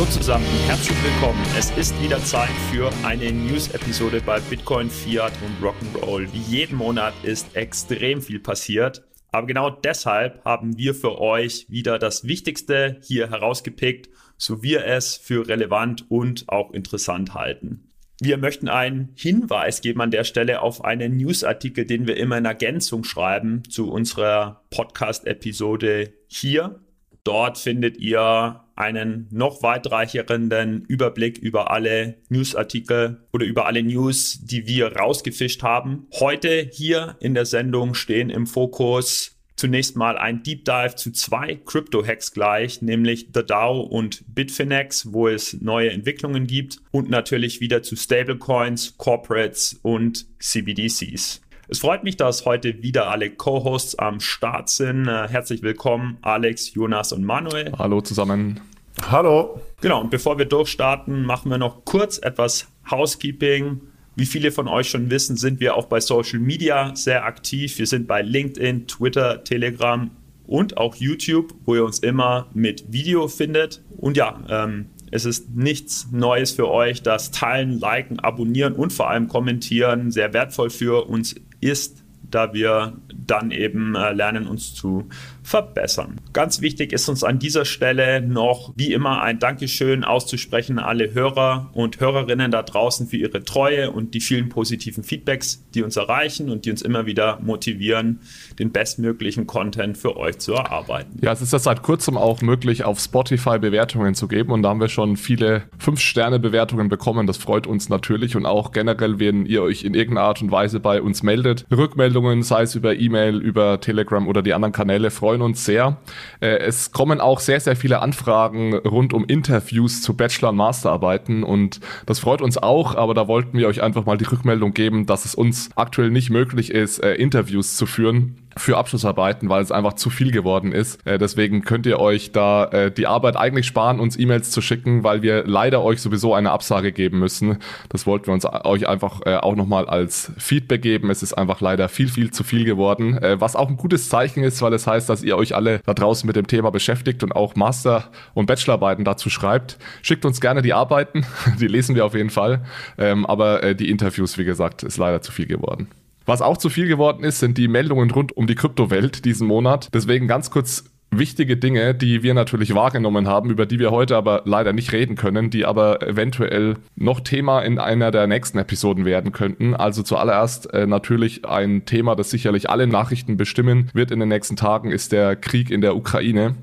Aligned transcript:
Hallo 0.00 0.10
zusammen, 0.12 0.46
herzlich 0.64 0.96
willkommen. 1.04 1.38
Es 1.58 1.70
ist 1.72 2.02
wieder 2.02 2.24
Zeit 2.24 2.48
für 2.72 2.90
eine 3.04 3.30
News-Episode 3.30 4.22
bei 4.24 4.40
Bitcoin, 4.40 4.88
Fiat 4.88 5.34
und 5.44 5.62
Rock'n'Roll. 5.62 6.26
Wie 6.32 6.38
jeden 6.38 6.78
Monat 6.78 7.12
ist 7.22 7.54
extrem 7.54 8.22
viel 8.22 8.40
passiert. 8.40 9.06
Aber 9.30 9.46
genau 9.46 9.68
deshalb 9.68 10.42
haben 10.46 10.78
wir 10.78 10.94
für 10.94 11.20
euch 11.20 11.66
wieder 11.68 11.98
das 11.98 12.24
Wichtigste 12.24 12.98
hier 13.02 13.28
herausgepickt, 13.28 14.08
so 14.38 14.62
wir 14.62 14.86
es 14.86 15.18
für 15.18 15.46
relevant 15.46 16.10
und 16.10 16.48
auch 16.48 16.70
interessant 16.70 17.34
halten. 17.34 17.90
Wir 18.22 18.38
möchten 18.38 18.70
einen 18.70 19.10
Hinweis 19.16 19.82
geben 19.82 20.00
an 20.00 20.10
der 20.10 20.24
Stelle 20.24 20.62
auf 20.62 20.82
einen 20.82 21.18
Newsartikel, 21.18 21.84
den 21.84 22.06
wir 22.06 22.16
immer 22.16 22.38
in 22.38 22.46
Ergänzung 22.46 23.04
schreiben 23.04 23.64
zu 23.68 23.90
unserer 23.92 24.62
Podcast-Episode 24.70 26.14
hier. 26.26 26.80
Dort 27.22 27.58
findet 27.58 27.98
ihr 27.98 28.64
einen 28.80 29.28
noch 29.30 29.62
weitreichenden 29.62 30.84
Überblick 30.86 31.38
über 31.38 31.70
alle 31.70 32.16
Newsartikel 32.30 33.20
oder 33.32 33.44
über 33.44 33.66
alle 33.66 33.82
News, 33.82 34.40
die 34.42 34.66
wir 34.66 34.96
rausgefischt 34.96 35.62
haben. 35.62 36.06
Heute 36.18 36.68
hier 36.72 37.16
in 37.20 37.34
der 37.34 37.44
Sendung 37.44 37.94
stehen 37.94 38.30
im 38.30 38.46
Fokus 38.46 39.36
zunächst 39.56 39.94
mal 39.94 40.16
ein 40.16 40.42
Deep 40.42 40.64
Dive 40.64 40.94
zu 40.96 41.12
zwei 41.12 41.54
Crypto-Hacks 41.54 42.32
gleich, 42.32 42.80
nämlich 42.80 43.28
The 43.34 43.44
DAO 43.44 43.80
und 43.80 44.24
Bitfinex, 44.34 45.12
wo 45.12 45.28
es 45.28 45.60
neue 45.60 45.90
Entwicklungen 45.90 46.46
gibt 46.46 46.78
und 46.90 47.10
natürlich 47.10 47.60
wieder 47.60 47.82
zu 47.82 47.94
Stablecoins, 47.94 48.96
Corporates 48.96 49.78
und 49.82 50.26
CBDCs. 50.40 51.42
Es 51.68 51.78
freut 51.78 52.02
mich, 52.02 52.16
dass 52.16 52.46
heute 52.46 52.82
wieder 52.82 53.10
alle 53.10 53.30
Co-Hosts 53.30 53.96
am 53.98 54.18
Start 54.18 54.70
sind. 54.70 55.06
Äh, 55.06 55.28
herzlich 55.28 55.62
willkommen, 55.62 56.18
Alex, 56.22 56.74
Jonas 56.74 57.12
und 57.12 57.22
Manuel. 57.22 57.70
Hallo 57.78 58.00
zusammen. 58.00 58.60
Hallo. 59.08 59.60
Genau, 59.80 60.02
und 60.02 60.10
bevor 60.10 60.38
wir 60.38 60.44
durchstarten, 60.44 61.24
machen 61.24 61.50
wir 61.50 61.58
noch 61.58 61.84
kurz 61.84 62.18
etwas 62.18 62.68
Housekeeping. 62.90 63.80
Wie 64.14 64.26
viele 64.26 64.52
von 64.52 64.68
euch 64.68 64.90
schon 64.90 65.10
wissen, 65.10 65.36
sind 65.36 65.60
wir 65.60 65.76
auch 65.76 65.86
bei 65.86 66.00
Social 66.00 66.38
Media 66.38 66.94
sehr 66.94 67.24
aktiv. 67.24 67.78
Wir 67.78 67.86
sind 67.86 68.06
bei 68.06 68.22
LinkedIn, 68.22 68.86
Twitter, 68.86 69.42
Telegram 69.44 70.10
und 70.46 70.76
auch 70.76 70.96
YouTube, 70.96 71.54
wo 71.64 71.76
ihr 71.76 71.84
uns 71.84 72.00
immer 72.00 72.48
mit 72.52 72.92
Video 72.92 73.28
findet. 73.28 73.82
Und 73.96 74.16
ja, 74.16 74.42
ähm, 74.48 74.86
es 75.10 75.24
ist 75.24 75.54
nichts 75.56 76.08
Neues 76.12 76.52
für 76.52 76.68
euch. 76.68 77.02
Das 77.02 77.30
Teilen, 77.30 77.80
Liken, 77.80 78.20
Abonnieren 78.20 78.74
und 78.74 78.92
vor 78.92 79.10
allem 79.10 79.28
Kommentieren 79.28 80.10
sehr 80.10 80.32
wertvoll 80.32 80.70
für 80.70 81.08
uns 81.08 81.34
ist, 81.60 82.04
da 82.30 82.52
wir 82.52 82.96
dann 83.14 83.50
eben 83.50 83.94
äh, 83.94 84.12
lernen, 84.12 84.46
uns 84.46 84.74
zu 84.74 85.08
verbessern. 85.42 86.20
Ganz 86.32 86.60
wichtig 86.60 86.92
ist 86.92 87.08
uns 87.08 87.24
an 87.24 87.38
dieser 87.38 87.64
Stelle 87.64 88.20
noch, 88.20 88.72
wie 88.76 88.92
immer, 88.92 89.22
ein 89.22 89.38
Dankeschön 89.38 90.04
auszusprechen 90.04 90.78
an 90.78 90.84
alle 90.84 91.14
Hörer 91.14 91.70
und 91.72 92.00
Hörerinnen 92.00 92.50
da 92.50 92.62
draußen 92.62 93.06
für 93.06 93.16
ihre 93.16 93.44
Treue 93.44 93.90
und 93.90 94.14
die 94.14 94.20
vielen 94.20 94.48
positiven 94.48 95.04
Feedbacks, 95.04 95.64
die 95.74 95.82
uns 95.82 95.96
erreichen 95.96 96.50
und 96.50 96.64
die 96.64 96.70
uns 96.70 96.82
immer 96.82 97.06
wieder 97.06 97.38
motivieren, 97.40 98.20
den 98.58 98.72
bestmöglichen 98.72 99.46
Content 99.46 99.96
für 99.96 100.16
euch 100.16 100.38
zu 100.38 100.52
erarbeiten. 100.52 101.18
Ja, 101.22 101.32
es 101.32 101.40
ist 101.40 101.52
ja 101.52 101.58
seit 101.58 101.82
kurzem 101.82 102.16
auch 102.16 102.42
möglich, 102.42 102.84
auf 102.84 103.00
Spotify 103.00 103.58
Bewertungen 103.58 104.14
zu 104.14 104.28
geben 104.28 104.52
und 104.52 104.62
da 104.62 104.70
haben 104.70 104.80
wir 104.80 104.88
schon 104.88 105.16
viele 105.16 105.62
5-Sterne-Bewertungen 105.82 106.88
bekommen. 106.88 107.26
Das 107.26 107.36
freut 107.36 107.66
uns 107.66 107.88
natürlich 107.88 108.36
und 108.36 108.46
auch 108.46 108.72
generell, 108.72 109.18
wenn 109.18 109.46
ihr 109.46 109.62
euch 109.62 109.84
in 109.84 109.94
irgendeiner 109.94 110.26
Art 110.26 110.42
und 110.42 110.50
Weise 110.50 110.80
bei 110.80 111.00
uns 111.00 111.22
meldet. 111.22 111.66
Rückmeldungen, 111.70 112.42
sei 112.42 112.62
es 112.62 112.74
über 112.74 112.96
E-Mail, 112.96 113.36
über 113.38 113.80
Telegram 113.80 114.26
oder 114.26 114.42
die 114.42 114.54
anderen 114.54 114.72
Kanäle, 114.72 115.10
freuen 115.10 115.29
freuen 115.30 115.42
uns 115.42 115.64
sehr. 115.64 115.96
Äh, 116.40 116.58
es 116.58 116.90
kommen 116.90 117.20
auch 117.20 117.38
sehr, 117.38 117.60
sehr 117.60 117.76
viele 117.76 118.02
Anfragen 118.02 118.74
rund 118.74 119.14
um 119.14 119.24
Interviews 119.24 120.02
zu 120.02 120.14
Bachelor- 120.14 120.48
und 120.48 120.56
Masterarbeiten 120.56 121.44
und 121.44 121.78
das 122.04 122.18
freut 122.18 122.42
uns 122.42 122.58
auch, 122.58 122.96
aber 122.96 123.14
da 123.14 123.28
wollten 123.28 123.56
wir 123.56 123.68
euch 123.68 123.80
einfach 123.80 124.06
mal 124.06 124.18
die 124.18 124.24
Rückmeldung 124.24 124.74
geben, 124.74 125.06
dass 125.06 125.26
es 125.26 125.36
uns 125.36 125.70
aktuell 125.76 126.10
nicht 126.10 126.30
möglich 126.30 126.72
ist, 126.72 126.98
äh, 126.98 127.14
Interviews 127.14 127.76
zu 127.76 127.86
führen 127.86 128.38
für 128.56 128.76
Abschlussarbeiten, 128.76 129.48
weil 129.48 129.62
es 129.62 129.72
einfach 129.72 129.94
zu 129.94 130.10
viel 130.10 130.32
geworden 130.32 130.72
ist. 130.72 131.04
Äh, 131.06 131.18
deswegen 131.18 131.62
könnt 131.62 131.86
ihr 131.86 131.98
euch 131.98 132.32
da 132.32 132.64
äh, 132.66 132.90
die 132.90 133.06
Arbeit 133.06 133.36
eigentlich 133.36 133.66
sparen, 133.66 134.00
uns 134.00 134.18
E-Mails 134.18 134.50
zu 134.50 134.60
schicken, 134.60 135.04
weil 135.04 135.22
wir 135.22 135.44
leider 135.46 135.82
euch 135.82 136.00
sowieso 136.00 136.34
eine 136.34 136.50
Absage 136.50 136.92
geben 136.92 137.18
müssen. 137.18 137.58
Das 137.88 138.06
wollten 138.06 138.26
wir 138.26 138.34
uns 138.34 138.44
euch 138.46 138.88
einfach 138.88 139.20
äh, 139.24 139.36
auch 139.36 139.54
nochmal 139.54 139.88
als 139.88 140.32
Feedback 140.38 140.82
geben. 140.82 141.10
Es 141.10 141.22
ist 141.22 141.34
einfach 141.34 141.60
leider 141.60 141.88
viel, 141.88 142.08
viel 142.08 142.30
zu 142.30 142.44
viel 142.44 142.64
geworden, 142.64 143.18
äh, 143.18 143.40
was 143.40 143.56
auch 143.56 143.68
ein 143.68 143.76
gutes 143.76 144.08
Zeichen 144.08 144.42
ist, 144.42 144.60
weil 144.62 144.72
es 144.72 144.86
heißt, 144.86 145.08
dass 145.08 145.22
ihr 145.22 145.36
euch 145.36 145.54
alle 145.54 145.80
da 145.86 145.94
draußen 145.94 146.26
mit 146.26 146.36
dem 146.36 146.46
Thema 146.46 146.70
beschäftigt 146.70 147.22
und 147.22 147.32
auch 147.32 147.54
Master- 147.54 148.10
und 148.34 148.46
Bachelorarbeiten 148.46 149.04
dazu 149.04 149.30
schreibt. 149.30 149.78
Schickt 150.02 150.24
uns 150.24 150.40
gerne 150.40 150.62
die 150.62 150.72
Arbeiten, 150.72 151.24
die 151.60 151.68
lesen 151.68 151.94
wir 151.94 152.04
auf 152.04 152.14
jeden 152.14 152.30
Fall. 152.30 152.62
Ähm, 152.98 153.26
aber 153.26 153.62
äh, 153.62 153.74
die 153.74 153.90
Interviews, 153.90 154.38
wie 154.38 154.44
gesagt, 154.44 154.82
ist 154.82 154.98
leider 154.98 155.22
zu 155.22 155.32
viel 155.32 155.46
geworden. 155.46 155.88
Was 156.26 156.42
auch 156.42 156.56
zu 156.56 156.68
viel 156.68 156.86
geworden 156.86 157.24
ist, 157.24 157.40
sind 157.40 157.58
die 157.58 157.68
Meldungen 157.68 158.10
rund 158.10 158.36
um 158.36 158.46
die 158.46 158.54
Kryptowelt 158.54 159.24
diesen 159.24 159.46
Monat. 159.46 159.88
Deswegen 159.92 160.28
ganz 160.28 160.50
kurz 160.50 160.84
wichtige 161.10 161.56
Dinge, 161.56 161.94
die 161.94 162.22
wir 162.22 162.34
natürlich 162.34 162.74
wahrgenommen 162.74 163.26
haben, 163.26 163.50
über 163.50 163.66
die 163.66 163.78
wir 163.78 163.90
heute 163.90 164.16
aber 164.16 164.42
leider 164.44 164.72
nicht 164.72 164.92
reden 164.92 165.16
können, 165.16 165.50
die 165.50 165.64
aber 165.64 166.02
eventuell 166.02 166.76
noch 166.94 167.20
Thema 167.20 167.62
in 167.62 167.78
einer 167.78 168.10
der 168.10 168.26
nächsten 168.26 168.58
Episoden 168.58 169.04
werden 169.04 169.32
könnten. 169.32 169.74
Also 169.74 170.02
zuallererst 170.02 170.72
äh, 170.72 170.86
natürlich 170.86 171.44
ein 171.44 171.84
Thema, 171.84 172.14
das 172.14 172.30
sicherlich 172.30 172.70
alle 172.70 172.86
Nachrichten 172.86 173.36
bestimmen 173.36 173.90
wird 173.92 174.10
in 174.10 174.20
den 174.20 174.28
nächsten 174.28 174.56
Tagen, 174.56 174.90
ist 174.90 175.12
der 175.12 175.36
Krieg 175.36 175.70
in 175.70 175.80
der 175.80 175.96
Ukraine 175.96 176.54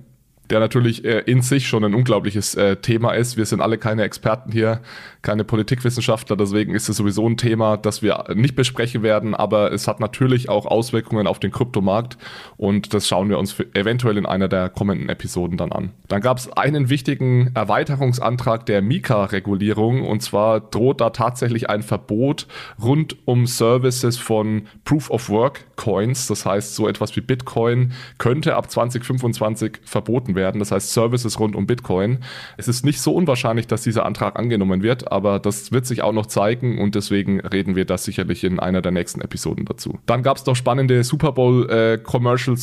der 0.49 0.59
natürlich 0.59 1.03
äh, 1.05 1.19
in 1.19 1.41
sich 1.41 1.67
schon 1.67 1.83
ein 1.83 1.93
unglaubliches 1.93 2.55
äh, 2.55 2.77
Thema 2.77 3.11
ist. 3.11 3.37
Wir 3.37 3.45
sind 3.45 3.61
alle 3.61 3.77
keine 3.77 4.03
Experten 4.03 4.51
hier, 4.51 4.81
keine 5.21 5.43
Politikwissenschaftler, 5.43 6.37
deswegen 6.37 6.73
ist 6.73 6.89
es 6.89 6.97
sowieso 6.97 7.27
ein 7.27 7.37
Thema, 7.37 7.77
das 7.77 8.01
wir 8.01 8.25
nicht 8.33 8.55
besprechen 8.55 9.03
werden, 9.03 9.35
aber 9.35 9.71
es 9.71 9.87
hat 9.87 9.99
natürlich 9.99 10.49
auch 10.49 10.65
Auswirkungen 10.65 11.27
auf 11.27 11.39
den 11.39 11.51
Kryptomarkt 11.51 12.17
und 12.55 12.93
das 12.93 13.07
schauen 13.07 13.29
wir 13.29 13.37
uns 13.37 13.55
eventuell 13.73 14.17
in 14.17 14.25
einer 14.25 14.47
der 14.47 14.69
kommenden 14.69 15.09
Episoden 15.09 15.57
dann 15.57 15.71
an. 15.71 15.91
Dann 16.07 16.21
gab 16.21 16.37
es 16.37 16.51
einen 16.53 16.89
wichtigen 16.89 17.51
Erweiterungsantrag 17.53 18.65
der 18.65 18.81
Mika-Regulierung 18.81 20.05
und 20.05 20.21
zwar 20.21 20.61
droht 20.61 21.01
da 21.01 21.09
tatsächlich 21.09 21.69
ein 21.69 21.83
Verbot 21.83 22.47
rund 22.81 23.17
um 23.25 23.47
Services 23.47 24.17
von 24.17 24.63
Proof 24.85 25.09
of 25.09 25.29
Work 25.29 25.65
Coins, 25.75 26.27
das 26.27 26.45
heißt 26.45 26.75
so 26.75 26.87
etwas 26.87 27.15
wie 27.15 27.21
Bitcoin 27.21 27.91
könnte 28.17 28.55
ab 28.55 28.71
2025 28.71 29.79
verboten 29.83 30.35
werden, 30.37 30.59
das 30.59 30.71
heißt 30.71 30.93
Services 30.93 31.37
rund 31.41 31.57
um 31.57 31.67
Bitcoin. 31.67 32.19
Es 32.55 32.69
ist 32.69 32.85
nicht 32.85 33.01
so 33.01 33.13
unwahrscheinlich, 33.13 33.67
dass 33.67 33.81
dieser 33.81 34.05
Antrag 34.05 34.39
angenommen 34.39 34.83
wird, 34.83 35.11
aber 35.11 35.39
das 35.39 35.73
wird 35.73 35.85
sich 35.85 36.01
auch 36.01 36.13
noch 36.13 36.27
zeigen 36.27 36.79
und 36.79 36.95
deswegen 36.95 37.41
reden 37.41 37.75
wir 37.75 37.83
das 37.83 38.05
sicherlich 38.05 38.45
in 38.45 38.61
einer 38.61 38.81
der 38.81 38.93
nächsten 38.93 39.19
Episoden 39.19 39.65
dazu. 39.65 39.99
Dann 40.05 40.23
gab 40.23 40.37
es 40.37 40.45
noch 40.45 40.55
spannende 40.55 41.03
Super 41.03 41.33
Bowl 41.33 41.69
äh, 41.69 41.99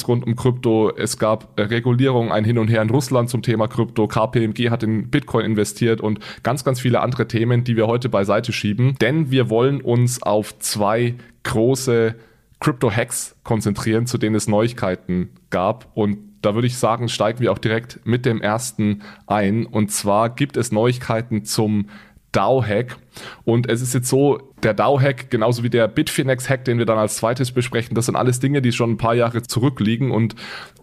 rund 0.08 0.26
um 0.26 0.36
Krypto. 0.36 0.90
Es 0.96 1.18
gab 1.18 1.58
äh, 1.58 1.62
Regulierung, 1.62 2.32
ein 2.32 2.44
Hin 2.44 2.58
und 2.58 2.68
Her 2.68 2.80
in 2.80 2.88
Russland 2.88 3.28
zum 3.28 3.42
Thema 3.42 3.68
Krypto. 3.68 4.08
KPMG 4.08 4.70
hat 4.70 4.82
in 4.82 5.10
Bitcoin 5.10 5.44
investiert 5.44 6.00
und 6.00 6.20
ganz, 6.42 6.64
ganz 6.64 6.80
viele 6.80 7.00
andere 7.00 7.28
Themen, 7.28 7.64
die 7.64 7.76
wir 7.76 7.86
heute 7.86 8.08
beiseite 8.08 8.52
schieben. 8.52 8.96
Denn 9.00 9.30
wir 9.30 9.50
wollen 9.50 9.80
uns 9.80 10.22
auf 10.22 10.58
zwei 10.60 11.14
große 11.42 12.14
Crypto-Hacks 12.60 13.36
konzentrieren, 13.44 14.06
zu 14.06 14.16
denen 14.16 14.34
es 14.34 14.48
Neuigkeiten 14.48 15.30
gab. 15.50 15.90
Und 15.94 16.18
da 16.44 16.54
würde 16.54 16.66
ich 16.66 16.76
sagen, 16.76 17.08
steigen 17.08 17.40
wir 17.40 17.52
auch 17.52 17.58
direkt 17.58 18.00
mit 18.04 18.26
dem 18.26 18.40
ersten 18.40 19.02
ein. 19.26 19.66
Und 19.66 19.90
zwar 19.90 20.30
gibt 20.30 20.56
es 20.56 20.72
Neuigkeiten 20.72 21.44
zum 21.44 21.86
DAO-Hack. 22.32 22.96
Und 23.44 23.68
es 23.68 23.80
ist 23.80 23.94
jetzt 23.94 24.08
so, 24.08 24.52
der 24.62 24.74
DAO-Hack, 24.74 25.30
genauso 25.30 25.62
wie 25.62 25.70
der 25.70 25.88
Bitfinex-Hack, 25.88 26.64
den 26.64 26.78
wir 26.78 26.86
dann 26.86 26.98
als 26.98 27.16
zweites 27.16 27.52
besprechen, 27.52 27.94
das 27.94 28.06
sind 28.06 28.16
alles 28.16 28.40
Dinge, 28.40 28.60
die 28.60 28.72
schon 28.72 28.92
ein 28.92 28.96
paar 28.96 29.14
Jahre 29.14 29.42
zurückliegen. 29.42 30.10
Und 30.10 30.34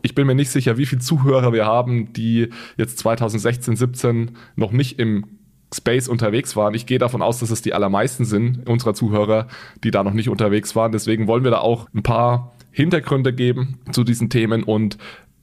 ich 0.02 0.16
bin 0.16 0.28
mir 0.28 0.36
nicht 0.36 0.50
sicher, 0.50 0.78
wie 0.78 0.86
viele 0.86 1.02
Zuhörer 1.02 1.54
wir 1.54 1.66
haben, 1.66 2.14
die 2.14 2.50
jetzt 2.78 3.00
2016, 3.00 3.76
17 3.76 4.32
noch 4.56 4.72
nicht 4.72 4.98
im 5.00 5.26
Space 5.74 6.08
unterwegs 6.08 6.56
waren. 6.56 6.74
Ich 6.74 6.86
gehe 6.86 7.00
davon 7.00 7.22
aus, 7.22 7.40
dass 7.40 7.50
es 7.50 7.62
die 7.62 7.74
allermeisten 7.74 8.26
sind 8.26 8.68
unserer 8.68 8.94
Zuhörer, 8.94 9.48
die 9.84 9.92
da 9.92 10.04
noch 10.04 10.14
nicht 10.14 10.30
unterwegs 10.30 10.76
waren. 10.76 10.92
Deswegen 10.92 11.28
wollen 11.28 11.44
wir 11.44 11.52
da 11.52 11.60
auch 11.60 11.88
ein 11.94 12.04
paar 12.04 12.54
Hintergründe 12.72 13.34
geben 13.34 13.80
zu 13.92 14.04
diesen 14.04 14.30
Themen 14.30 14.64
und 14.64 14.98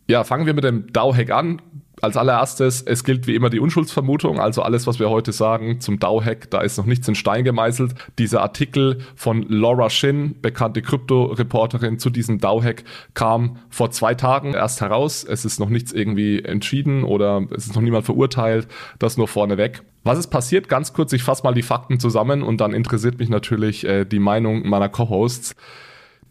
ja, 0.08 0.24
fangen 0.24 0.46
wir 0.46 0.54
mit 0.54 0.64
dem 0.64 0.90
DAO-Hack 0.92 1.30
an. 1.30 1.60
Als 2.00 2.16
allererstes, 2.16 2.80
es 2.82 3.02
gilt 3.02 3.26
wie 3.26 3.34
immer 3.34 3.50
die 3.50 3.58
Unschuldsvermutung, 3.58 4.38
also 4.38 4.62
alles, 4.62 4.86
was 4.86 5.00
wir 5.00 5.10
heute 5.10 5.32
sagen 5.32 5.80
zum 5.80 5.98
DAO-Hack, 5.98 6.48
da 6.48 6.60
ist 6.60 6.78
noch 6.78 6.86
nichts 6.86 7.08
in 7.08 7.16
Stein 7.16 7.42
gemeißelt. 7.42 7.92
Dieser 8.18 8.40
Artikel 8.40 9.00
von 9.16 9.42
Laura 9.48 9.90
Shin, 9.90 10.36
bekannte 10.40 10.80
Krypto-Reporterin 10.80 11.98
zu 11.98 12.10
diesem 12.10 12.38
DAO-Hack, 12.38 12.84
kam 13.14 13.58
vor 13.68 13.90
zwei 13.90 14.14
Tagen 14.14 14.54
erst 14.54 14.80
heraus. 14.80 15.24
Es 15.24 15.44
ist 15.44 15.58
noch 15.58 15.70
nichts 15.70 15.92
irgendwie 15.92 16.40
entschieden 16.40 17.02
oder 17.02 17.46
es 17.50 17.66
ist 17.66 17.74
noch 17.74 17.82
niemand 17.82 18.04
verurteilt. 18.04 18.68
Das 19.00 19.16
nur 19.16 19.26
vorneweg. 19.26 19.82
Was 20.04 20.18
ist 20.18 20.28
passiert? 20.28 20.68
Ganz 20.68 20.92
kurz, 20.92 21.12
ich 21.12 21.24
fasse 21.24 21.42
mal 21.42 21.52
die 21.52 21.62
Fakten 21.62 21.98
zusammen 21.98 22.42
und 22.42 22.60
dann 22.60 22.74
interessiert 22.74 23.18
mich 23.18 23.28
natürlich 23.28 23.84
äh, 23.84 24.04
die 24.04 24.20
Meinung 24.20 24.68
meiner 24.68 24.88
Co-Hosts. 24.88 25.56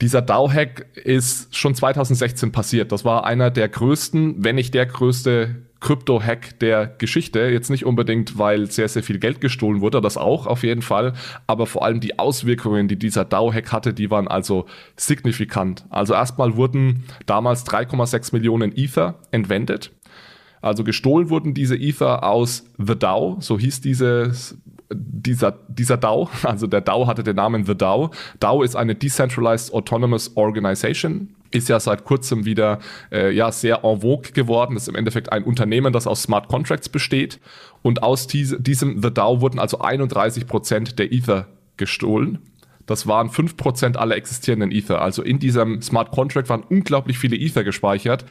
Dieser 0.02 0.22
DAO-Hack 0.22 0.86
ist 0.96 1.56
schon 1.56 1.74
2016 1.74 2.52
passiert. 2.52 2.92
Das 2.92 3.04
war 3.04 3.26
einer 3.26 3.50
der 3.50 3.68
größten, 3.68 4.44
wenn 4.44 4.56
nicht 4.56 4.74
der 4.74 4.86
größte 4.86 5.56
Krypto-Hack 5.80 6.60
der 6.60 6.88
Geschichte. 6.88 7.40
Jetzt 7.40 7.70
nicht 7.70 7.86
unbedingt, 7.86 8.38
weil 8.38 8.70
sehr, 8.70 8.88
sehr 8.88 9.04
viel 9.04 9.20
Geld 9.20 9.42
gestohlen 9.42 9.82
wurde, 9.82 10.02
das 10.02 10.18
auch 10.18 10.46
auf 10.48 10.64
jeden 10.64 10.82
Fall, 10.82 11.14
aber 11.46 11.66
vor 11.66 11.84
allem 11.84 12.00
die 12.00 12.20
Auswirkungen, 12.20 12.88
die 12.88 12.98
dieser 12.98 13.26
DAO-Hack 13.26 13.72
hatte, 13.72 13.94
die 13.94 14.10
waren 14.10 14.28
also 14.28 14.66
signifikant. 14.96 15.86
Also 15.90 16.14
erstmal 16.14 16.56
wurden 16.56 17.04
damals 17.26 17.66
3,6 17.66 18.34
Millionen 18.34 18.76
Ether 18.76 19.20
entwendet. 19.32 19.92
Also 20.62 20.84
gestohlen 20.84 21.30
wurden 21.30 21.54
diese 21.54 21.76
Ether 21.76 22.24
aus 22.24 22.66
The 22.78 22.98
DAO, 22.98 23.38
so 23.40 23.60
hieß 23.60 23.82
dieses 23.82 24.58
dieser, 24.92 25.60
dieser 25.68 25.98
DAO, 25.98 26.30
also 26.44 26.68
der 26.68 26.81
DAO 26.81 27.07
hatte 27.07 27.24
den 27.24 27.36
Namen 27.36 27.66
The 27.66 27.75
DAO. 27.75 28.12
DAO 28.39 28.63
ist 28.63 28.75
eine 28.75 28.95
Decentralized 28.95 29.74
Autonomous 29.74 30.36
Organization, 30.36 31.36
ist 31.51 31.69
ja 31.69 31.80
seit 31.80 32.04
kurzem 32.04 32.45
wieder 32.45 32.80
äh, 33.12 33.34
ja, 33.34 33.51
sehr 33.51 33.84
en 33.84 34.01
vogue 34.01 34.31
geworden. 34.31 34.75
Das 34.75 34.84
ist 34.84 34.89
im 34.89 34.95
Endeffekt 34.95 35.31
ein 35.31 35.44
Unternehmen, 35.44 35.94
das 35.94 36.07
aus 36.07 36.24
Smart 36.24 36.48
Contracts 36.48 36.89
besteht. 36.89 37.39
Und 37.81 38.04
aus 38.04 38.28
diese, 38.28 38.60
diesem 38.60 39.01
The 39.01 39.13
DAO 39.13 39.42
wurden 39.42 39.60
also 39.60 39.80
31 39.80 40.48
Prozent 40.48 41.00
der 41.00 41.12
Ether 41.12 41.48
gestohlen. 41.78 42.40
Das 42.86 43.06
waren 43.06 43.30
5% 43.30 43.98
aller 43.98 44.16
existierenden 44.16 44.72
Ether. 44.72 45.01
Also 45.01 45.22
in 45.22 45.40
diesem 45.40 45.81
Smart 45.81 46.12
Contract 46.12 46.50
waren 46.50 46.63
unglaublich 46.63 47.19
viele 47.19 47.36
Ether 47.36 47.63
gespeichert. 47.63 48.25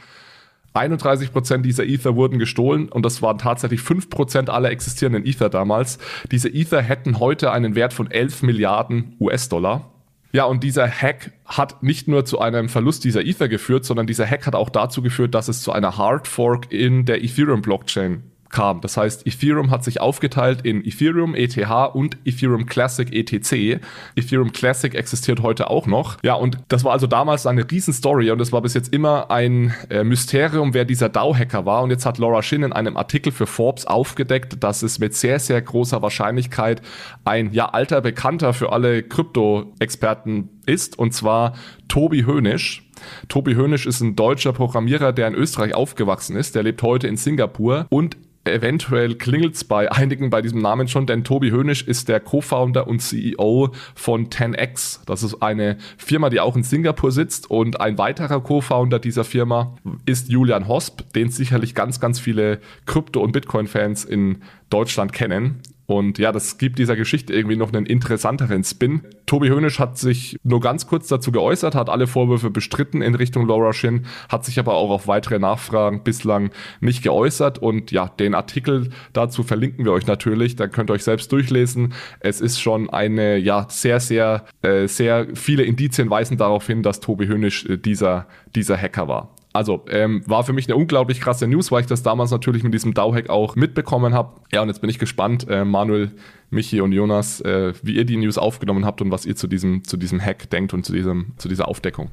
31% 0.76 1.58
dieser 1.58 1.86
Ether 1.86 2.16
wurden 2.16 2.38
gestohlen 2.38 2.88
und 2.88 3.04
das 3.04 3.22
waren 3.22 3.38
tatsächlich 3.38 3.80
5% 3.80 4.50
aller 4.50 4.70
existierenden 4.70 5.24
Ether 5.24 5.48
damals. 5.48 5.98
Diese 6.30 6.48
Ether 6.48 6.82
hätten 6.82 7.18
heute 7.18 7.50
einen 7.52 7.74
Wert 7.74 7.92
von 7.92 8.10
11 8.10 8.42
Milliarden 8.42 9.16
US-Dollar. 9.20 9.90
Ja, 10.32 10.44
und 10.44 10.62
dieser 10.62 10.86
Hack 10.88 11.32
hat 11.46 11.82
nicht 11.82 12.08
nur 12.08 12.24
zu 12.24 12.40
einem 12.40 12.68
Verlust 12.68 13.04
dieser 13.04 13.24
Ether 13.24 13.48
geführt, 13.48 13.84
sondern 13.84 14.06
dieser 14.06 14.26
Hack 14.26 14.46
hat 14.46 14.54
auch 14.54 14.68
dazu 14.68 15.00
geführt, 15.00 15.34
dass 15.34 15.48
es 15.48 15.62
zu 15.62 15.72
einer 15.72 15.96
Hard 15.96 16.28
Fork 16.28 16.70
in 16.72 17.06
der 17.06 17.24
Ethereum 17.24 17.62
Blockchain 17.62 18.22
kam. 18.50 18.80
Das 18.80 18.96
heißt, 18.96 19.26
Ethereum 19.26 19.70
hat 19.70 19.84
sich 19.84 20.00
aufgeteilt 20.00 20.60
in 20.62 20.84
Ethereum 20.84 21.34
ETH 21.34 21.56
und 21.94 22.18
Ethereum 22.24 22.66
Classic 22.66 23.12
ETC. 23.12 23.80
Ethereum 24.14 24.52
Classic 24.52 24.94
existiert 24.94 25.42
heute 25.42 25.70
auch 25.70 25.86
noch. 25.86 26.18
Ja, 26.22 26.34
und 26.34 26.58
das 26.68 26.84
war 26.84 26.92
also 26.92 27.06
damals 27.06 27.46
eine 27.46 27.68
Riesenstory 27.70 28.30
und 28.30 28.40
es 28.40 28.52
war 28.52 28.62
bis 28.62 28.74
jetzt 28.74 28.92
immer 28.92 29.30
ein 29.30 29.74
äh, 29.90 30.04
Mysterium, 30.04 30.74
wer 30.74 30.84
dieser 30.84 31.08
DAO-Hacker 31.08 31.66
war. 31.66 31.82
Und 31.82 31.90
jetzt 31.90 32.06
hat 32.06 32.18
Laura 32.18 32.42
Shin 32.42 32.62
in 32.62 32.72
einem 32.72 32.96
Artikel 32.96 33.32
für 33.32 33.46
Forbes 33.46 33.86
aufgedeckt, 33.86 34.62
dass 34.62 34.82
es 34.82 34.98
mit 34.98 35.14
sehr, 35.14 35.38
sehr 35.38 35.60
großer 35.60 36.02
Wahrscheinlichkeit 36.02 36.82
ein 37.24 37.52
ja 37.52 37.66
alter 37.70 38.00
Bekannter 38.00 38.52
für 38.52 38.72
alle 38.72 39.02
Krypto-Experten 39.02 40.50
ist, 40.66 40.98
und 40.98 41.12
zwar 41.12 41.54
Tobi 41.88 42.24
Hönisch. 42.24 42.82
Tobi 43.28 43.54
Hönisch 43.54 43.86
ist 43.86 44.00
ein 44.00 44.16
deutscher 44.16 44.52
Programmierer, 44.52 45.12
der 45.12 45.28
in 45.28 45.34
Österreich 45.34 45.74
aufgewachsen 45.74 46.36
ist. 46.36 46.54
Der 46.54 46.62
lebt 46.62 46.82
heute 46.82 47.08
in 47.08 47.16
Singapur 47.16 47.86
und 47.90 48.16
eventuell 48.54 49.14
klingelt's 49.14 49.64
bei 49.64 49.90
einigen 49.90 50.30
bei 50.30 50.42
diesem 50.42 50.60
Namen 50.60 50.88
schon, 50.88 51.06
denn 51.06 51.24
Tobi 51.24 51.50
Hönisch 51.50 51.82
ist 51.82 52.08
der 52.08 52.20
Co-Founder 52.20 52.86
und 52.86 53.00
CEO 53.00 53.70
von 53.94 54.28
10x. 54.28 55.00
Das 55.06 55.22
ist 55.22 55.42
eine 55.42 55.78
Firma, 55.96 56.30
die 56.30 56.40
auch 56.40 56.56
in 56.56 56.62
Singapur 56.62 57.12
sitzt 57.12 57.50
und 57.50 57.80
ein 57.80 57.98
weiterer 57.98 58.40
Co-Founder 58.40 58.98
dieser 58.98 59.24
Firma 59.24 59.76
ist 60.04 60.28
Julian 60.28 60.68
Hosp, 60.68 61.12
den 61.14 61.30
sicherlich 61.30 61.74
ganz, 61.74 62.00
ganz 62.00 62.18
viele 62.18 62.60
Krypto- 62.86 63.20
und 63.20 63.32
Bitcoin-Fans 63.32 64.04
in 64.04 64.42
Deutschland 64.70 65.12
kennen. 65.12 65.62
Und 65.86 66.18
ja, 66.18 66.32
das 66.32 66.58
gibt 66.58 66.78
dieser 66.78 66.96
Geschichte 66.96 67.32
irgendwie 67.32 67.56
noch 67.56 67.72
einen 67.72 67.86
interessanteren 67.86 68.64
Spin. 68.64 69.02
Tobi 69.26 69.48
Hönisch 69.48 69.78
hat 69.78 69.98
sich 69.98 70.36
nur 70.42 70.60
ganz 70.60 70.86
kurz 70.86 71.08
dazu 71.08 71.30
geäußert, 71.32 71.74
hat 71.74 71.88
alle 71.88 72.06
Vorwürfe 72.06 72.50
bestritten 72.50 73.02
in 73.02 73.14
Richtung 73.14 73.46
Laura 73.46 73.72
Shin, 73.72 74.06
hat 74.28 74.44
sich 74.44 74.58
aber 74.58 74.74
auch 74.74 74.90
auf 74.90 75.06
weitere 75.06 75.38
Nachfragen 75.38 76.02
bislang 76.02 76.50
nicht 76.80 77.02
geäußert. 77.02 77.58
Und 77.58 77.92
ja, 77.92 78.08
den 78.08 78.34
Artikel 78.34 78.90
dazu 79.12 79.42
verlinken 79.42 79.84
wir 79.84 79.92
euch 79.92 80.06
natürlich. 80.06 80.56
Da 80.56 80.66
könnt 80.66 80.90
ihr 80.90 80.94
euch 80.94 81.04
selbst 81.04 81.30
durchlesen. 81.30 81.94
Es 82.20 82.40
ist 82.40 82.60
schon 82.60 82.90
eine, 82.90 83.36
ja, 83.36 83.66
sehr, 83.68 84.00
sehr, 84.00 84.44
äh, 84.62 84.88
sehr 84.88 85.28
viele 85.34 85.62
Indizien 85.62 86.10
weisen 86.10 86.36
darauf 86.36 86.66
hin, 86.66 86.82
dass 86.82 87.00
Tobi 87.00 87.28
Hönisch 87.28 87.64
äh, 87.66 87.76
dieser, 87.78 88.26
dieser 88.54 88.76
Hacker 88.76 89.08
war. 89.08 89.34
Also 89.56 89.86
ähm, 89.88 90.22
war 90.26 90.44
für 90.44 90.52
mich 90.52 90.68
eine 90.68 90.76
unglaublich 90.76 91.18
krasse 91.18 91.46
News, 91.46 91.72
weil 91.72 91.80
ich 91.80 91.86
das 91.86 92.02
damals 92.02 92.30
natürlich 92.30 92.62
mit 92.62 92.74
diesem 92.74 92.92
DAO-Hack 92.92 93.30
auch 93.30 93.56
mitbekommen 93.56 94.12
habe. 94.12 94.34
Ja, 94.52 94.60
und 94.60 94.68
jetzt 94.68 94.82
bin 94.82 94.90
ich 94.90 94.98
gespannt, 94.98 95.46
äh, 95.48 95.64
Manuel, 95.64 96.12
Michi 96.50 96.82
und 96.82 96.92
Jonas, 96.92 97.40
äh, 97.40 97.72
wie 97.82 97.96
ihr 97.96 98.04
die 98.04 98.18
News 98.18 98.36
aufgenommen 98.36 98.84
habt 98.84 99.00
und 99.00 99.10
was 99.10 99.24
ihr 99.24 99.34
zu 99.34 99.46
diesem, 99.46 99.82
zu 99.82 99.96
diesem 99.96 100.20
Hack 100.20 100.50
denkt 100.50 100.74
und 100.74 100.84
zu, 100.84 100.92
diesem, 100.92 101.32
zu 101.38 101.48
dieser 101.48 101.68
Aufdeckung. 101.68 102.10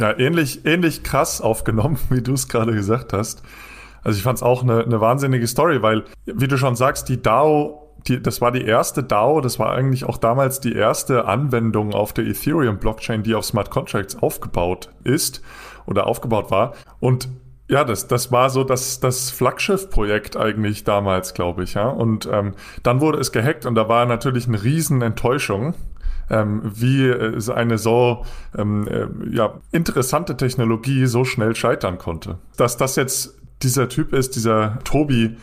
Ja, 0.00 0.18
ähnlich, 0.18 0.64
ähnlich 0.64 1.02
krass 1.02 1.42
aufgenommen, 1.42 1.98
wie 2.08 2.22
du 2.22 2.32
es 2.32 2.48
gerade 2.48 2.72
gesagt 2.72 3.12
hast. 3.12 3.42
Also 4.02 4.16
ich 4.16 4.22
fand 4.22 4.38
es 4.38 4.42
auch 4.42 4.62
eine, 4.62 4.82
eine 4.82 4.98
wahnsinnige 4.98 5.46
Story, 5.46 5.82
weil, 5.82 6.04
wie 6.24 6.48
du 6.48 6.56
schon 6.56 6.76
sagst, 6.76 7.10
die 7.10 7.20
DAO 7.20 7.82
die, 8.08 8.22
das 8.22 8.40
war 8.40 8.52
die 8.52 8.62
erste 8.62 9.02
DAO, 9.02 9.40
das 9.40 9.58
war 9.58 9.72
eigentlich 9.72 10.04
auch 10.04 10.16
damals 10.16 10.60
die 10.60 10.72
erste 10.72 11.24
Anwendung 11.24 11.92
auf 11.92 12.12
der 12.12 12.24
Ethereum-Blockchain, 12.24 13.24
die 13.24 13.34
auf 13.34 13.44
Smart 13.44 13.70
Contracts 13.70 14.16
aufgebaut 14.22 14.90
ist 15.02 15.42
oder 15.86 16.06
aufgebaut 16.06 16.50
war. 16.50 16.74
Und 17.00 17.28
ja, 17.68 17.84
das, 17.84 18.06
das 18.06 18.30
war 18.30 18.50
so 18.50 18.62
das, 18.62 19.00
das 19.00 19.30
Flaggschiff-Projekt 19.30 20.36
eigentlich 20.36 20.84
damals, 20.84 21.34
glaube 21.34 21.64
ich, 21.64 21.74
ja. 21.74 21.88
Und 21.88 22.28
ähm, 22.30 22.54
dann 22.82 23.00
wurde 23.00 23.18
es 23.18 23.32
gehackt 23.32 23.66
und 23.66 23.74
da 23.74 23.88
war 23.88 24.06
natürlich 24.06 24.46
eine 24.46 24.62
riesen 24.62 25.02
Enttäuschung, 25.02 25.74
ähm, 26.30 26.62
wie 26.64 27.08
äh, 27.08 27.52
eine 27.52 27.78
so 27.78 28.24
ähm, 28.56 28.86
äh, 28.88 29.06
ja, 29.34 29.54
interessante 29.72 30.36
Technologie 30.36 31.06
so 31.06 31.24
schnell 31.24 31.56
scheitern 31.56 31.98
konnte. 31.98 32.38
Dass 32.56 32.76
das 32.76 32.94
jetzt 32.94 33.36
dieser 33.62 33.88
Typ 33.88 34.12
ist, 34.12 34.36
dieser 34.36 34.78
Tobi, 34.84 35.36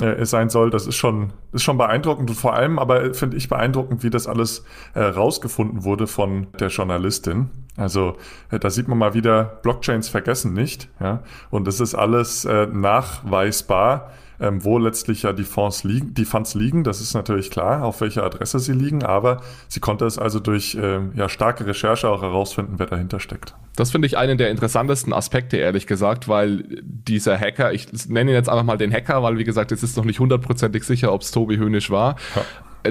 äh, 0.00 0.26
sein 0.26 0.50
soll, 0.50 0.70
das 0.70 0.86
ist 0.86 0.96
schon, 0.96 1.32
ist 1.52 1.62
schon 1.62 1.78
beeindruckend 1.78 2.28
und 2.28 2.36
vor 2.36 2.54
allem 2.54 2.78
aber 2.78 3.14
finde 3.14 3.36
ich 3.36 3.48
beeindruckend, 3.48 4.02
wie 4.02 4.10
das 4.10 4.26
alles 4.26 4.64
äh, 4.94 5.02
rausgefunden 5.02 5.84
wurde 5.84 6.06
von 6.06 6.48
der 6.60 6.68
Journalistin. 6.68 7.48
Also 7.76 8.16
äh, 8.50 8.58
da 8.58 8.70
sieht 8.70 8.88
man 8.88 8.98
mal 8.98 9.14
wieder, 9.14 9.44
Blockchains 9.62 10.08
vergessen 10.08 10.52
nicht, 10.52 10.88
ja, 11.00 11.22
und 11.50 11.68
es 11.68 11.80
ist 11.80 11.94
alles 11.94 12.44
äh, 12.44 12.66
nachweisbar 12.66 14.10
ähm, 14.40 14.64
wo 14.64 14.78
letztlich 14.78 15.22
ja 15.22 15.32
die 15.32 15.44
Fonds 15.44 15.84
liegen, 15.84 16.14
die 16.14 16.24
Funds 16.24 16.54
liegen. 16.54 16.84
Das 16.84 17.00
ist 17.00 17.14
natürlich 17.14 17.50
klar, 17.50 17.84
auf 17.84 18.00
welcher 18.00 18.24
Adresse 18.24 18.58
sie 18.58 18.72
liegen, 18.72 19.02
aber 19.02 19.40
sie 19.68 19.80
konnte 19.80 20.04
es 20.04 20.18
also 20.18 20.40
durch 20.40 20.76
ähm, 20.80 21.12
ja, 21.14 21.28
starke 21.28 21.66
Recherche 21.66 22.08
auch 22.08 22.22
herausfinden, 22.22 22.74
wer 22.78 22.86
dahinter 22.86 23.20
steckt. 23.20 23.54
Das 23.76 23.90
finde 23.90 24.06
ich 24.06 24.16
einen 24.16 24.38
der 24.38 24.50
interessantesten 24.50 25.12
Aspekte, 25.12 25.56
ehrlich 25.56 25.86
gesagt, 25.86 26.28
weil 26.28 26.64
dieser 26.82 27.38
Hacker, 27.38 27.72
ich 27.72 27.88
nenne 28.08 28.30
ihn 28.30 28.34
jetzt 28.34 28.48
einfach 28.48 28.64
mal 28.64 28.78
den 28.78 28.92
Hacker, 28.92 29.22
weil 29.22 29.38
wie 29.38 29.44
gesagt, 29.44 29.72
es 29.72 29.82
ist 29.82 29.96
noch 29.96 30.04
nicht 30.04 30.20
hundertprozentig 30.20 30.84
sicher, 30.84 31.12
ob 31.12 31.22
es 31.22 31.30
Tobi 31.30 31.56
Hönisch 31.56 31.90
war. 31.90 32.16
Ja 32.34 32.42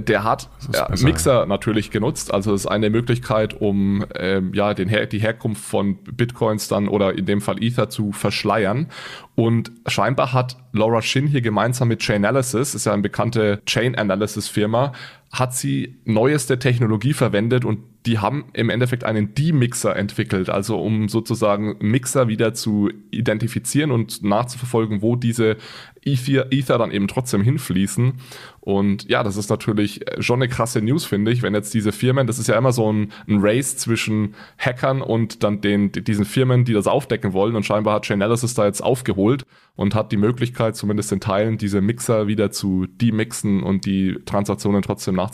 der 0.01 0.23
hat 0.23 0.49
ja, 0.73 0.87
Mixer 1.01 1.45
natürlich 1.45 1.91
genutzt. 1.91 2.33
Also 2.33 2.53
es 2.53 2.61
ist 2.61 2.67
eine 2.67 2.89
Möglichkeit, 2.89 3.59
um 3.59 4.05
ähm, 4.15 4.53
ja 4.53 4.73
den 4.73 4.89
Her 4.89 5.05
die 5.05 5.19
Herkunft 5.19 5.63
von 5.63 5.97
Bitcoins 5.97 6.67
dann 6.67 6.87
oder 6.87 7.17
in 7.17 7.25
dem 7.25 7.41
Fall 7.41 7.61
Ether 7.61 7.89
zu 7.89 8.11
verschleiern. 8.11 8.87
Und 9.35 9.71
scheinbar 9.87 10.33
hat 10.33 10.57
Laura 10.71 11.01
Shin 11.01 11.27
hier 11.27 11.41
gemeinsam 11.41 11.89
mit 11.89 12.01
Chainalysis, 12.01 12.73
ist 12.73 12.85
ja 12.85 12.93
eine 12.93 13.01
bekannte 13.01 13.61
Chain 13.65 13.95
Analysis 13.95 14.47
Firma, 14.47 14.93
hat 15.39 15.53
sie 15.53 15.99
neueste 16.05 16.59
Technologie 16.59 17.13
verwendet 17.13 17.65
und 17.65 17.79
die 18.05 18.19
haben 18.19 18.45
im 18.53 18.69
Endeffekt 18.69 19.03
einen 19.03 19.33
Demixer 19.33 19.95
entwickelt, 19.95 20.49
also 20.49 20.79
um 20.79 21.09
sozusagen 21.09 21.75
Mixer 21.79 22.27
wieder 22.27 22.53
zu 22.53 22.89
identifizieren 23.11 23.91
und 23.91 24.23
nachzuverfolgen, 24.23 25.01
wo 25.01 25.15
diese 25.15 25.57
Ether, 26.03 26.51
Ether 26.51 26.77
dann 26.77 26.91
eben 26.91 27.07
trotzdem 27.07 27.41
hinfließen. 27.41 28.13
Und 28.61 29.09
ja, 29.09 29.23
das 29.23 29.37
ist 29.37 29.49
natürlich 29.49 30.01
schon 30.19 30.41
eine 30.41 30.49
krasse 30.49 30.81
News, 30.81 31.05
finde 31.05 31.31
ich, 31.31 31.41
wenn 31.41 31.55
jetzt 31.55 31.73
diese 31.73 31.91
Firmen, 31.91 32.27
das 32.27 32.37
ist 32.37 32.47
ja 32.47 32.57
immer 32.57 32.71
so 32.71 32.91
ein, 32.91 33.11
ein 33.27 33.39
Race 33.39 33.77
zwischen 33.77 34.35
Hackern 34.59 35.01
und 35.01 35.43
dann 35.43 35.61
den, 35.61 35.91
diesen 35.91 36.25
Firmen, 36.25 36.63
die 36.63 36.73
das 36.73 36.85
aufdecken 36.85 37.33
wollen. 37.33 37.55
Und 37.55 37.65
scheinbar 37.65 37.95
hat 37.95 38.05
Chainalysis 38.05 38.53
da 38.53 38.65
jetzt 38.65 38.81
aufgeholt 38.81 39.45
und 39.75 39.95
hat 39.95 40.11
die 40.11 40.17
Möglichkeit, 40.17 40.75
zumindest 40.75 41.11
in 41.11 41.19
Teilen, 41.19 41.57
diese 41.57 41.81
Mixer 41.81 42.27
wieder 42.27 42.51
zu 42.51 42.85
demixen 42.85 43.63
und 43.63 43.85
die 43.85 44.19
Transaktionen 44.25 44.83
trotzdem 44.83 45.15
nachzuverfolgen. 45.15 45.24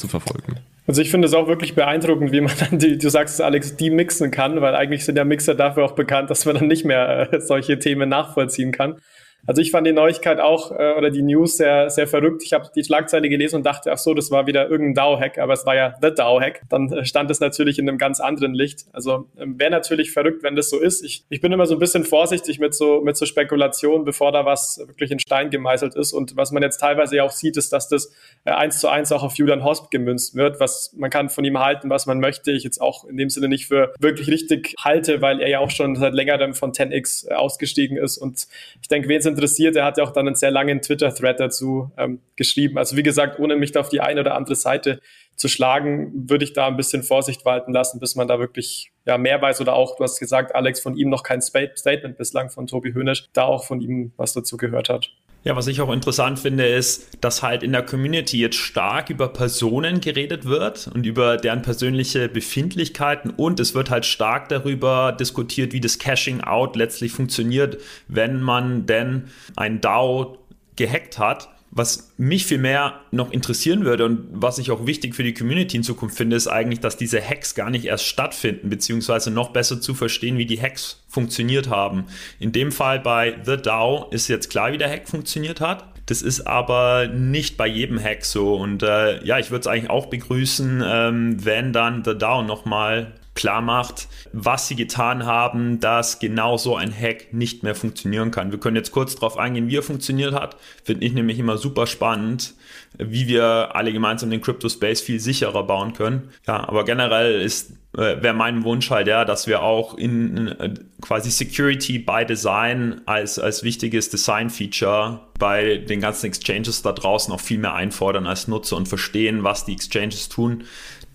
Also 0.87 1.01
ich 1.01 1.11
finde 1.11 1.27
es 1.27 1.33
auch 1.33 1.47
wirklich 1.47 1.75
beeindruckend, 1.75 2.31
wie 2.31 2.41
man 2.41 2.53
dann, 2.59 2.79
die, 2.79 2.97
du 2.97 3.09
sagst 3.09 3.41
Alex, 3.41 3.77
die 3.77 3.89
mixen 3.89 4.31
kann, 4.31 4.61
weil 4.61 4.75
eigentlich 4.75 5.05
sind 5.05 5.17
ja 5.17 5.23
Mixer 5.23 5.55
dafür 5.55 5.85
auch 5.85 5.93
bekannt, 5.93 6.29
dass 6.29 6.45
man 6.45 6.55
dann 6.55 6.67
nicht 6.67 6.85
mehr 6.85 7.31
äh, 7.31 7.39
solche 7.39 7.79
Themen 7.79 8.09
nachvollziehen 8.09 8.71
kann. 8.71 8.99
Also 9.47 9.61
ich 9.61 9.71
fand 9.71 9.87
die 9.87 9.91
Neuigkeit 9.91 10.39
auch 10.39 10.71
äh, 10.71 10.93
oder 10.97 11.09
die 11.09 11.21
News 11.21 11.57
sehr, 11.57 11.89
sehr 11.89 12.07
verrückt. 12.07 12.43
Ich 12.43 12.53
habe 12.53 12.69
die 12.75 12.83
Schlagzeile 12.83 13.27
gelesen 13.29 13.57
und 13.57 13.65
dachte, 13.65 13.91
ach 13.91 13.97
so, 13.97 14.13
das 14.13 14.29
war 14.29 14.45
wieder 14.45 14.69
irgendein 14.69 14.93
DAO-Hack, 14.93 15.37
aber 15.39 15.53
es 15.53 15.65
war 15.65 15.75
ja 15.75 15.95
The 16.01 16.13
DAO-Hack. 16.13 16.61
Dann 16.69 16.91
äh, 16.91 17.05
stand 17.05 17.31
es 17.31 17.39
natürlich 17.39 17.79
in 17.79 17.89
einem 17.89 17.97
ganz 17.97 18.19
anderen 18.19 18.53
Licht. 18.53 18.85
Also 18.93 19.27
ähm, 19.37 19.59
wäre 19.59 19.71
natürlich 19.71 20.11
verrückt, 20.11 20.43
wenn 20.43 20.55
das 20.55 20.69
so 20.69 20.79
ist. 20.79 21.03
Ich, 21.03 21.25
ich 21.29 21.41
bin 21.41 21.51
immer 21.51 21.65
so 21.65 21.75
ein 21.75 21.79
bisschen 21.79 22.03
vorsichtig 22.03 22.59
mit 22.59 22.75
so, 22.75 23.01
mit 23.01 23.17
so 23.17 23.25
Spekulationen, 23.25 24.05
bevor 24.05 24.31
da 24.31 24.45
was 24.45 24.83
wirklich 24.85 25.11
in 25.11 25.19
Stein 25.19 25.49
gemeißelt 25.49 25.95
ist. 25.95 26.13
Und 26.13 26.37
was 26.37 26.51
man 26.51 26.61
jetzt 26.61 26.77
teilweise 26.77 27.15
ja 27.15 27.23
auch 27.23 27.31
sieht, 27.31 27.57
ist, 27.57 27.73
dass 27.73 27.89
das 27.89 28.13
äh, 28.45 28.51
eins 28.51 28.79
zu 28.79 28.89
eins 28.89 29.11
auch 29.11 29.23
auf 29.23 29.35
Julian 29.35 29.63
Hosp 29.63 29.89
gemünzt 29.89 30.35
wird. 30.35 30.59
Was 30.59 30.93
man 30.95 31.09
kann 31.09 31.29
von 31.29 31.43
ihm 31.45 31.59
halten, 31.59 31.89
was 31.89 32.05
man 32.05 32.19
möchte. 32.19 32.51
Ich 32.51 32.63
jetzt 32.63 32.79
auch 32.79 33.05
in 33.05 33.17
dem 33.17 33.29
Sinne 33.29 33.47
nicht 33.47 33.67
für 33.67 33.93
wirklich 33.99 34.27
richtig 34.27 34.75
halte, 34.79 35.21
weil 35.21 35.41
er 35.41 35.49
ja 35.49 35.59
auch 35.59 35.71
schon 35.71 35.95
seit 35.95 36.13
längerem 36.13 36.53
von 36.53 36.71
10x 36.71 37.29
äh, 37.29 37.33
ausgestiegen 37.33 37.97
ist. 37.97 38.17
Und 38.17 38.47
ich 38.81 38.87
denke, 38.87 39.09
wen 39.09 39.21
interessiert, 39.31 39.75
er 39.75 39.85
hat 39.85 39.97
ja 39.97 40.03
auch 40.03 40.11
dann 40.11 40.27
einen 40.27 40.35
sehr 40.35 40.51
langen 40.51 40.81
Twitter-Thread 40.81 41.39
dazu 41.39 41.91
ähm, 41.97 42.19
geschrieben. 42.35 42.77
Also 42.77 42.95
wie 42.95 43.03
gesagt, 43.03 43.39
ohne 43.39 43.55
mich 43.55 43.71
da 43.71 43.79
auf 43.79 43.89
die 43.89 44.01
eine 44.01 44.21
oder 44.21 44.35
andere 44.35 44.55
Seite 44.55 45.01
zu 45.35 45.47
schlagen, 45.47 46.29
würde 46.29 46.43
ich 46.43 46.53
da 46.53 46.67
ein 46.67 46.77
bisschen 46.77 47.03
Vorsicht 47.03 47.45
walten 47.45 47.73
lassen, 47.73 47.99
bis 47.99 48.15
man 48.15 48.27
da 48.27 48.39
wirklich 48.39 48.91
ja, 49.05 49.17
mehr 49.17 49.41
weiß 49.41 49.61
oder 49.61 49.73
auch, 49.73 49.95
du 49.95 50.03
hast 50.03 50.19
gesagt, 50.19 50.53
Alex, 50.53 50.79
von 50.79 50.95
ihm 50.95 51.09
noch 51.09 51.23
kein 51.23 51.41
Statement 51.41 52.17
bislang 52.17 52.49
von 52.49 52.67
Tobi 52.67 52.93
Hönisch, 52.93 53.29
da 53.33 53.43
auch 53.43 53.65
von 53.65 53.81
ihm 53.81 54.13
was 54.17 54.33
dazu 54.33 54.57
gehört 54.57 54.89
hat. 54.89 55.11
Ja, 55.43 55.55
was 55.55 55.65
ich 55.65 55.81
auch 55.81 55.91
interessant 55.91 56.37
finde, 56.37 56.67
ist, 56.67 57.17
dass 57.19 57.41
halt 57.41 57.63
in 57.63 57.71
der 57.71 57.81
Community 57.81 58.39
jetzt 58.39 58.57
stark 58.57 59.09
über 59.09 59.27
Personen 59.27 59.99
geredet 59.99 60.45
wird 60.45 60.87
und 60.93 61.03
über 61.03 61.37
deren 61.37 61.63
persönliche 61.63 62.29
Befindlichkeiten. 62.29 63.31
Und 63.31 63.59
es 63.59 63.73
wird 63.73 63.89
halt 63.89 64.05
stark 64.05 64.49
darüber 64.49 65.11
diskutiert, 65.11 65.73
wie 65.73 65.79
das 65.79 65.97
Caching 65.97 66.41
Out 66.41 66.75
letztlich 66.75 67.11
funktioniert, 67.11 67.81
wenn 68.07 68.39
man 68.41 68.85
denn 68.85 69.29
ein 69.55 69.81
DAO 69.81 70.37
gehackt 70.75 71.17
hat 71.17 71.49
was 71.71 72.13
mich 72.17 72.45
viel 72.45 72.57
mehr 72.57 72.99
noch 73.11 73.31
interessieren 73.31 73.85
würde 73.85 74.05
und 74.05 74.27
was 74.31 74.57
ich 74.57 74.71
auch 74.71 74.85
wichtig 74.85 75.15
für 75.15 75.23
die 75.23 75.33
Community 75.33 75.77
in 75.77 75.83
Zukunft 75.83 76.17
finde, 76.17 76.35
ist 76.35 76.47
eigentlich, 76.47 76.81
dass 76.81 76.97
diese 76.97 77.21
Hacks 77.21 77.55
gar 77.55 77.69
nicht 77.69 77.85
erst 77.85 78.05
stattfinden, 78.05 78.69
beziehungsweise 78.69 79.31
noch 79.31 79.51
besser 79.51 79.79
zu 79.79 79.93
verstehen, 79.93 80.37
wie 80.37 80.45
die 80.45 80.61
Hacks 80.61 81.01
funktioniert 81.07 81.69
haben. 81.69 82.05
In 82.39 82.51
dem 82.51 82.73
Fall 82.73 82.99
bei 82.99 83.37
The 83.45 83.55
DAO 83.55 84.09
ist 84.11 84.27
jetzt 84.27 84.49
klar, 84.49 84.73
wie 84.73 84.77
der 84.77 84.89
Hack 84.89 85.07
funktioniert 85.07 85.61
hat. 85.61 85.85
Das 86.07 86.21
ist 86.21 86.41
aber 86.41 87.07
nicht 87.07 87.55
bei 87.55 87.67
jedem 87.67 88.01
Hack 88.01 88.25
so. 88.25 88.55
Und 88.55 88.83
äh, 88.83 89.23
ja, 89.23 89.39
ich 89.39 89.49
würde 89.49 89.61
es 89.61 89.67
eigentlich 89.67 89.89
auch 89.89 90.07
begrüßen, 90.07 90.83
ähm, 90.85 91.45
wenn 91.45 91.71
dann 91.71 92.03
The 92.03 92.17
DAO 92.17 92.43
nochmal 92.43 93.13
klar 93.33 93.61
macht, 93.61 94.07
was 94.33 94.67
sie 94.67 94.75
getan 94.75 95.25
haben, 95.25 95.79
dass 95.79 96.19
genau 96.19 96.57
so 96.57 96.75
ein 96.75 96.93
Hack 96.93 97.33
nicht 97.33 97.63
mehr 97.63 97.75
funktionieren 97.75 98.31
kann. 98.31 98.51
Wir 98.51 98.59
können 98.59 98.75
jetzt 98.75 98.91
kurz 98.91 99.15
darauf 99.15 99.37
eingehen, 99.37 99.67
wie 99.67 99.77
er 99.77 99.83
funktioniert 99.83 100.33
hat. 100.33 100.57
Finde 100.83 101.05
ich 101.05 101.13
nämlich 101.13 101.39
immer 101.39 101.57
super 101.57 101.87
spannend, 101.87 102.53
wie 102.97 103.27
wir 103.27 103.75
alle 103.75 103.93
gemeinsam 103.93 104.29
den 104.29 104.41
Crypto 104.41 104.67
Space 104.67 105.01
viel 105.01 105.19
sicherer 105.19 105.63
bauen 105.63 105.93
können. 105.93 106.29
Ja, 106.45 106.67
aber 106.67 106.83
generell 106.83 107.41
ist 107.41 107.73
äh, 107.97 108.21
wäre 108.21 108.33
mein 108.33 108.63
Wunsch 108.63 108.89
halt 108.89 109.07
ja, 109.07 109.25
dass 109.25 109.47
wir 109.47 109.61
auch 109.61 109.97
in, 109.97 110.47
äh, 110.47 110.73
quasi 111.01 111.29
Security 111.29 111.99
by 111.99 112.25
Design 112.25 113.01
als, 113.05 113.37
als 113.37 113.63
wichtiges 113.63 114.09
Design-Feature 114.09 115.19
bei 115.37 115.77
den 115.77 115.99
ganzen 115.99 116.27
Exchanges 116.27 116.81
da 116.83 116.93
draußen 116.93 117.33
auch 117.33 117.41
viel 117.41 117.57
mehr 117.57 117.73
einfordern 117.73 118.27
als 118.27 118.47
Nutzer 118.47 118.77
und 118.77 118.87
verstehen, 118.87 119.43
was 119.43 119.65
die 119.65 119.73
Exchanges 119.73 120.29
tun, 120.29 120.63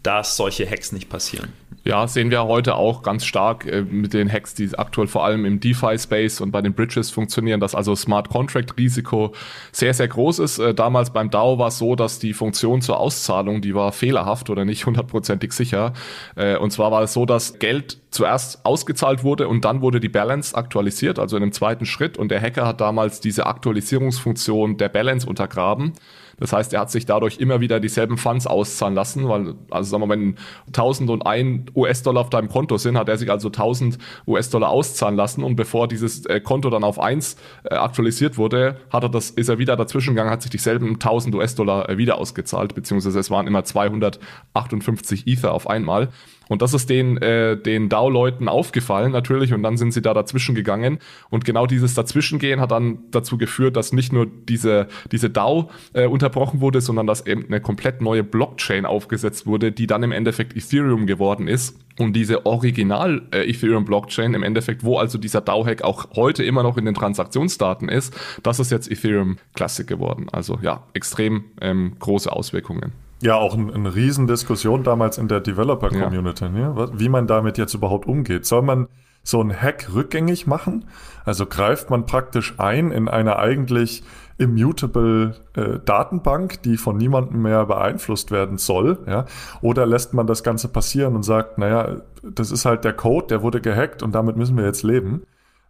dass 0.07 0.37
solche 0.37 0.71
Hacks 0.71 0.93
nicht 0.93 1.09
passieren. 1.09 1.53
Ja, 1.83 2.09
sehen 2.09 2.31
wir 2.31 2.45
heute 2.45 2.75
auch 2.75 3.03
ganz 3.03 3.25
stark 3.25 3.65
äh, 3.67 3.83
mit 3.83 4.13
den 4.13 4.31
Hacks, 4.31 4.55
die 4.55 4.77
aktuell 4.77 5.07
vor 5.07 5.25
allem 5.25 5.45
im 5.45 5.61
DeFi-Space 5.61 6.41
und 6.41 6.51
bei 6.51 6.61
den 6.61 6.75
Bridges 6.75 7.11
funktionieren, 7.11 7.61
dass 7.61 7.75
also 7.75 7.95
Smart 7.95 8.29
Contract-Risiko 8.29 9.33
sehr, 9.71 9.95
sehr 9.95 10.09
groß 10.09 10.41
ist. 10.41 10.59
Äh, 10.59 10.75
damals 10.75 11.13
beim 11.13 11.31
DAO 11.31 11.59
war 11.59 11.69
es 11.69 11.79
so, 11.79 11.95
dass 11.95 12.19
die 12.19 12.33
Funktion 12.35 12.83
zur 12.83 12.99
Auszahlung, 12.99 13.63
die 13.63 13.75
war 13.75 13.93
fehlerhaft 13.93 14.51
oder 14.51 14.65
nicht 14.65 14.87
hundertprozentig 14.87 15.53
sicher. 15.53 15.93
Äh, 16.35 16.57
und 16.57 16.73
zwar 16.73 16.91
war 16.91 17.03
es 17.03 17.13
so, 17.13 17.25
dass 17.25 17.59
Geld 17.59 17.99
zuerst 18.11 18.65
ausgezahlt 18.65 19.23
wurde 19.23 19.47
und 19.47 19.65
dann 19.65 19.81
wurde 19.81 20.01
die 20.01 20.09
Balance 20.09 20.57
aktualisiert, 20.57 21.19
also 21.19 21.37
in 21.37 21.43
einem 21.43 21.53
zweiten 21.53 21.87
Schritt. 21.87 22.17
Und 22.19 22.31
der 22.31 22.41
Hacker 22.41 22.67
hat 22.67 22.81
damals 22.81 23.21
diese 23.21 23.47
Aktualisierungsfunktion 23.47 24.77
der 24.77 24.89
Balance 24.89 25.29
untergraben. 25.29 25.93
Das 26.38 26.52
heißt, 26.52 26.73
er 26.75 26.81
hat 26.81 26.90
sich 26.90 27.07
dadurch 27.07 27.38
immer 27.38 27.61
wieder 27.61 27.81
dieselben 27.81 28.19
Funds 28.19 28.47
auszahlen 28.47 28.95
lassen, 28.95 29.28
weil, 29.28 29.55
also 29.71 29.90
sagen 29.90 30.02
wir, 30.02 30.09
wenn 30.09 30.37
1001 30.69 31.73
US-Dollar 31.75 32.21
auf 32.23 32.31
deinem 32.31 32.49
Konto 32.49 32.76
sind, 32.76 32.99
hat 32.99 33.09
er 33.09 33.16
sich 33.16 33.31
also 33.31 33.49
1000 33.49 33.99
US-Dollar 34.26 34.71
auszahlen 34.71 35.16
lassen 35.16 35.43
und 35.43 35.57
bevor 35.57 35.88
dieses 35.88 36.26
äh, 36.26 36.40
Konto 36.40 36.71
dann 36.71 36.85
auf 36.85 36.99
1 36.99 37.37
äh, 37.64 37.75
aktualisiert 37.75 38.37
wurde, 38.38 38.76
hat 38.90 39.02
er 39.02 39.09
das, 39.09 39.31
ist 39.31 39.49
er 39.49 39.59
wieder 39.59 39.76
dazwischen 39.76 40.11
gegangen, 40.11 40.31
hat 40.31 40.43
sich 40.43 40.50
dieselben 40.50 40.95
1000 40.95 41.35
US-Dollar 41.35 41.88
äh, 41.88 41.99
wieder 41.99 42.19
ausgezahlt, 42.19 42.75
beziehungsweise 42.75 43.19
es 43.19 43.31
waren 43.31 43.47
immer 43.47 43.64
258 43.64 45.26
Ether 45.26 45.52
auf 45.52 45.69
einmal. 45.69 46.09
Und 46.49 46.62
das 46.62 46.75
ist 46.75 46.91
den, 46.91 47.17
äh, 47.19 47.57
den 47.57 47.88
DAO-Leuten 47.88 48.49
aufgefallen 48.49 49.12
natürlich 49.12 49.53
und 49.53 49.62
dann 49.62 49.76
sind 49.76 49.93
sie 49.93 50.03
da 50.03 50.15
dazwischen 50.15 50.55
gegangen. 50.55 50.99
Und 51.31 51.45
genau 51.45 51.67
dieses 51.67 51.95
Dazwischengehen 51.95 52.61
hat 52.61 52.71
dann 52.71 52.99
dazu 53.11 53.37
geführt, 53.37 53.76
dass 53.76 53.93
nicht 53.93 54.12
nur 54.12 54.26
diese, 54.26 54.88
diese 55.11 55.31
DAO 55.31 55.71
äh, 55.93 56.07
unterbrochen 56.07 56.61
wurde, 56.61 56.81
sondern 56.81 57.07
dass 57.07 57.26
eben 57.26 57.47
eine 57.47 57.61
komplett 57.61 58.00
neue 58.00 58.23
Blockchain 58.23 58.87
aufgesetzt 58.87 59.47
wurde, 59.47 59.73
die 59.73 59.87
dann 59.87 60.03
im 60.03 60.12
Endeffekt 60.12 60.57
Ethereum 60.57 61.07
geworden 61.07 61.49
ist. 61.49 61.79
Und 61.99 62.15
diese 62.15 62.47
Original 62.47 63.23
äh, 63.33 63.49
Ethereum 63.49 63.85
Blockchain 63.85 64.35
im 64.35 64.43
Endeffekt, 64.43 64.85
wo 64.85 64.99
also 64.99 65.19
dieser 65.19 65.41
DAO-Hack 65.41 65.83
auch 65.83 66.09
heute 66.15 66.45
immer 66.45 66.62
noch 66.62 66.76
in 66.76 66.85
den 66.85 66.95
Transaktionsdaten 66.95 67.88
ist, 67.88 68.15
das 68.43 68.61
ist 68.61 68.71
jetzt 68.71 68.91
Ethereum 68.91 69.38
Classic 69.55 69.87
geworden. 69.87 70.26
Also 70.31 70.59
ja, 70.62 70.85
extrem 70.93 71.45
ähm, 71.61 71.97
große 71.99 72.31
Auswirkungen. 72.31 72.93
Ja, 73.26 73.35
auch 73.35 73.54
ein, 73.54 73.75
eine 73.75 73.92
Riesendiskussion 73.92 74.85
damals 74.85 75.18
in 75.18 75.26
der 75.26 75.40
Developer-Community, 75.40 76.45
ja. 76.45 76.50
ne? 76.50 76.90
wie 76.95 77.09
man 77.09 77.26
damit 77.26 77.59
jetzt 77.59 77.75
überhaupt 77.75 78.06
umgeht. 78.06 78.47
Soll 78.47 78.62
man 78.62 78.87
so 79.25 79.40
einen 79.40 79.61
Hack 79.61 79.88
rückgängig 79.92 80.47
machen? 80.47 80.85
Also 81.25 81.45
greift 81.45 81.90
man 81.90 82.06
praktisch 82.06 82.54
ein 82.59 82.92
in 82.92 83.09
eine 83.09 83.40
eigentlich 83.40 84.04
immutable 84.38 85.35
äh, 85.56 85.80
Datenbank, 85.85 86.62
die 86.62 86.76
von 86.76 86.99
niemandem 86.99 87.42
mehr 87.42 87.66
beeinflusst 87.66 88.30
werden 88.30 88.59
soll, 88.59 89.00
ja? 89.09 89.25
Oder 89.61 89.87
lässt 89.87 90.14
man 90.14 90.28
das 90.28 90.45
Ganze 90.45 90.68
passieren 90.68 91.16
und 91.16 91.25
sagt, 91.25 91.59
naja, 91.59 91.97
das 92.23 92.52
ist 92.52 92.64
halt 92.64 92.85
der 92.85 92.92
Code, 92.92 93.26
der 93.26 93.42
wurde 93.42 93.61
gehackt 93.61 94.04
und 94.04 94.14
damit 94.14 94.37
müssen 94.37 94.56
wir 94.56 94.64
jetzt 94.64 94.85
leben. 94.85 95.23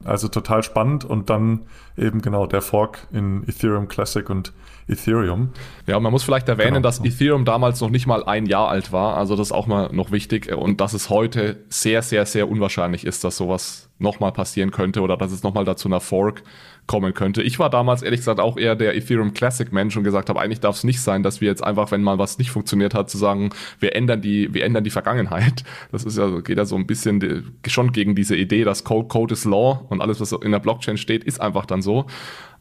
Also 0.04 0.28
total 0.28 0.62
spannend 0.62 1.06
und 1.06 1.30
dann 1.30 1.62
eben 1.96 2.20
genau 2.20 2.46
der 2.46 2.60
Fork 2.60 3.06
in 3.12 3.44
Ethereum 3.48 3.88
Classic 3.88 4.28
und 4.28 4.52
Ethereum. 4.88 5.50
Ja, 5.86 5.98
man 5.98 6.12
muss 6.12 6.22
vielleicht 6.22 6.48
erwähnen, 6.48 6.74
genau. 6.74 6.82
dass 6.82 7.04
Ethereum 7.04 7.44
damals 7.44 7.80
noch 7.80 7.90
nicht 7.90 8.06
mal 8.06 8.24
ein 8.24 8.46
Jahr 8.46 8.68
alt 8.68 8.92
war. 8.92 9.16
Also 9.16 9.34
das 9.34 9.48
ist 9.48 9.52
auch 9.52 9.66
mal 9.66 9.90
noch 9.92 10.12
wichtig 10.12 10.52
und 10.52 10.80
dass 10.80 10.92
es 10.92 11.10
heute 11.10 11.64
sehr, 11.68 12.02
sehr, 12.02 12.24
sehr 12.26 12.48
unwahrscheinlich 12.48 13.04
ist, 13.04 13.24
dass 13.24 13.36
sowas 13.36 13.90
nochmal 13.98 14.32
passieren 14.32 14.70
könnte 14.70 15.00
oder 15.00 15.16
dass 15.16 15.32
es 15.32 15.42
nochmal 15.42 15.64
dazu 15.64 15.88
einer 15.88 16.00
Fork 16.00 16.42
kommen 16.86 17.14
könnte. 17.14 17.42
Ich 17.42 17.58
war 17.58 17.70
damals 17.70 18.02
ehrlich 18.02 18.20
gesagt 18.20 18.38
auch 18.38 18.56
eher 18.56 18.76
der 18.76 18.94
Ethereum 18.94 19.34
Classic 19.34 19.72
Mensch 19.72 19.96
und 19.96 20.04
gesagt 20.04 20.28
habe, 20.28 20.40
eigentlich 20.40 20.60
darf 20.60 20.76
es 20.76 20.84
nicht 20.84 21.00
sein, 21.00 21.22
dass 21.22 21.40
wir 21.40 21.48
jetzt 21.48 21.64
einfach, 21.64 21.90
wenn 21.90 22.02
mal 22.02 22.18
was 22.18 22.38
nicht 22.38 22.50
funktioniert 22.50 22.94
hat, 22.94 23.10
zu 23.10 23.18
sagen, 23.18 23.50
wir 23.80 23.96
ändern 23.96 24.20
die, 24.20 24.52
wir 24.54 24.64
ändern 24.64 24.84
die 24.84 24.90
Vergangenheit. 24.90 25.64
Das 25.92 26.04
ist 26.04 26.18
ja, 26.18 26.40
geht 26.40 26.58
ja 26.58 26.64
so 26.64 26.76
ein 26.76 26.86
bisschen 26.86 27.20
die, 27.20 27.42
schon 27.68 27.92
gegen 27.92 28.14
diese 28.14 28.36
Idee, 28.36 28.64
dass 28.64 28.84
Code, 28.84 29.08
Code 29.08 29.32
is 29.32 29.44
Law 29.44 29.86
und 29.88 30.00
alles, 30.00 30.20
was 30.20 30.32
in 30.32 30.52
der 30.52 30.58
Blockchain 30.58 30.98
steht, 30.98 31.24
ist 31.24 31.40
einfach 31.40 31.64
dann 31.64 31.80
so. 31.80 32.06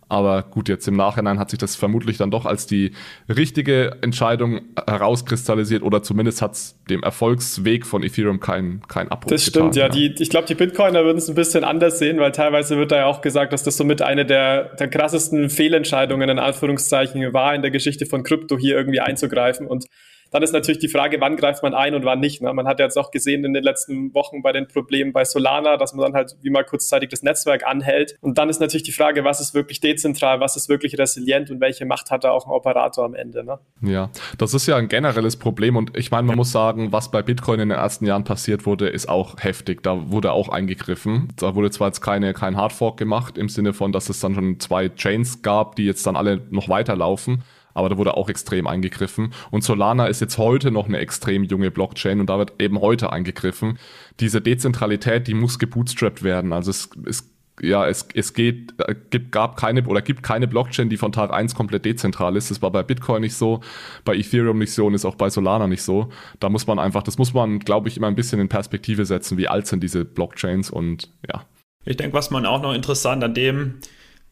Aber 0.07 0.43
gut, 0.43 0.69
jetzt 0.69 0.87
im 0.87 0.95
Nachhinein 0.95 1.39
hat 1.39 1.49
sich 1.49 1.57
das 1.57 1.75
vermutlich 1.75 2.17
dann 2.17 2.29
doch 2.29 2.45
als 2.45 2.67
die 2.67 2.91
richtige 3.27 3.97
Entscheidung 4.01 4.61
herauskristallisiert 4.87 5.81
oder 5.81 6.03
zumindest 6.03 6.41
hat 6.43 6.53
es 6.53 6.79
dem 6.89 7.01
Erfolgsweg 7.01 7.85
von 7.87 8.03
Ethereum 8.03 8.39
keinen 8.39 8.81
kein 8.87 9.09
Abbruch 9.09 9.31
Das 9.31 9.45
stimmt, 9.45 9.73
getan, 9.73 9.91
ja. 9.91 9.99
ja. 9.99 10.09
Die, 10.09 10.21
ich 10.21 10.29
glaube, 10.29 10.47
die 10.47 10.53
Bitcoiner 10.53 11.03
würden 11.03 11.17
es 11.17 11.27
ein 11.27 11.35
bisschen 11.35 11.63
anders 11.63 11.97
sehen, 11.97 12.19
weil 12.19 12.31
teilweise 12.31 12.77
wird 12.77 12.91
da 12.91 12.97
ja 12.97 13.05
auch 13.07 13.21
gesagt, 13.21 13.51
dass 13.51 13.63
das 13.63 13.77
somit 13.77 14.03
eine 14.03 14.25
der, 14.25 14.75
der 14.75 14.87
krassesten 14.89 15.49
Fehlentscheidungen 15.49 16.29
in 16.29 16.39
Anführungszeichen 16.39 17.33
war 17.33 17.55
in 17.55 17.63
der 17.63 17.71
Geschichte 17.71 18.05
von 18.05 18.23
Krypto 18.23 18.57
hier 18.57 18.75
irgendwie 18.75 18.99
einzugreifen 18.99 19.65
und 19.65 19.85
dann 20.31 20.43
ist 20.43 20.53
natürlich 20.53 20.79
die 20.79 20.87
Frage, 20.87 21.19
wann 21.21 21.35
greift 21.35 21.63
man 21.63 21.73
ein 21.73 21.95
und 21.95 22.05
wann 22.05 22.19
nicht. 22.19 22.41
Ne? 22.41 22.53
Man 22.53 22.67
hat 22.67 22.79
ja 22.79 22.85
jetzt 22.85 22.97
auch 22.97 23.11
gesehen 23.11 23.43
in 23.45 23.53
den 23.53 23.63
letzten 23.63 24.13
Wochen 24.13 24.41
bei 24.41 24.51
den 24.51 24.67
Problemen 24.67 25.13
bei 25.13 25.23
Solana, 25.23 25.77
dass 25.77 25.93
man 25.93 26.05
dann 26.05 26.13
halt 26.13 26.35
wie 26.41 26.49
mal 26.49 26.63
kurzzeitig 26.63 27.09
das 27.09 27.23
Netzwerk 27.23 27.65
anhält. 27.65 28.17
Und 28.21 28.37
dann 28.37 28.49
ist 28.49 28.59
natürlich 28.59 28.83
die 28.83 28.91
Frage, 28.91 29.23
was 29.23 29.39
ist 29.39 29.53
wirklich 29.53 29.79
dezentral, 29.79 30.39
was 30.39 30.55
ist 30.55 30.69
wirklich 30.69 30.97
resilient 30.97 31.51
und 31.51 31.61
welche 31.61 31.85
Macht 31.85 32.11
hat 32.11 32.23
da 32.23 32.31
auch 32.31 32.45
ein 32.47 32.51
Operator 32.51 33.05
am 33.05 33.13
Ende. 33.13 33.43
Ne? 33.43 33.59
Ja, 33.81 34.09
das 34.37 34.53
ist 34.53 34.67
ja 34.67 34.77
ein 34.77 34.87
generelles 34.87 35.37
Problem 35.37 35.75
und 35.75 35.95
ich 35.97 36.11
meine, 36.11 36.27
man 36.27 36.35
muss 36.37 36.51
sagen, 36.51 36.91
was 36.91 37.11
bei 37.11 37.21
Bitcoin 37.21 37.59
in 37.59 37.69
den 37.69 37.77
ersten 37.77 38.05
Jahren 38.05 38.23
passiert 38.23 38.65
wurde, 38.65 38.89
ist 38.89 39.07
auch 39.07 39.35
heftig. 39.39 39.83
Da 39.83 40.11
wurde 40.11 40.31
auch 40.31 40.49
eingegriffen. 40.49 41.29
Da 41.37 41.55
wurde 41.55 41.71
zwar 41.71 41.87
jetzt 41.87 42.01
keine, 42.01 42.33
kein 42.33 42.57
Hardfork 42.57 42.97
gemacht 42.97 43.37
im 43.37 43.49
Sinne 43.49 43.73
von, 43.73 43.91
dass 43.91 44.09
es 44.09 44.19
dann 44.19 44.35
schon 44.35 44.59
zwei 44.59 44.89
Chains 44.89 45.41
gab, 45.41 45.75
die 45.75 45.85
jetzt 45.85 46.05
dann 46.05 46.15
alle 46.15 46.41
noch 46.49 46.69
weiterlaufen 46.69 47.43
aber 47.75 47.89
da 47.89 47.97
wurde 47.97 48.17
auch 48.17 48.29
extrem 48.29 48.65
eingegriffen. 48.65 49.33
Und 49.51 49.63
Solana 49.63 50.07
ist 50.07 50.21
jetzt 50.21 50.39
heute 50.39 50.71
noch 50.71 50.87
eine 50.87 50.97
extrem 50.97 51.43
junge 51.43 51.69
Blockchain 51.69 52.19
und 52.19 52.29
da 52.29 52.39
wird 52.39 52.53
eben 52.59 52.81
heute 52.81 53.11
eingegriffen. 53.11 53.77
Diese 54.19 54.41
Dezentralität, 54.41 55.27
die 55.27 55.35
muss 55.35 55.59
gebootstrapped 55.59 56.23
werden. 56.23 56.53
Also 56.53 56.71
es, 56.71 56.89
es 57.05 57.29
ja, 57.61 57.87
es, 57.87 58.07
es 58.13 58.33
geht, 58.33 58.73
äh, 58.79 58.95
gibt, 59.09 59.31
gab 59.31 59.57
keine 59.57 59.85
oder 59.85 60.01
gibt 60.01 60.23
keine 60.23 60.47
Blockchain, 60.47 60.89
die 60.89 60.97
von 60.97 61.11
Tag 61.11 61.31
eins 61.31 61.55
komplett 61.55 61.85
dezentral 61.85 62.35
ist. 62.35 62.51
Das 62.51 62.61
war 62.61 62.71
bei 62.71 62.83
Bitcoin 62.83 63.21
nicht 63.21 63.35
so, 63.35 63.61
bei 64.03 64.15
Ethereum 64.15 64.57
nicht 64.57 64.73
so 64.73 64.85
und 64.85 64.93
ist 64.93 65.05
auch 65.05 65.15
bei 65.15 65.29
Solana 65.29 65.67
nicht 65.67 65.83
so. 65.83 66.09
Da 66.39 66.49
muss 66.49 66.67
man 66.67 66.79
einfach, 66.79 67.03
das 67.03 67.17
muss 67.17 67.33
man, 67.33 67.59
glaube 67.59 67.87
ich, 67.87 67.97
immer 67.97 68.07
ein 68.07 68.15
bisschen 68.15 68.41
in 68.41 68.49
Perspektive 68.49 69.05
setzen, 69.05 69.37
wie 69.37 69.47
alt 69.47 69.67
sind 69.67 69.83
diese 69.83 70.05
Blockchains 70.05 70.69
und 70.69 71.09
ja. 71.29 71.45
Ich 71.85 71.97
denke, 71.97 72.15
was 72.15 72.31
man 72.31 72.45
auch 72.45 72.61
noch 72.61 72.73
interessant 72.73 73.23
an 73.23 73.33
dem 73.33 73.75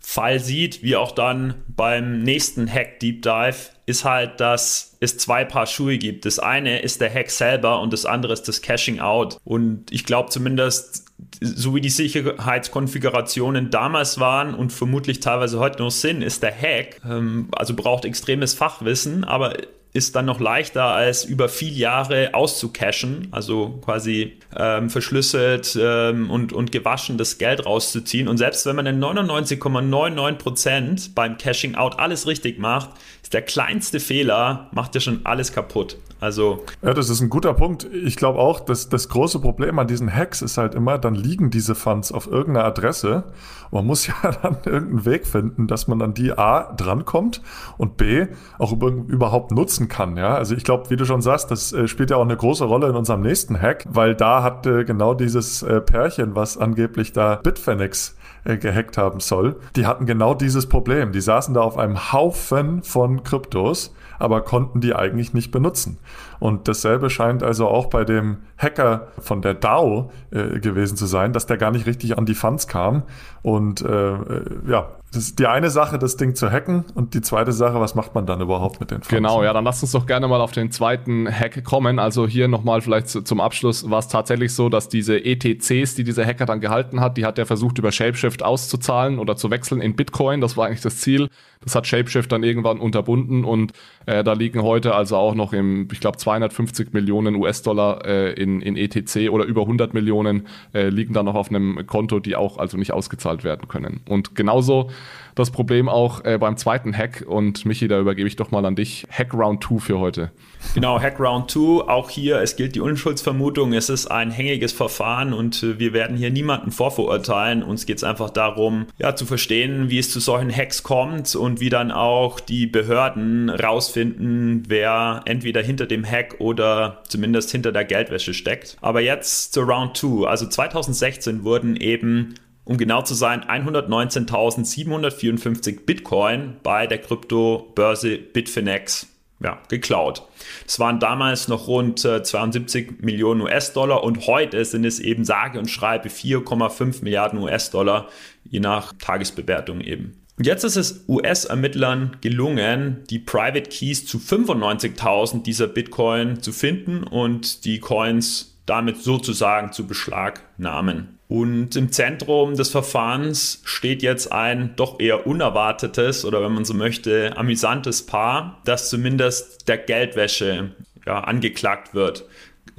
Fall 0.05 0.39
sieht, 0.39 0.83
wie 0.83 0.97
auch 0.97 1.11
dann 1.11 1.55
beim 1.67 2.19
nächsten 2.19 2.71
Hack 2.71 2.99
Deep 2.99 3.21
Dive, 3.21 3.55
ist 3.85 4.03
halt, 4.05 4.39
dass 4.39 4.97
es 4.99 5.17
zwei 5.17 5.45
Paar 5.45 5.65
Schuhe 5.65 5.97
gibt. 5.97 6.25
Das 6.25 6.39
eine 6.39 6.81
ist 6.81 7.01
der 7.01 7.11
Hack 7.11 7.31
selber 7.31 7.79
und 7.79 7.93
das 7.93 8.05
andere 8.05 8.33
ist 8.33 8.47
das 8.47 8.61
Caching 8.61 8.99
Out. 8.99 9.37
Und 9.45 9.91
ich 9.91 10.05
glaube 10.05 10.29
zumindest, 10.29 11.05
so 11.41 11.73
wie 11.73 11.81
die 11.81 11.89
Sicherheitskonfigurationen 11.89 13.69
damals 13.71 14.19
waren 14.19 14.53
und 14.53 14.71
vermutlich 14.71 15.21
teilweise 15.21 15.59
heute 15.59 15.81
noch 15.81 15.91
sind, 15.91 16.21
ist 16.21 16.43
der 16.43 16.53
Hack, 16.53 17.01
ähm, 17.05 17.47
also 17.53 17.73
braucht 17.73 18.05
extremes 18.05 18.53
Fachwissen, 18.53 19.23
aber 19.23 19.53
ist 19.93 20.15
dann 20.15 20.25
noch 20.25 20.39
leichter 20.39 20.85
als 20.85 21.23
über 21.23 21.49
viele 21.49 21.75
Jahre 21.75 22.33
auszucachen, 22.33 23.27
also 23.29 23.79
quasi 23.85 24.39
ähm, 24.57 24.89
verschlüsselt 24.89 25.77
ähm, 25.79 26.31
und, 26.31 26.51
und 26.51 26.71
gewaschen 26.71 27.19
das 27.19 27.37
Geld 27.37 27.67
rauszuziehen. 27.67 28.27
Und 28.27 28.39
selbst 28.39 28.65
wenn 28.65 28.75
man 28.75 28.87
in 28.87 28.99
99,99% 28.99 31.11
beim 31.13 31.37
Cashing 31.37 31.75
Out 31.75 31.99
alles 31.99 32.25
richtig 32.25 32.57
macht, 32.57 32.89
ist 33.23 33.33
der 33.33 33.41
kleinste 33.41 33.99
Fehler, 33.99 34.67
macht 34.73 34.95
ja 34.95 35.01
schon 35.01 35.21
alles 35.23 35.53
kaputt. 35.53 35.97
Also. 36.19 36.63
Ja, 36.81 36.93
das 36.93 37.09
ist 37.09 37.21
ein 37.21 37.29
guter 37.29 37.53
Punkt. 37.53 37.85
Ich 37.91 38.15
glaube 38.15 38.39
auch, 38.39 38.59
dass 38.59 38.89
das 38.89 39.09
große 39.09 39.39
Problem 39.39 39.79
an 39.79 39.87
diesen 39.87 40.13
Hacks 40.13 40.41
ist 40.41 40.57
halt 40.57 40.75
immer, 40.75 40.97
dann 40.97 41.15
liegen 41.15 41.49
diese 41.49 41.73
Funds 41.73 42.11
auf 42.11 42.27
irgendeiner 42.27 42.65
Adresse. 42.65 43.25
Man 43.71 43.85
muss 43.85 44.07
ja 44.07 44.13
dann 44.41 44.57
irgendeinen 44.65 45.05
Weg 45.05 45.25
finden, 45.25 45.67
dass 45.67 45.87
man 45.87 46.01
an 46.01 46.13
die 46.13 46.31
A 46.31 46.73
drankommt 46.73 47.41
und 47.77 47.97
B 47.97 48.27
auch 48.57 48.71
überhaupt 48.73 49.51
nutzen 49.51 49.87
kann. 49.87 50.15
Ja, 50.17 50.35
also 50.35 50.55
ich 50.55 50.63
glaube, 50.63 50.89
wie 50.89 50.95
du 50.95 51.05
schon 51.05 51.21
sagst, 51.21 51.49
das 51.49 51.73
äh, 51.73 51.87
spielt 51.87 52.09
ja 52.09 52.17
auch 52.17 52.21
eine 52.21 52.37
große 52.37 52.65
Rolle 52.65 52.87
in 52.89 52.95
unserem 52.95 53.21
nächsten 53.21 53.59
Hack, 53.59 53.85
weil 53.89 54.15
da 54.15 54.43
hat 54.43 54.65
äh, 54.67 54.83
genau 54.83 55.13
dieses 55.13 55.63
äh, 55.63 55.81
Pärchen, 55.81 56.35
was 56.35 56.57
angeblich 56.57 57.13
da 57.13 57.35
Bitfinex 57.35 58.15
äh, 58.45 58.57
gehackt 58.57 58.97
haben 58.97 59.19
soll, 59.19 59.57
die 59.75 59.85
hatten 59.85 60.05
genau 60.05 60.33
dieses 60.33 60.67
Problem. 60.67 61.11
Die 61.11 61.21
saßen 61.21 61.53
da 61.53 61.61
auf 61.61 61.77
einem 61.77 62.11
Haufen 62.11 62.83
von 62.83 63.23
Kryptos 63.23 63.93
aber 64.23 64.41
konnten 64.41 64.79
die 64.79 64.95
eigentlich 64.95 65.33
nicht 65.33 65.51
benutzen. 65.51 65.97
Und 66.39 66.69
dasselbe 66.69 67.09
scheint 67.09 67.43
also 67.43 67.67
auch 67.67 67.87
bei 67.87 68.05
dem 68.05 68.37
Hacker 68.57 69.07
von 69.19 69.41
der 69.41 69.53
DAO 69.53 70.11
äh, 70.31 70.59
gewesen 70.59 70.95
zu 70.95 71.05
sein, 71.07 71.33
dass 71.33 71.45
der 71.45 71.57
gar 71.57 71.71
nicht 71.71 71.85
richtig 71.85 72.17
an 72.17 72.25
die 72.25 72.33
Funds 72.33 72.69
kam. 72.69 73.03
Und 73.41 73.81
äh, 73.81 74.13
äh 74.13 74.45
ja, 74.65 74.87
das 75.13 75.25
ist 75.25 75.39
die 75.39 75.45
eine 75.45 75.69
Sache, 75.69 75.99
das 75.99 76.17
Ding 76.17 76.33
zu 76.33 76.51
hacken 76.51 76.85
und 76.95 77.13
die 77.13 77.21
zweite 77.21 77.51
Sache, 77.51 77.79
was 77.79 77.93
macht 77.93 78.15
man 78.15 78.25
dann 78.25 78.41
überhaupt 78.41 78.79
mit 78.79 78.89
den 78.89 78.97
Funds? 78.97 79.09
Genau, 79.09 79.43
ja, 79.43 79.53
dann 79.53 79.63
lasst 79.63 79.83
uns 79.83 79.91
doch 79.91 80.07
gerne 80.07 80.27
mal 80.27 80.41
auf 80.41 80.51
den 80.51 80.71
zweiten 80.71 81.27
Hack 81.31 81.63
kommen. 81.63 81.99
Also 81.99 82.27
hier 82.27 82.47
nochmal 82.47 82.81
vielleicht 82.81 83.09
zu, 83.09 83.21
zum 83.21 83.39
Abschluss 83.39 83.89
war 83.89 83.99
es 83.99 84.07
tatsächlich 84.07 84.53
so, 84.53 84.69
dass 84.69 84.89
diese 84.89 85.23
ETCs, 85.23 85.95
die 85.95 86.03
dieser 86.03 86.25
Hacker 86.25 86.45
dann 86.45 86.61
gehalten 86.61 86.99
hat, 86.99 87.17
die 87.17 87.25
hat 87.25 87.37
er 87.37 87.45
versucht 87.45 87.77
über 87.77 87.91
Shapeshift 87.91 88.43
auszuzahlen 88.43 89.19
oder 89.19 89.35
zu 89.35 89.51
wechseln 89.51 89.81
in 89.81 89.95
Bitcoin. 89.95 90.41
Das 90.41 90.57
war 90.57 90.65
eigentlich 90.65 90.81
das 90.81 90.97
Ziel. 90.97 91.29
Das 91.63 91.75
hat 91.75 91.87
Shapeshift 91.87 92.31
dann 92.31 92.43
irgendwann 92.43 92.79
unterbunden 92.79 93.45
und 93.45 93.73
äh, 94.05 94.23
da 94.23 94.33
liegen 94.33 94.61
heute 94.61 94.95
also 94.95 95.15
auch 95.17 95.35
noch 95.35 95.53
im, 95.53 95.87
ich 95.91 95.99
glaube, 95.99 96.17
250 96.17 96.93
Millionen 96.93 97.35
US-Dollar 97.35 98.05
äh, 98.05 98.33
in, 98.33 98.61
in 98.61 98.75
ETC 98.75 99.29
oder 99.29 99.45
über 99.45 99.61
100 99.61 99.93
Millionen 99.93 100.47
äh, 100.73 100.89
liegen 100.89 101.13
da 101.13 101.23
noch 101.23 101.35
auf 101.35 101.49
einem 101.49 101.85
Konto, 101.87 102.19
die 102.19 102.35
auch 102.35 102.57
also 102.57 102.77
nicht 102.77 102.91
ausgezahlt 102.91 103.43
werden 103.43 103.67
können. 103.67 104.01
Und 104.07 104.35
genauso 104.35 104.89
das 105.35 105.51
Problem 105.51 105.89
auch 105.89 106.23
äh, 106.25 106.37
beim 106.37 106.57
zweiten 106.57 106.95
Hack. 106.95 107.23
Und 107.27 107.65
Michi, 107.65 107.87
da 107.87 107.99
übergebe 107.99 108.27
ich 108.27 108.35
doch 108.35 108.51
mal 108.51 108.65
an 108.65 108.75
dich. 108.75 109.05
Hack 109.09 109.33
Round 109.33 109.63
2 109.63 109.79
für 109.79 109.99
heute. 109.99 110.31
Genau, 110.75 110.99
Hack 110.99 111.19
Round 111.19 111.51
2. 111.51 111.87
Auch 111.87 112.09
hier, 112.09 112.41
es 112.41 112.55
gilt 112.55 112.75
die 112.75 112.79
Unschuldsvermutung. 112.79 113.73
Es 113.73 113.89
ist 113.89 114.07
ein 114.07 114.31
hängiges 114.31 114.71
Verfahren 114.71 115.33
und 115.33 115.61
äh, 115.63 115.79
wir 115.79 115.93
werden 115.93 116.17
hier 116.17 116.31
niemanden 116.31 116.71
vorverurteilen. 116.71 117.63
Uns 117.63 117.85
geht 117.85 117.97
es 117.97 118.03
einfach 118.03 118.29
darum, 118.29 118.87
ja, 118.97 119.15
zu 119.15 119.25
verstehen, 119.25 119.89
wie 119.89 119.99
es 119.99 120.11
zu 120.11 120.19
solchen 120.19 120.55
Hacks 120.55 120.83
kommt 120.83 121.35
und 121.35 121.59
wie 121.59 121.69
dann 121.69 121.91
auch 121.91 122.39
die 122.39 122.67
Behörden 122.67 123.49
rausfinden, 123.49 124.63
wer 124.67 125.21
entweder 125.25 125.61
hinter 125.61 125.85
dem 125.85 126.05
Hack 126.05 126.35
oder 126.39 127.01
zumindest 127.07 127.51
hinter 127.51 127.71
der 127.71 127.85
Geldwäsche 127.85 128.33
steckt. 128.33 128.77
Aber 128.81 129.01
jetzt 129.01 129.53
zur 129.53 129.65
Round 129.65 129.97
2. 129.97 130.27
Also 130.27 130.47
2016 130.47 131.43
wurden 131.43 131.75
eben 131.75 132.35
um 132.65 132.77
genau 132.77 133.01
zu 133.01 133.13
sein, 133.13 133.43
119.754 133.43 135.85
Bitcoin 135.85 136.55
bei 136.63 136.87
der 136.87 136.99
Kryptobörse 136.99 138.17
Bitfinex 138.17 139.07
ja, 139.41 139.59
geklaut. 139.67 140.23
Es 140.65 140.79
waren 140.79 140.99
damals 140.99 141.49
noch 141.49 141.67
rund 141.67 142.05
äh, 142.05 142.23
72 142.23 143.01
Millionen 143.01 143.41
US-Dollar 143.41 144.03
und 144.03 144.25
heute 144.27 144.63
sind 144.63 144.85
es 144.85 144.99
eben 144.99 145.25
sage 145.25 145.59
und 145.59 145.69
schreibe 145.69 146.07
4,5 146.09 147.03
Milliarden 147.03 147.39
US-Dollar, 147.39 148.07
je 148.45 148.61
nach 148.61 148.93
Tagesbewertung 148.93 149.81
eben. 149.81 150.23
Und 150.37 150.47
jetzt 150.47 150.63
ist 150.63 150.77
es 150.77 151.05
US-Ermittlern 151.07 152.17
gelungen, 152.21 153.03
die 153.09 153.19
Private 153.19 153.69
Keys 153.69 154.05
zu 154.05 154.17
95.000 154.17 155.43
dieser 155.43 155.67
Bitcoin 155.67 156.41
zu 156.41 156.51
finden 156.51 157.03
und 157.03 157.65
die 157.65 157.79
Coins 157.79 158.57
damit 158.65 159.03
sozusagen 159.03 159.73
zu 159.73 159.85
beschlagnahmen. 159.85 161.12
Und 161.27 161.75
im 161.75 161.91
Zentrum 161.91 162.55
des 162.55 162.69
Verfahrens 162.69 163.61
steht 163.63 164.03
jetzt 164.03 164.31
ein 164.31 164.75
doch 164.75 164.99
eher 164.99 165.25
unerwartetes 165.25 166.25
oder 166.25 166.43
wenn 166.43 166.53
man 166.53 166.65
so 166.65 166.73
möchte, 166.73 167.35
amüsantes 167.37 168.05
Paar, 168.05 168.61
das 168.65 168.89
zumindest 168.89 169.67
der 169.67 169.77
Geldwäsche 169.77 170.71
ja, 171.05 171.21
angeklagt 171.21 171.93
wird. 171.93 172.25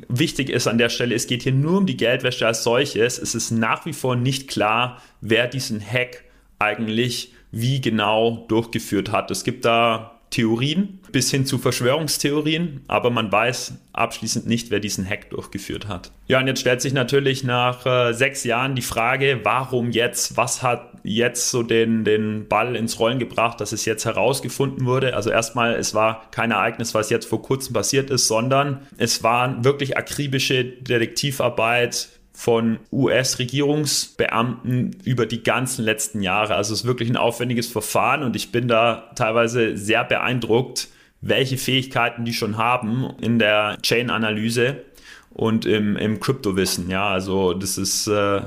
Wichtig 0.08 0.50
ist 0.50 0.66
an 0.66 0.78
der 0.78 0.88
Stelle, 0.88 1.14
es 1.14 1.26
geht 1.26 1.42
hier 1.42 1.52
nur 1.52 1.78
um 1.78 1.86
die 1.86 1.96
Geldwäsche 1.96 2.46
als 2.46 2.64
solches. 2.64 3.18
Es 3.18 3.34
ist 3.34 3.50
nach 3.50 3.86
wie 3.86 3.92
vor 3.92 4.16
nicht 4.16 4.48
klar, 4.48 5.00
wer 5.20 5.46
diesen 5.46 5.80
Hack 5.80 6.24
eigentlich 6.58 7.32
wie 7.50 7.80
genau 7.80 8.44
durchgeführt 8.48 9.12
hat. 9.12 9.30
Es 9.30 9.44
gibt 9.44 9.64
da 9.64 10.13
Theorien 10.34 10.98
bis 11.12 11.30
hin 11.30 11.46
zu 11.46 11.58
Verschwörungstheorien, 11.58 12.80
aber 12.88 13.10
man 13.10 13.30
weiß 13.30 13.74
abschließend 13.92 14.48
nicht, 14.48 14.72
wer 14.72 14.80
diesen 14.80 15.08
Hack 15.08 15.30
durchgeführt 15.30 15.86
hat. 15.86 16.10
Ja, 16.26 16.40
und 16.40 16.48
jetzt 16.48 16.58
stellt 16.58 16.82
sich 16.82 16.92
natürlich 16.92 17.44
nach 17.44 17.86
äh, 17.86 18.12
sechs 18.12 18.42
Jahren 18.42 18.74
die 18.74 18.82
Frage, 18.82 19.40
warum 19.44 19.92
jetzt? 19.92 20.36
Was 20.36 20.64
hat 20.64 20.90
jetzt 21.04 21.50
so 21.50 21.62
den, 21.62 22.02
den 22.02 22.48
Ball 22.48 22.74
ins 22.74 22.98
Rollen 22.98 23.20
gebracht, 23.20 23.60
dass 23.60 23.70
es 23.70 23.84
jetzt 23.84 24.06
herausgefunden 24.06 24.86
wurde? 24.86 25.14
Also 25.14 25.30
erstmal, 25.30 25.76
es 25.76 25.94
war 25.94 26.28
kein 26.32 26.50
Ereignis, 26.50 26.94
was 26.94 27.10
jetzt 27.10 27.26
vor 27.26 27.40
kurzem 27.40 27.72
passiert 27.72 28.10
ist, 28.10 28.26
sondern 28.26 28.80
es 28.96 29.22
war 29.22 29.62
wirklich 29.62 29.96
akribische 29.96 30.64
Detektivarbeit 30.64 32.08
von 32.34 32.80
US-Regierungsbeamten 32.92 34.96
über 35.04 35.24
die 35.24 35.44
ganzen 35.44 35.84
letzten 35.84 36.20
Jahre. 36.20 36.56
Also 36.56 36.74
es 36.74 36.80
ist 36.80 36.86
wirklich 36.86 37.08
ein 37.08 37.16
aufwendiges 37.16 37.68
Verfahren 37.68 38.24
und 38.24 38.34
ich 38.34 38.50
bin 38.50 38.66
da 38.66 39.10
teilweise 39.14 39.78
sehr 39.78 40.04
beeindruckt, 40.04 40.88
welche 41.20 41.56
Fähigkeiten 41.56 42.24
die 42.24 42.34
schon 42.34 42.58
haben 42.58 43.08
in 43.20 43.38
der 43.38 43.78
Chain-Analyse 43.80 44.82
und 45.30 45.64
im, 45.64 45.96
im 45.96 46.20
Kryptowissen. 46.20 46.90
Ja, 46.90 47.08
also 47.08 47.54
das 47.54 47.78
ist 47.78 48.08
äh, 48.08 48.40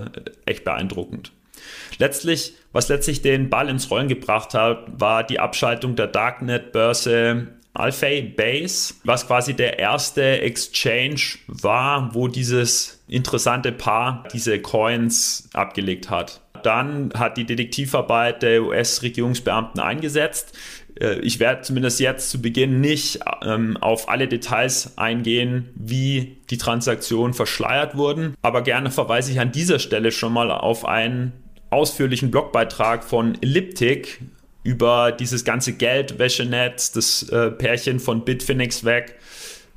echt 0.45 0.65
beeindruckend. 0.65 1.31
Letztlich, 1.97 2.55
was 2.73 2.89
letztlich 2.89 3.21
den 3.21 3.49
Ball 3.49 3.69
ins 3.69 3.89
Rollen 3.89 4.09
gebracht 4.09 4.53
hat, 4.53 4.99
war 4.99 5.23
die 5.23 5.39
Abschaltung 5.39 5.95
der 5.95 6.07
Darknet-Börse 6.07 7.47
Alfei 7.77 8.21
Base, 8.35 8.95
was 9.03 9.27
quasi 9.27 9.53
der 9.53 9.79
erste 9.79 10.41
Exchange 10.41 11.37
war, 11.47 12.13
wo 12.13 12.27
dieses 12.27 13.03
interessante 13.07 13.71
Paar 13.71 14.23
diese 14.33 14.59
Coins 14.59 15.49
abgelegt 15.53 16.09
hat. 16.09 16.41
Dann 16.63 17.11
hat 17.15 17.37
die 17.37 17.45
Detektivarbeit 17.45 18.41
der 18.41 18.63
US-Regierungsbeamten 18.63 19.79
eingesetzt. 19.79 20.57
Äh, 20.99 21.19
ich 21.19 21.39
werde 21.39 21.61
zumindest 21.61 21.99
jetzt 21.99 22.31
zu 22.31 22.41
Beginn 22.41 22.81
nicht 22.81 23.19
ähm, 23.43 23.77
auf 23.77 24.09
alle 24.09 24.27
Details 24.27 24.97
eingehen, 24.97 25.69
wie 25.75 26.37
die 26.49 26.57
Transaktionen 26.57 27.33
verschleiert 27.33 27.95
wurden, 27.95 28.35
aber 28.41 28.63
gerne 28.63 28.91
verweise 28.91 29.31
ich 29.31 29.39
an 29.39 29.51
dieser 29.51 29.79
Stelle 29.79 30.11
schon 30.11 30.33
mal 30.33 30.51
auf 30.51 30.85
einen 30.85 31.33
ausführlichen 31.69 32.31
Blogbeitrag 32.31 33.03
von 33.03 33.37
Elliptic 33.41 34.19
über 34.67 35.13
dieses 35.13 35.45
ganze 35.45 35.71
Geldwäschenetz, 35.71 36.91
das 36.91 37.23
äh, 37.29 37.51
Pärchen 37.51 38.01
von 38.01 38.25
Bitfinex 38.25 38.83
weg, 38.83 39.15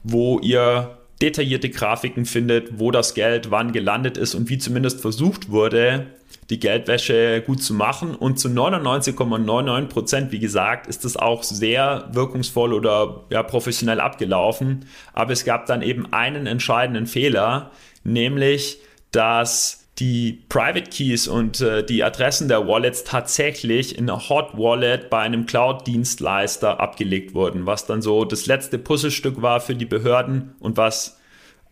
wo 0.03 0.41
ihr 0.41 0.99
detaillierte 1.23 1.71
Grafiken 1.71 2.25
findet, 2.25 2.81
wo 2.81 2.91
das 2.91 3.15
Geld 3.15 3.53
wann 3.53 3.71
gelandet 3.71 4.17
ist 4.17 4.35
und 4.35 4.49
wie 4.49 4.59
zumindest 4.59 5.01
versucht 5.01 5.49
wurde, 5.49 6.07
die 6.49 6.59
Geldwäsche 6.59 7.41
gut 7.47 7.63
zu 7.63 7.73
machen. 7.73 8.17
Und 8.17 8.41
zu 8.41 8.49
99,99 8.49 9.87
Prozent, 9.87 10.33
wie 10.33 10.41
gesagt, 10.41 10.89
ist 10.89 11.05
das 11.05 11.17
auch 11.17 11.45
sehr 11.45 12.09
wirkungsvoll 12.11 12.73
oder 12.73 13.27
ja, 13.31 13.45
professionell 13.45 14.01
abgelaufen. 14.01 14.87
Aber 15.13 15.33
es 15.33 15.45
gab 15.45 15.67
dann 15.67 15.83
eben 15.83 16.13
einen 16.13 16.49
entscheidenden 16.49 17.07
Fehler, 17.07 17.71
nämlich, 18.03 18.81
dass 19.13 19.80
die 20.01 20.43
Private 20.49 20.91
Keys 20.91 21.29
und 21.29 21.61
äh, 21.61 21.85
die 21.85 22.03
Adressen 22.03 22.49
der 22.49 22.67
Wallets 22.67 23.05
tatsächlich 23.05 23.97
in 23.97 24.09
einer 24.09 24.29
Hot 24.29 24.57
Wallet 24.57 25.11
bei 25.11 25.19
einem 25.21 25.45
Cloud-Dienstleister 25.45 26.81
abgelegt 26.81 27.35
wurden, 27.35 27.67
was 27.67 27.87
dann 27.87 28.01
so 28.01 28.25
das 28.25 28.47
letzte 28.47 28.79
Puzzlestück 28.79 29.43
war 29.43 29.61
für 29.61 29.75
die 29.75 29.85
Behörden 29.85 30.55
und 30.59 30.79
was 30.79 31.19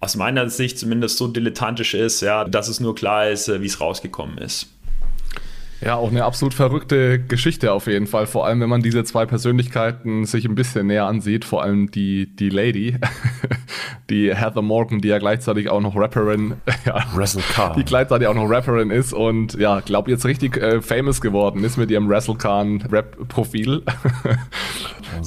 aus 0.00 0.14
meiner 0.14 0.48
Sicht 0.50 0.78
zumindest 0.78 1.16
so 1.16 1.26
dilettantisch 1.26 1.94
ist, 1.94 2.20
ja, 2.20 2.44
dass 2.44 2.68
es 2.68 2.80
nur 2.80 2.94
klar 2.94 3.28
ist, 3.30 3.48
äh, 3.48 3.62
wie 3.62 3.66
es 3.66 3.80
rausgekommen 3.80 4.38
ist. 4.38 4.68
Ja, 5.80 5.94
auch 5.94 6.10
eine 6.10 6.24
absolut 6.24 6.54
verrückte 6.54 7.20
Geschichte 7.20 7.72
auf 7.72 7.86
jeden 7.86 8.08
Fall. 8.08 8.26
Vor 8.26 8.46
allem, 8.46 8.60
wenn 8.60 8.68
man 8.68 8.82
diese 8.82 9.04
zwei 9.04 9.26
Persönlichkeiten 9.26 10.24
sich 10.24 10.44
ein 10.44 10.56
bisschen 10.56 10.88
näher 10.88 11.06
ansieht, 11.06 11.44
vor 11.44 11.62
allem 11.62 11.90
die, 11.90 12.34
die 12.34 12.48
Lady, 12.48 12.96
die 14.10 14.34
Heather 14.34 14.62
Morgan, 14.62 15.00
die 15.00 15.08
ja 15.08 15.18
gleichzeitig 15.18 15.68
auch 15.70 15.80
noch 15.80 15.94
Rapperin, 15.94 16.54
ja, 16.84 17.04
Khan. 17.54 17.74
die 17.76 17.84
gleichzeitig 17.84 18.26
auch 18.26 18.34
noch 18.34 18.50
Rapperin 18.50 18.90
ist 18.90 19.12
und 19.12 19.54
ja, 19.54 19.78
glaube 19.80 20.10
jetzt 20.10 20.24
richtig 20.24 20.56
äh, 20.56 20.82
famous 20.82 21.20
geworden 21.20 21.62
ist 21.62 21.76
mit 21.76 21.90
ihrem 21.92 22.08
Wrestle 22.08 22.34
Khan 22.34 22.82
Rap-Profil. 22.90 23.82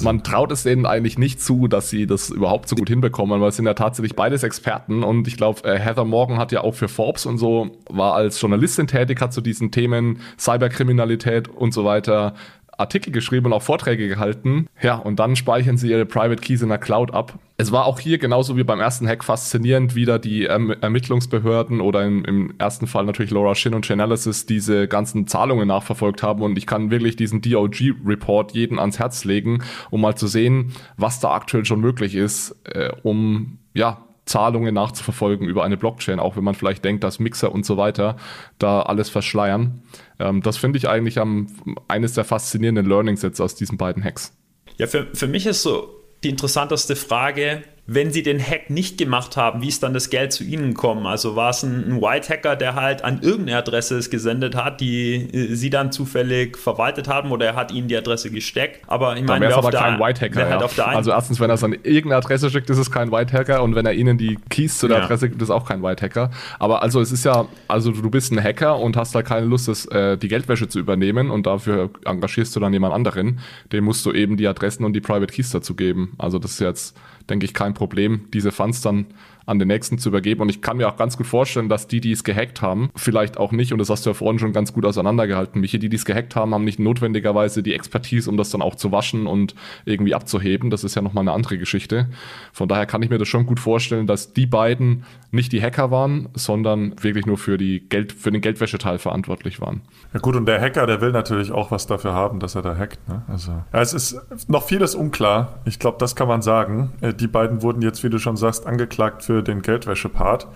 Man 0.02 0.22
traut 0.22 0.52
es 0.52 0.62
denen 0.62 0.86
eigentlich 0.86 1.18
nicht 1.18 1.40
zu, 1.40 1.66
dass 1.66 1.90
sie 1.90 2.06
das 2.06 2.30
überhaupt 2.30 2.68
so 2.68 2.76
gut 2.76 2.88
hinbekommen, 2.88 3.40
weil 3.40 3.48
es 3.48 3.56
sind 3.56 3.66
ja 3.66 3.74
tatsächlich 3.74 4.14
beides 4.14 4.42
Experten 4.42 5.02
und 5.02 5.28
ich 5.28 5.36
glaube, 5.36 5.64
äh, 5.64 5.78
Heather 5.78 6.04
Morgan 6.04 6.38
hat 6.38 6.52
ja 6.52 6.62
auch 6.62 6.74
für 6.74 6.88
Forbes 6.88 7.26
und 7.26 7.38
so, 7.38 7.70
war 7.88 8.14
als 8.14 8.40
Journalistin 8.40 8.86
tätig, 8.86 9.20
hat 9.20 9.32
zu 9.32 9.40
diesen 9.40 9.70
Themen 9.70 10.20
Cyberkriminalität 10.42 11.48
und 11.48 11.72
so 11.72 11.84
weiter 11.84 12.34
Artikel 12.78 13.12
geschrieben 13.12 13.46
und 13.46 13.52
auch 13.52 13.62
Vorträge 13.62 14.08
gehalten. 14.08 14.66
Ja, 14.80 14.96
und 14.96 15.18
dann 15.18 15.36
speichern 15.36 15.76
sie 15.76 15.90
ihre 15.90 16.06
Private 16.06 16.40
Keys 16.40 16.62
in 16.62 16.68
der 16.68 16.78
Cloud 16.78 17.12
ab. 17.12 17.38
Es 17.56 17.70
war 17.70 17.86
auch 17.86 18.00
hier 18.00 18.18
genauso 18.18 18.56
wie 18.56 18.64
beim 18.64 18.80
ersten 18.80 19.06
Hack 19.06 19.24
faszinierend, 19.24 19.94
wieder 19.94 20.18
die 20.18 20.46
erm 20.46 20.70
Ermittlungsbehörden 20.70 21.80
oder 21.80 22.04
im, 22.04 22.24
im, 22.24 22.54
ersten 22.58 22.86
Fall 22.86 23.04
natürlich 23.04 23.30
Laura 23.30 23.54
Shin 23.54 23.74
und 23.74 23.86
Chainalysis 23.86 24.46
diese 24.46 24.88
ganzen 24.88 25.26
Zahlungen 25.26 25.68
nachverfolgt 25.68 26.22
haben. 26.22 26.42
Und 26.42 26.58
ich 26.58 26.66
kann 26.66 26.90
wirklich 26.90 27.16
diesen 27.16 27.40
DOG-Report 27.40 28.52
jeden 28.52 28.78
ans 28.78 28.98
Herz 28.98 29.24
legen, 29.24 29.62
um 29.90 30.00
mal 30.00 30.16
zu 30.16 30.26
sehen, 30.26 30.72
was 30.96 31.20
da 31.20 31.32
aktuell 31.32 31.64
schon 31.64 31.80
möglich 31.80 32.14
ist, 32.14 32.56
äh, 32.64 32.90
um 33.02 33.58
ja 33.74 33.98
Zahlungen 34.24 34.74
nachzuverfolgen 34.74 35.48
über 35.48 35.64
eine 35.64 35.76
Blockchain, 35.76 36.20
auch 36.20 36.36
wenn 36.36 36.44
man 36.44 36.54
vielleicht 36.54 36.84
denkt, 36.84 37.02
dass 37.04 37.18
Mixer 37.18 37.52
und 37.52 37.66
so 37.66 37.76
weiter 37.76 38.16
da 38.58 38.82
alles 38.82 39.08
verschleiern. 39.08 39.82
Ähm, 40.18 40.42
das 40.42 40.56
finde 40.56 40.78
ich 40.78 40.88
eigentlich 40.88 41.18
am, 41.18 41.48
eines 41.88 42.14
der 42.14 42.24
faszinierenden 42.24 42.86
Learnings 42.86 43.22
jetzt 43.22 43.40
aus 43.40 43.54
diesen 43.54 43.78
beiden 43.78 44.02
Hacks. 44.02 44.36
Ja, 44.78 44.86
für, 44.86 45.08
für 45.12 45.26
mich 45.26 45.46
ist 45.46 45.62
so 45.62 46.02
die 46.22 46.28
interessanteste 46.28 46.94
Frage, 46.94 47.64
wenn 47.94 48.10
sie 48.10 48.22
den 48.22 48.40
Hack 48.40 48.70
nicht 48.70 48.98
gemacht 48.98 49.36
haben, 49.36 49.62
wie 49.62 49.68
ist 49.68 49.82
dann 49.82 49.94
das 49.94 50.10
Geld 50.10 50.32
zu 50.32 50.44
ihnen 50.44 50.68
gekommen? 50.68 51.06
Also 51.06 51.36
war 51.36 51.50
es 51.50 51.62
ein, 51.62 51.84
ein 51.88 52.02
White 52.02 52.28
Hacker, 52.28 52.56
der 52.56 52.74
halt 52.74 53.04
an 53.04 53.20
irgendeine 53.22 53.58
Adresse 53.58 53.96
es 53.96 54.10
gesendet 54.10 54.54
hat, 54.54 54.80
die 54.80 55.14
äh, 55.14 55.54
sie 55.54 55.70
dann 55.70 55.92
zufällig 55.92 56.56
verwaltet 56.56 57.08
haben 57.08 57.30
oder 57.32 57.46
er 57.46 57.56
hat 57.56 57.72
ihnen 57.72 57.88
die 57.88 57.96
Adresse 57.96 58.30
gesteckt. 58.30 58.82
Aber 58.86 59.16
ich 59.16 59.24
meine, 59.24 59.46
wäre 59.46 59.56
aber 59.56 59.70
kein 59.70 59.98
White 59.98 60.20
Hacker. 60.20 60.48
Halt 60.48 60.76
ja. 60.76 60.84
also 60.86 61.10
erstens, 61.10 61.40
wenn 61.40 61.50
er 61.50 61.54
es 61.54 61.64
an 61.64 61.72
irgendeine 61.72 62.16
Adresse 62.16 62.50
schickt, 62.50 62.70
ist 62.70 62.78
es 62.78 62.90
kein 62.90 63.12
White 63.12 63.32
Hacker 63.32 63.62
und 63.62 63.74
wenn 63.74 63.86
er 63.86 63.92
ihnen 63.92 64.18
die 64.18 64.38
Keys 64.48 64.78
zu 64.78 64.88
der 64.88 64.98
ja. 64.98 65.04
Adresse 65.04 65.28
gibt, 65.28 65.42
ist 65.42 65.48
es 65.48 65.50
auch 65.50 65.66
kein 65.66 65.82
White 65.82 66.04
Hacker. 66.04 66.30
Aber 66.58 66.82
also 66.82 67.00
es 67.00 67.12
ist 67.12 67.24
ja, 67.24 67.46
also 67.68 67.90
du 67.90 68.10
bist 68.10 68.32
ein 68.32 68.42
Hacker 68.42 68.78
und 68.78 68.96
hast 68.96 69.14
da 69.14 69.22
keine 69.22 69.46
Lust, 69.46 69.68
das, 69.68 69.86
äh, 69.86 70.16
die 70.16 70.28
Geldwäsche 70.28 70.68
zu 70.68 70.78
übernehmen 70.78 71.30
und 71.30 71.46
dafür 71.46 71.90
engagierst 72.04 72.54
du 72.56 72.60
dann 72.60 72.72
jemand 72.72 72.94
anderen. 72.94 73.40
Dem 73.72 73.84
musst 73.84 74.06
du 74.06 74.12
eben 74.12 74.36
die 74.36 74.46
Adressen 74.46 74.84
und 74.84 74.92
die 74.92 75.00
Private 75.00 75.32
Keys 75.32 75.50
dazu 75.50 75.74
geben. 75.74 76.14
Also 76.18 76.38
das 76.38 76.52
ist 76.52 76.60
jetzt 76.60 76.96
denke 77.28 77.46
ich, 77.46 77.54
kein 77.54 77.74
Problem, 77.74 78.28
diese 78.32 78.52
Funds 78.52 78.80
dann 78.80 79.06
an 79.46 79.58
den 79.58 79.68
nächsten 79.68 79.98
zu 79.98 80.08
übergeben. 80.08 80.42
Und 80.42 80.48
ich 80.48 80.60
kann 80.60 80.76
mir 80.76 80.88
auch 80.88 80.96
ganz 80.96 81.16
gut 81.16 81.26
vorstellen, 81.26 81.68
dass 81.68 81.86
die, 81.88 82.00
die 82.00 82.12
es 82.12 82.24
gehackt 82.24 82.62
haben, 82.62 82.90
vielleicht 82.96 83.38
auch 83.38 83.52
nicht, 83.52 83.72
und 83.72 83.78
das 83.78 83.90
hast 83.90 84.06
du 84.06 84.10
ja 84.10 84.14
vorhin 84.14 84.38
schon 84.38 84.52
ganz 84.52 84.72
gut 84.72 84.84
auseinandergehalten, 84.84 85.60
Michi, 85.60 85.78
die, 85.78 85.88
die 85.88 85.96
es 85.96 86.04
gehackt 86.04 86.36
haben, 86.36 86.54
haben 86.54 86.64
nicht 86.64 86.78
notwendigerweise 86.78 87.62
die 87.62 87.74
Expertise, 87.74 88.30
um 88.30 88.36
das 88.36 88.50
dann 88.50 88.62
auch 88.62 88.74
zu 88.74 88.92
waschen 88.92 89.26
und 89.26 89.54
irgendwie 89.84 90.14
abzuheben. 90.14 90.70
Das 90.70 90.84
ist 90.84 90.94
ja 90.94 91.02
nochmal 91.02 91.22
eine 91.22 91.32
andere 91.32 91.58
Geschichte. 91.58 92.08
Von 92.52 92.68
daher 92.68 92.86
kann 92.86 93.02
ich 93.02 93.10
mir 93.10 93.18
das 93.18 93.28
schon 93.28 93.46
gut 93.46 93.60
vorstellen, 93.60 94.06
dass 94.06 94.32
die 94.32 94.46
beiden 94.46 95.04
nicht 95.30 95.52
die 95.52 95.62
Hacker 95.62 95.90
waren, 95.90 96.28
sondern 96.34 96.94
wirklich 97.02 97.24
nur 97.24 97.38
für, 97.38 97.56
die 97.56 97.88
Geld, 97.88 98.12
für 98.12 98.30
den 98.30 98.42
Geldwäscheteil 98.42 98.98
verantwortlich 98.98 99.60
waren. 99.60 99.80
Ja 100.12 100.20
gut, 100.20 100.36
und 100.36 100.44
der 100.46 100.60
Hacker, 100.60 100.86
der 100.86 101.00
will 101.00 101.12
natürlich 101.12 101.50
auch 101.52 101.70
was 101.70 101.86
dafür 101.86 102.12
haben, 102.12 102.38
dass 102.38 102.54
er 102.54 102.60
da 102.60 102.76
hackt. 102.76 103.08
Ne? 103.08 103.22
Also, 103.28 103.52
ja, 103.72 103.80
es 103.80 103.94
ist 103.94 104.20
noch 104.48 104.64
vieles 104.64 104.94
unklar. 104.94 105.60
Ich 105.64 105.78
glaube, 105.78 105.96
das 105.98 106.14
kann 106.16 106.28
man 106.28 106.42
sagen. 106.42 106.92
Äh, 107.00 107.14
die 107.14 107.28
beiden 107.28 107.62
wurden 107.62 107.80
jetzt, 107.80 108.04
wie 108.04 108.10
du 108.10 108.18
schon 108.18 108.36
sagst, 108.36 108.66
angeklagt 108.66 109.22
für 109.22 109.31
den 109.40 109.62
Geldwäsche-Part. 109.62 110.48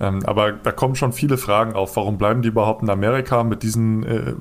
Ähm, 0.00 0.20
aber 0.24 0.52
da 0.52 0.72
kommen 0.72 0.94
schon 0.94 1.12
viele 1.12 1.36
Fragen 1.36 1.74
auf. 1.74 1.94
Warum 1.96 2.16
bleiben 2.16 2.40
die 2.40 2.48
überhaupt 2.48 2.82
in 2.82 2.88
Amerika 2.88 3.44
mit 3.44 3.62
diesen 3.62 4.02
äh, 4.02 4.34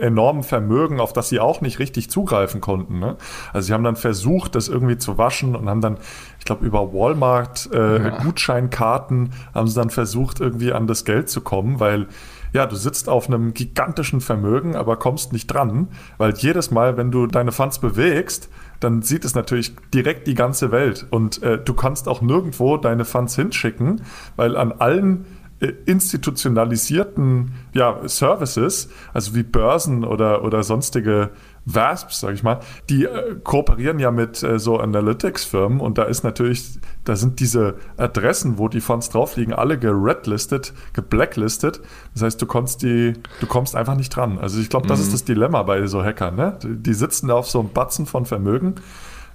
enormen 0.00 0.42
Vermögen, 0.42 0.98
auf 0.98 1.12
das 1.12 1.28
sie 1.28 1.38
auch 1.38 1.60
nicht 1.60 1.78
richtig 1.78 2.10
zugreifen 2.10 2.60
konnten? 2.60 2.98
Ne? 2.98 3.16
Also 3.52 3.68
sie 3.68 3.74
haben 3.74 3.84
dann 3.84 3.94
versucht, 3.94 4.56
das 4.56 4.68
irgendwie 4.68 4.98
zu 4.98 5.18
waschen 5.18 5.54
und 5.54 5.68
haben 5.68 5.80
dann, 5.80 5.98
ich 6.40 6.44
glaube, 6.44 6.66
über 6.66 6.92
Walmart 6.92 7.70
äh, 7.72 8.02
ja. 8.02 8.22
Gutscheinkarten 8.22 9.30
haben 9.54 9.68
sie 9.68 9.78
dann 9.78 9.90
versucht, 9.90 10.40
irgendwie 10.40 10.72
an 10.72 10.88
das 10.88 11.04
Geld 11.04 11.30
zu 11.30 11.42
kommen, 11.42 11.78
weil 11.78 12.08
ja, 12.52 12.66
du 12.66 12.74
sitzt 12.76 13.08
auf 13.08 13.28
einem 13.28 13.54
gigantischen 13.54 14.20
Vermögen, 14.20 14.76
aber 14.76 14.96
kommst 14.96 15.32
nicht 15.32 15.46
dran, 15.46 15.88
weil 16.18 16.34
jedes 16.34 16.70
Mal, 16.70 16.96
wenn 16.96 17.10
du 17.10 17.26
deine 17.26 17.52
Funds 17.52 17.78
bewegst, 17.78 18.50
dann 18.82 19.02
sieht 19.02 19.24
es 19.24 19.34
natürlich 19.34 19.74
direkt 19.92 20.26
die 20.26 20.34
ganze 20.34 20.72
Welt. 20.72 21.06
Und 21.10 21.42
äh, 21.42 21.58
du 21.58 21.74
kannst 21.74 22.08
auch 22.08 22.20
nirgendwo 22.20 22.76
deine 22.76 23.04
Funds 23.04 23.36
hinschicken, 23.36 24.02
weil 24.36 24.56
an 24.56 24.72
allen 24.72 25.24
äh, 25.60 25.72
institutionalisierten 25.86 27.52
ja, 27.72 28.00
Services, 28.08 28.88
also 29.14 29.34
wie 29.34 29.44
Börsen 29.44 30.04
oder, 30.04 30.42
oder 30.44 30.62
sonstige 30.64 31.30
VASPs, 31.64 32.20
sage 32.20 32.34
ich 32.34 32.42
mal, 32.42 32.60
die 32.88 33.04
äh, 33.04 33.36
kooperieren 33.42 33.98
ja 33.98 34.10
mit 34.10 34.42
äh, 34.42 34.58
so 34.58 34.78
Analytics-Firmen 34.78 35.80
und 35.80 35.98
da 35.98 36.04
ist 36.04 36.24
natürlich, 36.24 36.78
da 37.04 37.16
sind 37.16 37.40
diese 37.40 37.76
Adressen, 37.96 38.58
wo 38.58 38.68
die 38.68 38.80
Fonds 38.80 39.10
drauf 39.10 39.36
liegen, 39.36 39.52
alle 39.52 39.78
geredlistet, 39.78 40.72
geblacklistet. 40.92 41.80
Das 42.14 42.22
heißt, 42.22 42.42
du 42.42 42.46
kommst 42.46 42.82
die, 42.82 43.14
du 43.40 43.46
kommst 43.46 43.76
einfach 43.76 43.96
nicht 43.96 44.10
dran. 44.10 44.38
Also 44.38 44.60
ich 44.60 44.70
glaube, 44.70 44.88
das 44.88 44.98
mhm. 44.98 45.04
ist 45.04 45.12
das 45.14 45.24
Dilemma 45.24 45.62
bei 45.62 45.86
so 45.86 46.02
Hackern. 46.02 46.34
Ne? 46.34 46.58
Die 46.62 46.94
sitzen 46.94 47.28
da 47.28 47.34
auf 47.34 47.48
so 47.48 47.60
einem 47.60 47.72
Batzen 47.72 48.06
von 48.06 48.26
Vermögen 48.26 48.74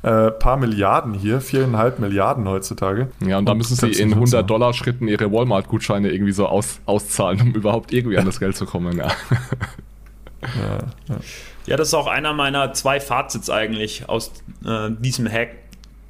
äh, 0.04 0.32
paar 0.32 0.58
Milliarden 0.58 1.14
hier, 1.14 1.42
viereinhalb 1.42 2.00
Milliarden 2.00 2.48
heutzutage. 2.48 3.10
Ja, 3.26 3.38
und 3.40 3.46
da 3.46 3.54
müssen 3.54 3.76
sie 3.76 4.02
in 4.02 4.14
100 4.14 4.48
Dollar 4.50 4.74
Schritten 4.74 5.08
ihre 5.08 5.32
Walmart-Gutscheine 5.32 6.12
irgendwie 6.12 6.34
so 6.34 6.48
aus, 6.48 6.80
auszahlen, 6.86 7.42
um 7.42 7.52
überhaupt 7.54 7.92
irgendwie 7.92 8.18
an 8.18 8.26
das 8.26 8.40
Geld 8.40 8.56
zu 8.56 8.66
kommen. 8.66 8.98
Ja. 8.98 9.08
Ja, 10.42 10.78
ja. 11.10 11.16
Ja, 11.68 11.76
das 11.76 11.90
ist 11.90 11.94
auch 11.94 12.08
einer 12.08 12.34
meiner 12.34 12.74
zwei 12.74 13.00
Fazits 13.00 13.50
eigentlich 13.50 14.10
aus 14.10 14.32
äh, 14.66 14.90
diesem 14.90 15.32
Hack. 15.32 15.50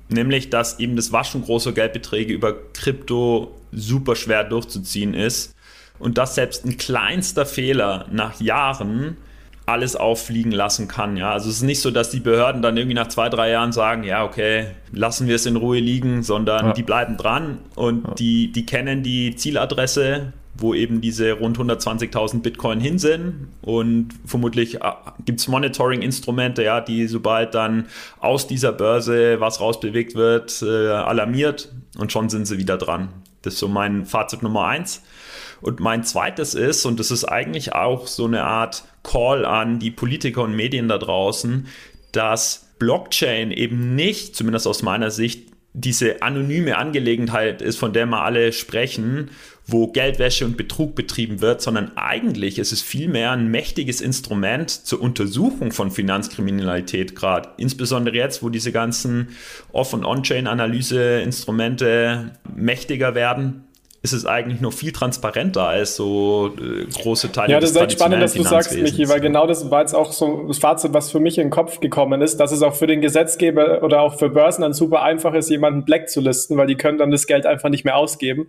Nämlich, 0.10 0.50
dass 0.50 0.80
eben 0.80 0.96
das 0.96 1.12
Waschen 1.12 1.44
großer 1.44 1.74
Geldbeträge 1.74 2.34
über 2.34 2.56
Krypto 2.74 3.54
super 3.74 4.16
schwer 4.16 4.46
durchzuziehen 4.46 5.14
ist. 5.14 5.54
Und 6.00 6.18
dass 6.18 6.36
selbst 6.36 6.64
ein 6.64 6.78
kleinster 6.78 7.46
Fehler 7.46 8.06
nach 8.10 8.40
Jahren 8.40 9.18
alles 9.66 9.98
auffliegen 9.98 10.52
lassen 10.52 10.88
kann. 10.88 11.18
Ja, 11.18 11.34
also 11.34 11.50
es 11.50 11.58
ist 11.58 11.64
nicht 11.64 11.82
so, 11.82 11.92
dass 11.92 12.10
die 12.10 12.22
Behörden 12.22 12.62
dann 12.62 12.78
irgendwie 12.78 12.94
nach 12.94 13.10
zwei, 13.10 13.28
drei 13.28 13.50
Jahren 13.50 13.74
sagen, 13.74 14.04
ja, 14.04 14.24
okay, 14.24 14.68
lassen 14.94 15.28
wir 15.28 15.36
es 15.36 15.46
in 15.46 15.58
Ruhe 15.58 15.80
liegen, 15.80 16.24
sondern 16.24 16.68
ja. 16.68 16.74
die 16.74 16.84
bleiben 16.84 17.18
dran 17.18 17.60
und 17.76 18.08
ja. 18.08 18.14
die, 18.14 18.52
die 18.52 18.66
kennen 18.66 19.04
die 19.04 19.36
Zieladresse, 19.36 20.32
wo 20.58 20.74
eben 20.74 21.02
diese 21.02 21.34
rund 21.34 21.58
120.000 21.58 22.42
Bitcoin 22.42 22.80
hin 22.80 23.00
sind 23.00 23.50
und 23.62 24.10
vermutlich 24.26 24.82
äh, 24.82 24.92
gibt 25.26 25.40
es 25.40 25.48
Monitoring-Instrumente, 25.48 26.64
ja, 26.64 26.82
die 26.82 27.08
sobald 27.08 27.54
dann 27.56 27.88
aus 28.20 28.48
dieser 28.48 28.72
Börse 28.72 29.40
was 29.40 29.60
rausbewegt 29.60 30.16
wird, 30.16 30.62
äh, 30.62 30.88
alarmiert 30.90 31.74
und 31.98 32.12
schon 32.12 32.30
sind 32.30 32.46
sie 32.46 32.58
wieder 32.58 32.78
dran. 32.78 33.10
Das 33.42 33.54
ist 33.54 33.60
so 33.60 33.68
mein 33.68 34.06
Fazit 34.06 34.44
Nummer 34.44 34.66
eins. 34.66 35.04
Und 35.62 35.80
mein 35.80 36.04
zweites 36.04 36.54
ist, 36.54 36.86
und 36.86 37.00
das 37.00 37.10
ist 37.10 37.26
eigentlich 37.26 37.74
auch 37.74 38.08
so 38.08 38.26
eine 38.26 38.44
Art 38.44 38.84
Call 39.04 39.46
an 39.46 39.80
die 39.80 39.90
Politiker 39.90 40.44
und 40.44 40.56
Medien 40.56 40.88
da 40.88 40.98
draußen, 40.98 41.68
dass 42.12 42.68
Blockchain 42.78 43.52
eben 43.52 43.96
nicht, 43.96 44.36
zumindest 44.36 44.68
aus 44.68 44.84
meiner 44.84 45.10
Sicht, 45.10 45.50
diese 45.80 46.24
anonyme 46.24 46.76
Angelegenheit 46.78 47.62
ist, 47.62 47.78
von 47.78 47.94
der 47.94 48.08
wir 48.08 48.24
alle 48.24 48.52
sprechen, 48.52 49.30
wo 49.68 49.86
Geldwäsche 49.88 50.44
und 50.46 50.58
Betrug 50.58 50.96
betrieben 50.96 51.42
wird, 51.42 51.62
sondern 51.62 51.92
eigentlich 51.96 52.58
ist 52.58 52.72
es 52.72 52.82
vielmehr 52.82 53.30
ein 53.32 53.52
mächtiges 53.52 54.02
Instrument 54.02 54.72
zur 54.72 55.00
Untersuchung 55.02 55.72
von 55.72 55.92
Finanzkriminalität 55.92 57.16
gerade. 57.16 57.50
Insbesondere 57.58 58.16
jetzt, 58.16 58.42
wo 58.42 58.50
diese 58.50 58.72
ganzen 58.72 59.28
Off- 59.72 59.94
und 59.94 60.04
On-Chain-Analyse-Instrumente 60.04 62.32
mächtiger 62.56 63.14
werden, 63.14 63.67
ist 64.04 64.14
es 64.14 64.26
eigentlich 64.26 64.62
noch 64.62 64.74
viel 64.74 64.92
transparenter 64.92 65.68
als 65.68 65.96
so 65.96 66.54
äh, 66.60 66.86
große 66.86 67.32
Teile 67.32 67.54
Ja, 67.54 67.60
das 67.60 67.72
ist 67.72 67.92
spannend, 67.94 68.22
dass 68.22 68.34
du 68.34 68.44
sagst, 68.44 68.78
Michi, 68.78 69.10
weil 69.10 69.20
genau 69.20 69.48
das 69.48 69.72
war 69.72 69.82
jetzt 69.82 69.96
auch 69.96 70.12
so 70.12 70.46
das 70.48 70.60
Fazit, 70.60 70.94
was 70.94 71.12
für 71.12 71.20
mich 71.20 71.38
in 71.38 71.46
den 71.46 71.50
Kopf 71.50 71.80
gekommen 71.80 72.22
ist, 72.22 72.38
dass 72.38 72.52
es 72.52 72.62
auch 72.62 72.76
für 72.76 72.88
den 72.88 73.02
Gesetzgeber 73.02 73.82
oder 73.84 74.02
auch 74.02 74.18
für 74.20 74.30
Börsen 74.30 74.62
dann 74.62 74.74
super 74.74 75.02
einfach 75.02 75.34
ist, 75.34 75.50
jemanden 75.50 75.84
Black 75.84 76.10
zu 76.10 76.22
listen, 76.22 76.58
weil 76.58 76.68
die 76.68 76.76
können 76.76 77.00
dann 77.00 77.12
das 77.12 77.26
Geld 77.26 77.46
einfach 77.46 77.70
nicht 77.70 77.86
mehr 77.86 77.98
ausgeben. 77.98 78.42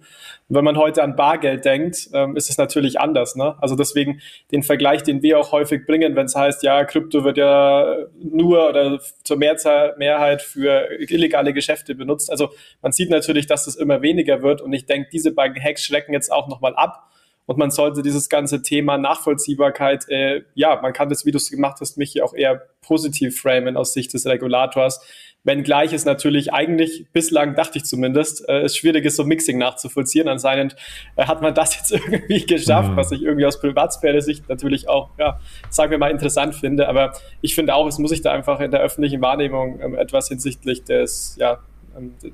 Und 0.48 0.56
wenn 0.56 0.64
man 0.64 0.76
heute 0.76 1.02
an 1.02 1.16
Bargeld 1.16 1.64
denkt, 1.64 2.10
ähm, 2.12 2.36
ist 2.36 2.50
es 2.50 2.58
natürlich 2.58 3.00
anders. 3.00 3.34
Ne? 3.34 3.54
Also 3.60 3.74
deswegen 3.74 4.20
den 4.52 4.62
Vergleich, 4.62 5.02
den 5.02 5.22
wir 5.22 5.38
auch 5.38 5.52
häufig 5.52 5.86
bringen, 5.86 6.14
wenn 6.14 6.26
es 6.26 6.36
heißt, 6.36 6.62
ja, 6.62 6.84
Krypto 6.84 7.24
wird 7.24 7.38
ja 7.38 7.96
nur 8.22 8.68
oder 8.68 9.00
zur 9.24 9.36
Mehrzahl, 9.38 9.94
Mehrheit 9.98 10.42
für 10.42 10.88
illegale 11.00 11.52
Geschäfte 11.52 11.94
benutzt. 11.94 12.30
Also 12.30 12.50
man 12.82 12.92
sieht 12.92 13.10
natürlich, 13.10 13.46
dass 13.46 13.64
das 13.64 13.76
immer 13.76 14.02
weniger 14.02 14.42
wird 14.42 14.60
und 14.60 14.72
ich 14.72 14.86
denke, 14.86 15.08
diese 15.10 15.37
beiden 15.38 15.62
Hacks 15.62 15.84
schrecken 15.84 16.12
jetzt 16.12 16.30
auch 16.30 16.48
nochmal 16.48 16.74
ab. 16.76 17.04
Und 17.46 17.56
man 17.56 17.70
sollte 17.70 18.02
dieses 18.02 18.28
ganze 18.28 18.60
Thema 18.60 18.98
Nachvollziehbarkeit, 18.98 20.06
äh, 20.10 20.42
ja, 20.54 20.78
man 20.82 20.92
kann 20.92 21.08
das, 21.08 21.24
wie 21.24 21.30
du 21.30 21.38
es 21.38 21.50
gemacht 21.50 21.78
hast, 21.80 21.96
mich 21.96 22.20
auch 22.22 22.34
eher 22.34 22.60
positiv 22.82 23.40
framen 23.40 23.78
aus 23.78 23.94
Sicht 23.94 24.12
des 24.12 24.26
Regulators, 24.26 25.00
Wenngleich 25.44 25.92
es 25.92 26.04
natürlich 26.04 26.52
eigentlich, 26.52 27.06
bislang 27.12 27.54
dachte 27.54 27.78
ich 27.78 27.84
zumindest, 27.84 28.46
äh, 28.48 28.60
es 28.62 28.76
schwierig 28.76 29.04
ist, 29.04 29.16
so 29.16 29.24
Mixing 29.24 29.56
nachzuvollziehen. 29.56 30.28
Anscheinend 30.28 30.74
äh, 31.16 31.24
hat 31.24 31.40
man 31.40 31.54
das 31.54 31.76
jetzt 31.76 31.92
irgendwie 31.92 32.44
geschafft, 32.44 32.90
mhm. 32.90 32.96
was 32.96 33.12
ich 33.12 33.22
irgendwie 33.22 33.46
aus 33.46 33.60
Privatsphäre-Sicht 33.60 34.48
natürlich 34.48 34.88
auch, 34.88 35.10
ja, 35.16 35.38
sagen 35.70 35.92
wir 35.92 35.98
mal, 35.98 36.10
interessant 36.10 36.56
finde. 36.56 36.88
Aber 36.88 37.12
ich 37.40 37.54
finde 37.54 37.74
auch, 37.74 37.86
es 37.86 37.98
muss 37.98 38.10
sich 38.10 38.20
da 38.20 38.32
einfach 38.32 38.60
in 38.60 38.72
der 38.72 38.80
öffentlichen 38.80 39.22
Wahrnehmung 39.22 39.80
ähm, 39.80 39.94
etwas 39.94 40.28
hinsichtlich 40.28 40.84
des, 40.84 41.36
ja, 41.38 41.60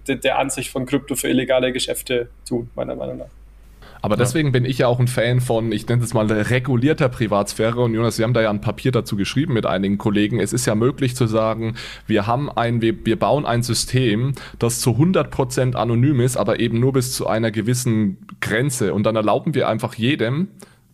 der, 0.07 0.16
der 0.16 0.38
Ansicht 0.38 0.70
von 0.70 0.87
Krypto 0.87 1.14
für 1.14 1.29
illegale 1.29 1.72
Geschäfte 1.72 2.29
tun, 2.46 2.70
meiner 2.74 2.94
Meinung 2.94 3.18
nach. 3.18 3.31
Aber 4.05 4.18
deswegen 4.18 4.53
bin 4.53 4.66
ich 4.66 4.77
ja 4.77 4.87
auch 4.87 5.00
ein 5.00 5.09
Fan 5.09 5.40
von, 5.40 5.72
ich 5.72 5.88
nenne 5.88 6.05
es 6.05 6.12
mal 6.12 6.31
regulierter 6.31 7.09
Privatsphäre. 7.09 7.81
Und 7.81 7.94
Jonas, 7.94 8.18
wir 8.18 8.27
haben 8.27 8.35
da 8.35 8.42
ja 8.42 8.50
ein 8.50 8.61
Papier 8.61 8.92
dazu 8.92 9.16
geschrieben 9.16 9.55
mit 9.55 9.64
einigen 9.64 9.96
Kollegen. 9.96 10.40
Es 10.40 10.53
ist 10.53 10.66
ja 10.66 10.74
möglich 10.74 11.16
zu 11.16 11.27
sagen, 11.27 11.77
wir 12.07 12.27
haben 12.27 12.50
ein, 12.50 12.83
wir, 12.83 13.07
wir 13.07 13.18
bauen 13.18 13.46
ein 13.46 13.62
System, 13.62 14.35
das 14.59 14.81
zu 14.81 14.90
100% 14.90 15.74
anonym 15.74 16.20
ist, 16.20 16.37
aber 16.37 16.61
eben 16.61 16.81
nur 16.81 16.92
bis 16.92 17.14
zu 17.14 17.27
einer 17.27 17.50
gewissen 17.50 18.18
Grenze. 18.42 18.92
Und 18.92 19.05
dann 19.05 19.16
erlauben 19.16 19.55
wir 19.55 19.70
einfach 19.70 19.94
jedem 19.94 20.48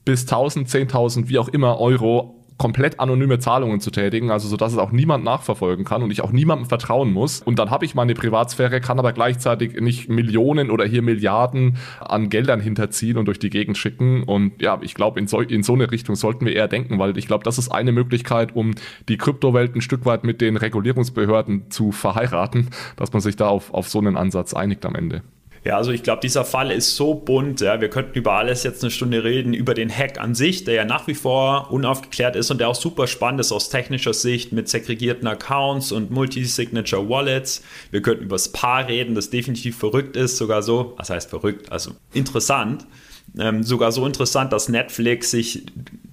bis 0.05 0.23
1000, 0.23 0.69
10.000, 0.69 1.29
wie 1.29 1.39
auch 1.41 1.49
immer 1.49 1.81
Euro 1.81 2.40
komplett 2.61 3.01
anonyme 3.01 3.39
Zahlungen 3.39 3.81
zu 3.81 3.91
tätigen, 3.91 4.31
also 4.31 4.47
so 4.47 4.59
dass 4.59 4.73
es 4.73 4.79
auch 4.79 4.93
niemand 4.93 5.25
nachverfolgen 5.25 5.87
kann 5.87 6.03
und 6.03 6.11
ich 6.11 6.21
auch 6.21 6.31
niemandem 6.31 6.69
vertrauen 6.69 7.11
muss. 7.11 7.41
Und 7.41 7.59
dann 7.59 7.71
habe 7.71 7.87
ich 7.87 7.95
meine 7.95 8.13
Privatsphäre, 8.13 8.83
kann 8.83 8.99
aber 8.99 9.15
gleichzeitig 9.15 9.81
nicht 9.81 10.11
Millionen 10.11 10.71
oder 10.71 10.85
hier 10.85 11.01
Milliarden 11.01 11.79
an 12.01 12.29
Geldern 12.29 12.61
hinterziehen 12.61 13.17
und 13.17 13.25
durch 13.25 13.39
die 13.39 13.49
Gegend 13.49 13.79
schicken. 13.79 14.25
Und 14.25 14.61
ja, 14.61 14.79
ich 14.83 14.93
glaube, 14.93 15.19
in 15.19 15.27
so, 15.27 15.41
in 15.41 15.63
so 15.63 15.73
eine 15.73 15.91
Richtung 15.91 16.17
sollten 16.17 16.45
wir 16.45 16.55
eher 16.55 16.69
denken, 16.69 16.99
weil 16.99 17.17
ich 17.17 17.27
glaube, 17.27 17.45
das 17.45 17.57
ist 17.57 17.71
eine 17.71 17.93
Möglichkeit, 17.93 18.55
um 18.55 18.75
die 19.09 19.17
Kryptowelt 19.17 19.75
ein 19.75 19.81
Stück 19.81 20.05
weit 20.05 20.25
mit 20.25 20.43
den 20.43 20.59
Regulierungsbehörden 20.59 21.71
zu 21.71 21.93
verheiraten, 21.93 22.69
dass 22.97 23.11
man 23.15 23.23
sich 23.23 23.37
da 23.37 23.49
auf, 23.49 23.73
auf 23.73 23.89
so 23.89 24.01
einen 24.01 24.19
Ansatz 24.19 24.53
einigt 24.53 24.85
am 24.85 24.95
Ende. 24.97 25.23
Ja, 25.63 25.77
also 25.77 25.91
ich 25.93 26.03
glaube, 26.03 26.21
dieser 26.23 26.47
Fall 26.47 26.71
ist 26.71 26.97
so 26.97 27.15
bunt. 27.15 27.61
Ja. 27.61 27.81
Wir 27.81 27.91
könnten 27.91 28.17
über 28.17 28.33
alles 28.33 28.63
jetzt 28.63 28.83
eine 28.83 28.91
Stunde 28.91 29.25
reden, 29.25 29.53
über 29.53 29.75
den 29.75 29.95
Hack 29.95 30.19
an 30.19 30.35
sich, 30.35 30.65
der 30.65 30.75
ja 30.75 30.85
nach 30.87 31.07
wie 31.07 31.15
vor 31.15 31.71
unaufgeklärt 31.71 32.35
ist 32.35 32.51
und 32.51 32.59
der 32.59 32.69
auch 32.69 32.75
super 32.75 33.07
spannend 33.07 33.41
ist 33.41 33.53
aus 33.53 33.69
technischer 33.69 34.15
Sicht 34.15 34.53
mit 34.53 34.69
segregierten 34.69 35.27
Accounts 35.27 35.93
und 35.93 36.11
Multi-Signature 36.11 37.09
Wallets. 37.09 37.63
Wir 37.91 38.01
könnten 38.01 38.25
über 38.25 38.37
das 38.37 38.51
Paar 38.51 38.89
reden, 38.89 39.15
das 39.15 39.29
definitiv 39.29 39.77
verrückt 39.77 40.17
ist, 40.17 40.39
sogar 40.39 40.63
so, 40.63 40.95
was 40.97 41.11
heißt 41.11 41.29
verrückt, 41.29 41.71
also 41.71 41.93
interessant. 42.15 42.87
Ähm, 43.39 43.63
sogar 43.63 43.93
so 43.93 44.05
interessant, 44.07 44.53
dass 44.53 44.69
Netflix 44.69 45.31
sich 45.31 45.65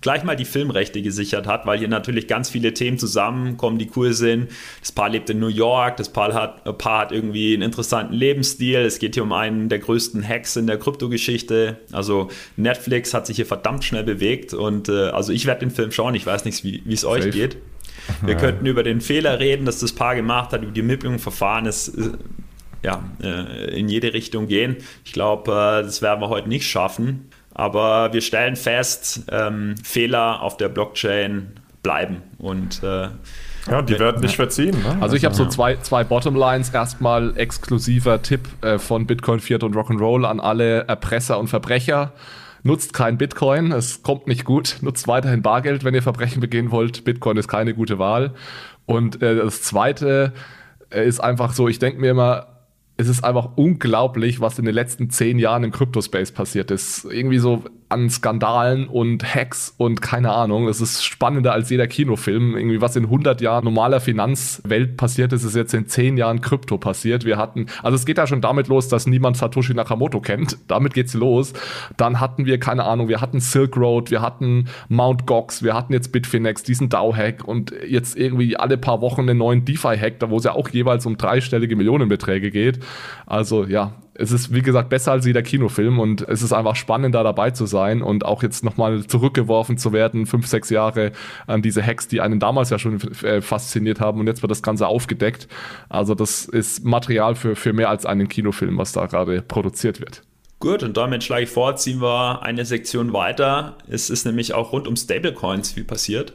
gleich 0.01 0.23
mal 0.23 0.35
die 0.35 0.45
Filmrechte 0.45 1.01
gesichert 1.01 1.47
hat, 1.47 1.65
weil 1.65 1.79
hier 1.79 1.87
natürlich 1.87 2.27
ganz 2.27 2.49
viele 2.49 2.73
Themen 2.73 2.99
zusammenkommen, 2.99 3.79
die 3.79 3.89
cool 3.95 4.13
sind. 4.13 4.49
Das 4.79 4.91
Paar 4.91 5.09
lebt 5.09 5.29
in 5.29 5.39
New 5.39 5.47
York, 5.47 5.97
das 5.97 6.09
Paar 6.09 6.33
hat, 6.33 6.67
äh, 6.67 6.73
Paar 6.73 7.01
hat 7.01 7.11
irgendwie 7.11 7.53
einen 7.53 7.63
interessanten 7.63 8.13
Lebensstil. 8.13 8.79
Es 8.79 8.99
geht 8.99 9.15
hier 9.15 9.23
um 9.23 9.33
einen 9.33 9.69
der 9.69 9.79
größten 9.79 10.27
Hacks 10.27 10.55
in 10.55 10.67
der 10.67 10.77
Kryptogeschichte. 10.77 11.77
Also 11.91 12.29
Netflix 12.55 13.13
hat 13.13 13.25
sich 13.25 13.37
hier 13.37 13.47
verdammt 13.47 13.83
schnell 13.83 14.03
bewegt 14.03 14.53
und 14.53 14.89
äh, 14.89 15.09
also 15.09 15.33
ich 15.33 15.45
werde 15.45 15.61
den 15.61 15.71
Film 15.71 15.91
schauen. 15.91 16.13
Ich 16.13 16.25
weiß 16.25 16.45
nicht, 16.45 16.63
wie 16.63 16.81
es 16.91 17.03
euch 17.03 17.31
geht. 17.31 17.57
Wir 18.21 18.33
ja. 18.33 18.39
könnten 18.39 18.65
über 18.65 18.83
den 18.83 19.01
Fehler 19.01 19.39
reden, 19.39 19.65
dass 19.65 19.79
das 19.79 19.93
Paar 19.93 20.15
gemacht 20.15 20.51
hat, 20.51 20.63
über 20.63 20.71
die 20.71 20.79
Ermittlungsverfahren. 20.79 21.65
Es 21.65 21.89
äh, 21.89 22.11
ja, 22.83 23.03
äh, 23.21 23.77
in 23.77 23.89
jede 23.89 24.13
Richtung 24.13 24.47
gehen. 24.47 24.77
Ich 25.05 25.13
glaube, 25.13 25.51
äh, 25.51 25.83
das 25.83 26.01
werden 26.01 26.21
wir 26.21 26.29
heute 26.29 26.49
nicht 26.49 26.67
schaffen. 26.67 27.29
Aber 27.53 28.13
wir 28.13 28.21
stellen 28.21 28.55
fest, 28.55 29.23
ähm, 29.31 29.75
Fehler 29.83 30.43
auf 30.43 30.57
der 30.57 30.69
Blockchain 30.69 31.53
bleiben 31.81 32.21
und 32.37 32.83
äh, 32.83 33.07
ja, 33.69 33.81
die 33.81 33.99
werden 33.99 34.21
nicht 34.21 34.35
verziehen. 34.35 34.77
Ne? 34.81 34.97
Also 35.01 35.15
ich 35.15 35.25
habe 35.25 35.35
so 35.35 35.45
zwei, 35.45 35.75
zwei 35.77 36.03
Bottomlines. 36.03 36.69
Erstmal 36.69 37.35
exklusiver 37.37 38.21
Tipp 38.21 38.47
äh, 38.61 38.77
von 38.77 39.07
Bitcoin, 39.07 39.39
Fiat 39.39 39.63
und 39.63 39.75
Rock'n'Roll 39.75 40.25
an 40.25 40.39
alle 40.39 40.87
Erpresser 40.87 41.37
und 41.39 41.47
Verbrecher. 41.47 42.13
Nutzt 42.63 42.93
kein 42.93 43.17
Bitcoin, 43.17 43.71
es 43.71 44.03
kommt 44.03 44.27
nicht 44.27 44.45
gut. 44.45 44.77
Nutzt 44.81 45.07
weiterhin 45.07 45.41
Bargeld, 45.41 45.83
wenn 45.83 45.93
ihr 45.93 46.03
Verbrechen 46.03 46.41
begehen 46.41 46.71
wollt. 46.71 47.03
Bitcoin 47.03 47.37
ist 47.37 47.47
keine 47.47 47.73
gute 47.73 47.99
Wahl. 47.99 48.33
Und 48.85 49.21
äh, 49.21 49.35
das 49.35 49.61
Zweite 49.63 50.33
äh, 50.89 51.05
ist 51.07 51.19
einfach 51.19 51.53
so, 51.53 51.67
ich 51.67 51.79
denke 51.79 51.99
mir 51.99 52.11
immer, 52.11 52.56
es 52.97 53.07
ist 53.07 53.23
einfach 53.23 53.51
unglaublich, 53.55 54.41
was 54.41 54.57
in 54.57 54.65
den 54.65 54.73
letzten 54.73 55.11
zehn 55.11 55.37
Jahren 55.37 55.63
im 55.63 55.71
Kryptospace 55.71 56.31
passiert 56.31 56.71
ist. 56.71 57.05
Irgendwie 57.05 57.37
so 57.37 57.63
an 57.89 58.09
Skandalen 58.09 58.87
und 58.87 59.23
Hacks 59.23 59.73
und 59.77 60.01
keine 60.01 60.31
Ahnung. 60.33 60.67
Es 60.67 60.81
ist 60.81 61.05
spannender 61.05 61.53
als 61.53 61.69
jeder 61.69 61.87
Kinofilm. 61.87 62.57
Irgendwie 62.57 62.81
was 62.81 62.95
in 62.95 63.05
100 63.05 63.39
Jahren 63.39 63.63
normaler 63.63 64.01
Finanzwelt 64.01 64.97
passiert 64.97 65.31
ist, 65.31 65.43
ist 65.43 65.55
jetzt 65.55 65.73
in 65.73 65.87
10 65.87 66.17
Jahren 66.17 66.41
Krypto 66.41 66.77
passiert. 66.77 67.23
Wir 67.23 67.37
hatten, 67.37 67.67
also 67.81 67.95
es 67.95 68.05
geht 68.05 68.17
ja 68.17 68.27
schon 68.27 68.41
damit 68.41 68.67
los, 68.67 68.89
dass 68.89 69.07
niemand 69.07 69.37
Satoshi 69.37 69.73
Nakamoto 69.73 70.19
kennt. 70.19 70.57
Damit 70.67 70.93
geht's 70.95 71.13
los. 71.13 71.53
Dann 71.95 72.19
hatten 72.19 72.45
wir, 72.45 72.59
keine 72.59 72.83
Ahnung, 72.83 73.07
wir 73.07 73.21
hatten 73.21 73.39
Silk 73.39 73.77
Road, 73.77 74.11
wir 74.11 74.21
hatten 74.21 74.65
Mount 74.89 75.25
Gox, 75.25 75.63
wir 75.63 75.73
hatten 75.73 75.93
jetzt 75.93 76.11
Bitfinex, 76.11 76.63
diesen 76.63 76.89
DAO-Hack 76.89 77.45
und 77.45 77.73
jetzt 77.87 78.17
irgendwie 78.17 78.57
alle 78.57 78.77
paar 78.77 78.99
Wochen 78.99 79.21
einen 79.21 79.37
neuen 79.37 79.63
DeFi-Hack, 79.63 80.19
da 80.19 80.29
wo 80.29 80.37
es 80.37 80.43
ja 80.43 80.51
auch 80.51 80.67
jeweils 80.69 81.05
um 81.05 81.17
dreistellige 81.17 81.77
Millionenbeträge 81.77 82.51
geht. 82.51 82.79
Also 83.25 83.65
ja, 83.65 83.93
es 84.17 84.31
ist, 84.31 84.53
wie 84.53 84.61
gesagt, 84.61 84.89
besser 84.89 85.11
als 85.11 85.25
jeder 85.25 85.43
Kinofilm 85.43 85.99
und 85.99 86.27
es 86.27 86.41
ist 86.41 86.51
einfach 86.51 86.75
spannend, 86.75 87.13
da 87.13 87.23
dabei 87.23 87.51
zu 87.51 87.65
sein 87.65 88.01
und 88.01 88.25
auch 88.25 88.43
jetzt 88.43 88.63
nochmal 88.63 89.05
zurückgeworfen 89.05 89.77
zu 89.77 89.93
werden, 89.93 90.25
fünf, 90.25 90.47
sechs 90.47 90.69
Jahre 90.69 91.11
an 91.45 91.61
diese 91.61 91.85
Hacks, 91.85 92.07
die 92.07 92.21
einen 92.21 92.39
damals 92.39 92.69
ja 92.69 92.79
schon 92.79 92.99
äh, 93.23 93.41
fasziniert 93.41 93.99
haben 93.99 94.19
und 94.19 94.27
jetzt 94.27 94.41
wird 94.41 94.51
das 94.51 94.63
Ganze 94.63 94.87
aufgedeckt. 94.87 95.47
Also 95.89 96.15
das 96.15 96.45
ist 96.45 96.83
Material 96.83 97.35
für, 97.35 97.55
für 97.55 97.73
mehr 97.73 97.89
als 97.89 98.05
einen 98.05 98.27
Kinofilm, 98.27 98.77
was 98.77 98.91
da 98.91 99.05
gerade 99.05 99.41
produziert 99.41 99.99
wird. 99.99 100.23
Gut, 100.59 100.81
und 100.81 100.97
damit 100.97 101.23
schlage 101.23 101.43
ich 101.43 101.49
vor, 101.51 101.75
ziehen 101.75 102.01
wir 102.01 102.41
eine 102.41 102.65
Sektion 102.65 103.13
weiter. 103.13 103.77
Es 103.87 104.09
ist 104.09 104.25
nämlich 104.25 104.55
auch 104.55 104.71
rund 104.71 104.87
um 104.87 104.95
Stablecoins 104.95 105.71
viel 105.71 105.83
passiert. 105.83 106.33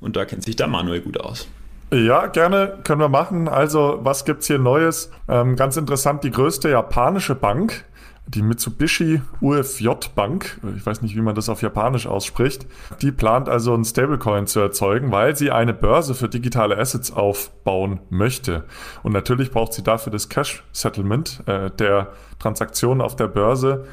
Und 0.00 0.16
da 0.16 0.24
kennt 0.24 0.42
sich 0.42 0.56
der 0.56 0.66
Manuel 0.66 1.00
gut 1.00 1.20
aus. 1.20 1.48
Ja, 1.92 2.26
gerne, 2.26 2.78
können 2.82 3.00
wir 3.00 3.08
machen. 3.08 3.46
Also, 3.46 4.00
was 4.02 4.24
gibt's 4.24 4.48
hier 4.48 4.58
Neues? 4.58 5.10
Ähm, 5.28 5.54
ganz 5.54 5.76
interessant, 5.76 6.24
die 6.24 6.32
größte 6.32 6.68
japanische 6.68 7.36
Bank, 7.36 7.84
die 8.26 8.42
Mitsubishi 8.42 9.22
UFJ 9.40 9.88
Bank, 10.16 10.60
ich 10.76 10.84
weiß 10.84 11.02
nicht, 11.02 11.14
wie 11.14 11.20
man 11.20 11.36
das 11.36 11.48
auf 11.48 11.62
Japanisch 11.62 12.08
ausspricht, 12.08 12.66
die 13.02 13.12
plant 13.12 13.48
also 13.48 13.72
einen 13.72 13.84
Stablecoin 13.84 14.48
zu 14.48 14.58
erzeugen, 14.58 15.12
weil 15.12 15.36
sie 15.36 15.52
eine 15.52 15.72
Börse 15.72 16.16
für 16.16 16.28
digitale 16.28 16.76
Assets 16.76 17.12
aufbauen 17.12 18.00
möchte. 18.10 18.64
Und 19.04 19.12
natürlich 19.12 19.52
braucht 19.52 19.72
sie 19.72 19.84
dafür 19.84 20.10
das 20.10 20.28
Cash 20.28 20.64
Settlement 20.72 21.44
äh, 21.46 21.70
der 21.70 22.08
Transaktionen 22.40 23.00
auf 23.00 23.14
der 23.14 23.28
Börse 23.28 23.86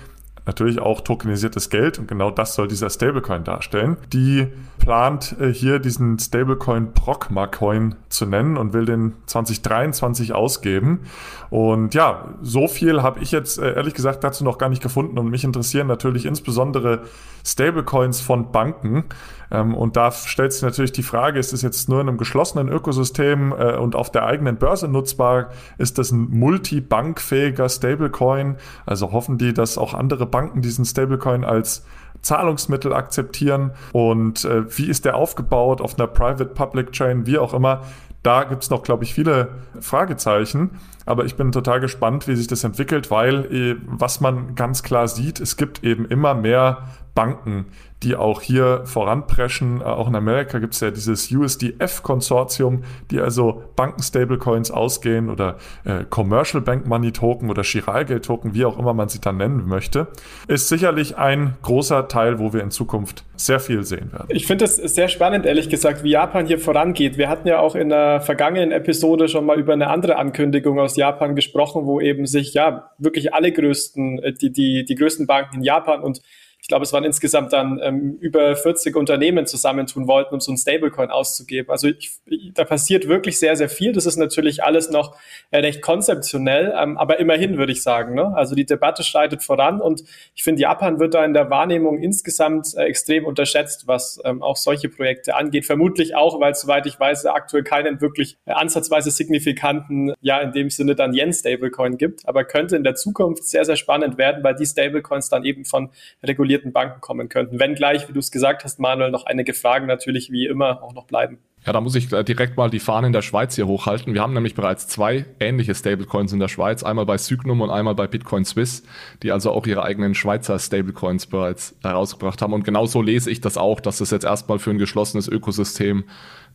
natürlich 0.45 0.79
auch 0.79 1.01
tokenisiertes 1.01 1.69
Geld 1.69 1.99
und 1.99 2.07
genau 2.07 2.29
das 2.31 2.55
soll 2.55 2.67
dieser 2.67 2.89
Stablecoin 2.89 3.43
darstellen. 3.43 3.97
Die 4.11 4.47
plant 4.77 5.35
äh, 5.39 5.53
hier 5.53 5.79
diesen 5.79 6.19
Stablecoin 6.19 6.93
Procma-Coin 6.93 7.95
zu 8.09 8.25
nennen 8.25 8.57
und 8.57 8.73
will 8.73 8.85
den 8.85 9.13
2023 9.25 10.33
ausgeben. 10.33 11.01
Und 11.49 11.93
ja, 11.93 12.33
so 12.41 12.67
viel 12.67 13.01
habe 13.01 13.21
ich 13.21 13.31
jetzt 13.31 13.57
äh, 13.57 13.73
ehrlich 13.73 13.93
gesagt 13.93 14.23
dazu 14.23 14.43
noch 14.43 14.57
gar 14.57 14.69
nicht 14.69 14.83
gefunden 14.83 15.17
und 15.17 15.29
mich 15.29 15.43
interessieren 15.43 15.87
natürlich 15.87 16.25
insbesondere 16.25 17.03
Stablecoins 17.45 18.21
von 18.21 18.51
Banken. 18.51 19.05
Ähm, 19.53 19.75
und 19.75 19.95
da 19.95 20.11
stellt 20.11 20.51
sich 20.51 20.63
natürlich 20.63 20.91
die 20.91 21.03
Frage, 21.03 21.39
ist 21.39 21.53
es 21.53 21.61
jetzt 21.61 21.87
nur 21.87 22.01
in 22.01 22.09
einem 22.09 22.17
geschlossenen 22.17 22.67
Ökosystem 22.67 23.53
äh, 23.53 23.77
und 23.77 23.95
auf 23.95 24.11
der 24.11 24.25
eigenen 24.25 24.57
Börse 24.57 24.87
nutzbar? 24.87 25.49
Ist 25.77 25.99
das 25.99 26.11
ein 26.11 26.29
multibankfähiger 26.31 27.69
Stablecoin? 27.69 28.57
Also 28.85 29.11
hoffen 29.11 29.37
die, 29.37 29.53
dass 29.53 29.77
auch 29.77 29.93
andere 29.93 30.25
Banken 30.25 30.61
diesen 30.61 30.83
Stablecoin 30.83 31.45
als 31.45 31.85
Zahlungsmittel 32.21 32.93
akzeptieren 32.93 33.71
und 33.91 34.45
äh, 34.45 34.77
wie 34.77 34.87
ist 34.87 35.05
der 35.05 35.15
aufgebaut 35.15 35.81
auf 35.81 35.99
einer 35.99 36.07
Private-Public-Chain, 36.07 37.25
wie 37.25 37.37
auch 37.37 37.53
immer. 37.53 37.81
Da 38.23 38.45
gibt 38.45 38.63
es 38.63 38.69
noch, 38.69 38.83
glaube 38.83 39.03
ich, 39.03 39.13
viele 39.13 39.49
Fragezeichen. 39.81 40.79
Aber 41.05 41.25
ich 41.25 41.35
bin 41.35 41.51
total 41.51 41.81
gespannt, 41.81 42.29
wie 42.29 42.35
sich 42.37 42.47
das 42.47 42.63
entwickelt, 42.63 43.11
weil 43.11 43.53
äh, 43.53 43.75
was 43.85 44.21
man 44.21 44.55
ganz 44.55 44.81
klar 44.81 45.09
sieht, 45.09 45.41
es 45.41 45.57
gibt 45.57 45.83
eben 45.83 46.05
immer 46.05 46.33
mehr 46.33 46.83
Banken, 47.15 47.67
die 48.03 48.15
auch 48.15 48.41
hier 48.41 48.81
voranpreschen. 48.85 49.81
Äh, 49.81 49.85
auch 49.85 50.07
in 50.07 50.15
Amerika 50.15 50.59
gibt 50.59 50.73
es 50.73 50.79
ja 50.81 50.91
dieses 50.91 51.31
USDF-Konsortium, 51.31 52.83
die 53.11 53.19
also 53.19 53.63
Banken-Stablecoins 53.75 54.71
ausgehen 54.71 55.29
oder 55.29 55.57
äh, 55.85 56.03
Commercial 56.09 56.61
Bank 56.61 56.87
Money 56.87 57.11
Token 57.11 57.49
oder 57.49 57.63
Chiralgeld-Token, 57.63 58.53
wie 58.53 58.65
auch 58.65 58.77
immer 58.77 58.93
man 58.93 59.09
sie 59.09 59.21
dann 59.21 59.37
nennen 59.37 59.67
möchte. 59.67 60.07
Ist 60.47 60.69
sicherlich 60.69 61.17
ein 61.17 61.55
großer 61.61 62.07
Teil, 62.07 62.39
wo 62.39 62.53
wir 62.53 62.61
in 62.61 62.71
Zukunft 62.71 63.23
sehr 63.35 63.59
viel 63.59 63.83
sehen 63.83 64.11
werden. 64.11 64.27
Ich 64.29 64.45
finde 64.45 64.65
es 64.65 64.75
sehr 64.75 65.07
spannend, 65.07 65.45
ehrlich 65.45 65.69
gesagt, 65.69 66.03
wie 66.03 66.11
Japan 66.11 66.45
hier 66.45 66.59
vorangeht. 66.59 67.17
Wir 67.17 67.29
hatten 67.29 67.47
ja 67.47 67.59
auch 67.59 67.75
in 67.75 67.89
der 67.89 68.21
vergangenen 68.21 68.71
Episode 68.71 69.27
schon 69.27 69.45
mal 69.45 69.59
über 69.59 69.73
eine 69.73 69.89
andere 69.89 70.17
Ankündigung 70.17 70.79
aus 70.79 70.95
Japan 70.95 71.35
gesprochen, 71.35 71.85
wo 71.85 71.99
eben 71.99 72.25
sich 72.25 72.53
ja 72.53 72.91
wirklich 72.97 73.33
alle 73.33 73.51
größten, 73.51 74.19
äh, 74.19 74.33
die, 74.33 74.51
die, 74.51 74.85
die 74.85 74.95
größten 74.95 75.27
Banken 75.27 75.57
in 75.57 75.63
Japan 75.63 76.01
und 76.01 76.21
ich 76.63 76.69
glaube, 76.69 76.83
es 76.83 76.93
waren 76.93 77.03
insgesamt 77.03 77.51
dann 77.51 77.77
ähm, 77.83 78.17
über 78.21 78.55
40 78.55 78.95
Unternehmen 78.95 79.45
zusammentun 79.45 80.07
wollten, 80.07 80.33
um 80.33 80.39
so 80.39 80.49
ein 80.49 80.55
Stablecoin 80.55 81.11
auszugeben. 81.11 81.69
Also 81.69 81.89
ich, 81.89 82.21
da 82.53 82.63
passiert 82.63 83.09
wirklich 83.09 83.37
sehr, 83.37 83.57
sehr 83.57 83.67
viel. 83.67 83.91
Das 83.91 84.05
ist 84.05 84.15
natürlich 84.15 84.63
alles 84.63 84.89
noch 84.89 85.17
äh, 85.51 85.57
recht 85.57 85.81
konzeptionell, 85.81 86.73
ähm, 86.81 86.97
aber 86.97 87.19
immerhin 87.19 87.57
würde 87.57 87.73
ich 87.73 87.83
sagen. 87.83 88.15
Ne? 88.15 88.33
Also 88.33 88.55
die 88.55 88.65
Debatte 88.65 89.03
schreitet 89.03 89.43
voran 89.43 89.81
und 89.81 90.05
ich 90.35 90.43
finde, 90.43 90.61
Japan 90.61 91.01
wird 91.01 91.15
da 91.15 91.25
in 91.25 91.33
der 91.33 91.49
Wahrnehmung 91.49 91.99
insgesamt 91.99 92.73
äh, 92.77 92.83
extrem 92.83 93.25
unterschätzt, 93.25 93.85
was 93.87 94.21
ähm, 94.23 94.41
auch 94.41 94.55
solche 94.55 94.87
Projekte 94.87 95.35
angeht. 95.35 95.65
Vermutlich 95.65 96.15
auch, 96.15 96.39
weil 96.39 96.55
soweit 96.55 96.85
ich 96.85 96.97
weiß, 96.97 97.25
aktuell 97.25 97.63
keinen 97.63 97.99
wirklich 97.99 98.37
äh, 98.45 98.53
ansatzweise 98.53 99.11
signifikanten, 99.11 100.13
ja 100.21 100.39
in 100.39 100.53
dem 100.53 100.69
Sinne 100.69 100.95
dann 100.95 101.13
Yen-Stablecoin 101.13 101.97
gibt, 101.97 102.25
aber 102.25 102.45
könnte 102.45 102.77
in 102.77 102.85
der 102.85 102.95
Zukunft 102.95 103.43
sehr, 103.43 103.65
sehr 103.65 103.75
spannend 103.75 104.17
werden, 104.17 104.45
weil 104.45 104.55
die 104.55 104.65
Stablecoins 104.65 105.27
dann 105.27 105.43
eben 105.43 105.65
von 105.65 105.89
regulierten 106.23 106.52
etablierten 106.53 106.71
Banken 106.71 107.01
kommen 107.01 107.29
könnten. 107.29 107.59
Wenngleich, 107.59 108.07
wie 108.07 108.13
du 108.13 108.19
es 108.19 108.31
gesagt 108.31 108.63
hast, 108.63 108.79
Manuel, 108.79 109.11
noch 109.11 109.25
einige 109.25 109.53
Fragen 109.53 109.87
natürlich 109.87 110.31
wie 110.31 110.45
immer 110.45 110.83
auch 110.83 110.93
noch 110.93 111.05
bleiben. 111.05 111.39
Ja, 111.65 111.71
da 111.71 111.79
muss 111.79 111.95
ich 111.95 112.09
direkt 112.09 112.57
mal 112.57 112.69
die 112.69 112.79
Fahne 112.79 113.07
in 113.07 113.13
der 113.13 113.21
Schweiz 113.21 113.55
hier 113.55 113.67
hochhalten. 113.67 114.13
Wir 114.13 114.21
haben 114.21 114.33
nämlich 114.33 114.53
bereits 114.53 114.85
zwei 114.87 115.25
ähnliche 115.39 115.73
Stablecoins 115.73 116.33
in 116.33 116.39
der 116.39 116.49
Schweiz, 116.49 116.83
einmal 116.83 117.05
bei 117.05 117.17
Sygnum 117.17 117.61
und 117.61 117.69
einmal 117.69 117.95
bei 117.95 118.05
Bitcoin 118.05 118.43
Swiss, 118.43 118.83
die 119.21 119.31
also 119.31 119.49
auch 119.51 119.65
ihre 119.65 119.83
eigenen 119.83 120.13
Schweizer 120.13 120.59
Stablecoins 120.59 121.25
bereits 121.25 121.77
herausgebracht 121.81 122.41
haben. 122.41 122.51
Und 122.51 122.65
genau 122.65 122.85
so 122.85 123.01
lese 123.01 123.31
ich 123.31 123.39
das 123.39 123.57
auch, 123.57 123.79
dass 123.79 123.99
das 123.99 124.11
jetzt 124.11 124.25
erstmal 124.25 124.59
für 124.59 124.71
ein 124.71 124.77
geschlossenes 124.77 125.29
Ökosystem 125.29 126.03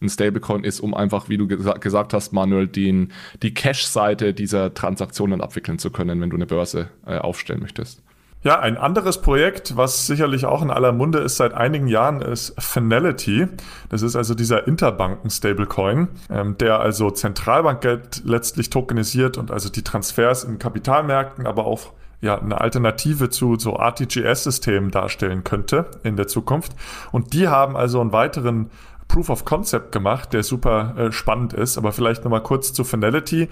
ein 0.03 0.11
Stablecoin 0.11 0.63
ist, 0.63 0.81
um 0.81 0.93
einfach, 0.93 1.31
wie 1.31 1.39
du 1.39 1.49
gesa 1.49 1.73
gesagt 1.73 2.13
hast, 2.13 2.33
Manuel, 2.33 2.69
den, 2.69 3.13
die 3.43 3.55
Cash-Seite 3.55 4.35
dieser 4.35 4.75
Transaktionen 4.75 5.41
abwickeln 5.41 5.79
zu 5.79 5.91
können, 5.91 6.21
wenn 6.21 6.29
du 6.29 6.37
eine 6.37 6.47
Börse 6.47 6.91
äh, 7.07 7.17
aufstellen 7.17 7.61
möchtest. 7.61 8.03
Ja, 8.45 8.61
ein 8.61 8.77
anderes 8.77 9.21
Projekt, 9.21 9.77
was 9.77 10.07
sicherlich 10.07 10.47
auch 10.47 10.63
in 10.63 10.71
aller 10.71 10.93
Munde 10.93 11.19
ist 11.19 11.37
seit 11.37 11.55
einigen 11.55 11.89
Jahren, 11.89 12.23
ist 12.23 12.55
Finality. 12.57 13.49
Das 13.89 14.03
ist 14.03 14.15
also 14.15 14.35
dieser 14.35 14.69
Interbanken-Stablecoin, 14.69 16.07
ähm, 16.31 16.57
der 16.59 16.79
also 16.79 17.11
Zentralbankgeld 17.11 18.23
letztlich 18.25 18.71
tokenisiert 18.71 19.39
und 19.39 19.51
also 19.51 19.69
die 19.71 19.83
Transfers 19.83 20.45
in 20.45 20.61
Kapitalmärkten, 20.61 21.49
aber 21.49 21.67
auch 21.67 21.93
ja, 22.21 22.39
eine 22.39 22.61
Alternative 22.61 23.29
zu 23.29 23.57
so 23.59 23.77
RTGS-Systemen 23.77 24.93
darstellen 24.93 25.43
könnte 25.43 25.87
in 26.05 26.17
der 26.17 26.29
Zukunft. 26.29 26.73
Und 27.11 27.33
die 27.33 27.49
haben 27.49 27.77
also 27.77 28.01
einen 28.01 28.13
weiteren 28.13 28.71
Proof 29.09 29.31
of 29.31 29.45
Concept 29.45 29.91
gemacht, 29.91 30.33
der 30.33 30.43
super 30.43 30.95
äh, 30.97 31.13
spannend 31.13 31.55
ist. 31.55 31.79
Aber 31.79 31.93
vielleicht 31.93 32.25
nochmal 32.25 32.43
kurz 32.43 32.73
zu 32.73 32.85
Finality. 32.85 33.49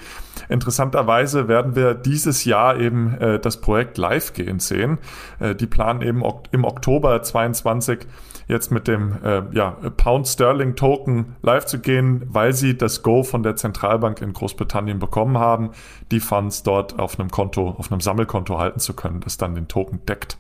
Interessanterweise 0.49 1.49
werden 1.49 1.75
wir 1.75 1.95
dieses 1.95 2.45
Jahr 2.45 2.79
eben 2.79 3.15
äh, 3.19 3.41
das 3.41 3.61
Projekt 3.61 3.99
live 3.99 4.35
gehen 4.35 4.61
sehen. 4.61 4.99
Äh, 5.41 5.55
die 5.55 5.67
planen 5.67 6.03
eben 6.03 6.23
ok 6.23 6.45
im 6.53 6.65
Oktober 6.65 7.23
22 7.23 8.07
jetzt 8.49 8.71
mit 8.71 8.87
dem 8.87 9.17
äh, 9.25 9.43
ja, 9.53 9.77
Pound 9.97 10.29
Sterling 10.29 10.77
Token 10.77 11.37
live 11.43 11.67
zu 11.67 11.81
gehen, 11.81 12.23
weil 12.27 12.53
sie 12.53 12.77
das 12.77 13.03
Go 13.03 13.23
von 13.23 13.43
der 13.43 13.57
Zentralbank 13.57 14.21
in 14.21 14.33
Großbritannien 14.33 14.99
bekommen 14.99 15.39
haben, 15.39 15.71
die 16.11 16.21
Funds 16.21 16.63
dort 16.63 16.99
auf 16.99 17.19
einem 17.19 17.31
Konto, 17.31 17.71
auf 17.71 17.91
einem 17.91 18.01
Sammelkonto 18.01 18.59
halten 18.59 18.79
zu 18.79 18.95
können, 18.95 19.21
das 19.21 19.37
dann 19.37 19.55
den 19.55 19.69
Token 19.69 20.05
deckt. 20.07 20.39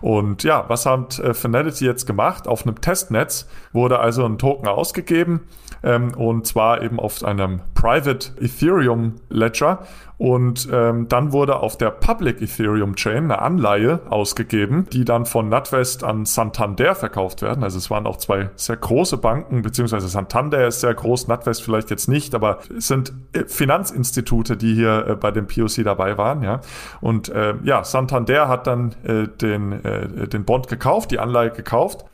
Und 0.00 0.42
ja, 0.42 0.64
was 0.68 0.86
hat 0.86 1.18
äh, 1.18 1.34
Finality 1.34 1.84
jetzt 1.84 2.06
gemacht? 2.06 2.46
Auf 2.46 2.66
einem 2.66 2.80
Testnetz 2.80 3.48
wurde 3.72 3.98
also 3.98 4.24
ein 4.24 4.38
Token 4.38 4.68
ausgegeben 4.68 5.48
ähm, 5.82 6.14
und 6.14 6.46
zwar 6.46 6.82
eben 6.82 6.98
auf 6.98 7.24
einem 7.24 7.60
Private 7.74 8.32
Ethereum 8.40 9.16
Ledger 9.28 9.80
und 10.18 10.68
ähm, 10.72 11.08
dann 11.08 11.32
wurde 11.32 11.56
auf 11.56 11.76
der 11.76 11.90
Public 11.90 12.40
Ethereum 12.40 12.96
Chain 12.96 13.24
eine 13.24 13.42
Anleihe 13.42 14.00
ausgegeben, 14.08 14.86
die 14.90 15.04
dann 15.04 15.26
von 15.26 15.50
NatWest 15.50 16.04
an 16.04 16.24
Santander 16.24 16.94
verkauft 16.94 17.42
werden. 17.42 17.62
Also 17.62 17.76
es 17.76 17.90
waren 17.90 18.06
auch 18.06 18.16
zwei 18.16 18.48
sehr 18.56 18.78
große 18.78 19.18
Banken, 19.18 19.60
beziehungsweise 19.60 20.08
Santander 20.08 20.66
ist 20.66 20.80
sehr 20.80 20.94
groß, 20.94 21.28
NatWest 21.28 21.62
vielleicht 21.62 21.90
jetzt 21.90 22.08
nicht, 22.08 22.34
aber 22.34 22.60
es 22.74 22.88
sind 22.88 23.12
äh, 23.32 23.44
Finanzinstitute, 23.44 24.56
die 24.56 24.74
hier 24.74 25.06
äh, 25.06 25.16
bei 25.16 25.30
dem 25.30 25.46
POC 25.46 25.84
dabei 25.84 26.16
waren. 26.16 26.42
Ja. 26.42 26.60
Und 27.02 27.28
äh, 27.28 27.54
ja, 27.64 27.84
Santander 27.84 28.48
hat 28.48 28.66
dann 28.66 28.94
äh, 29.04 29.28
den, 29.28 29.84
äh, 29.84 30.28
den 30.28 30.46
Bond 30.46 30.68
gekauft, 30.68 31.10
die 31.10 31.18
Anleihe 31.18 31.50
gekauft. 31.50 32.06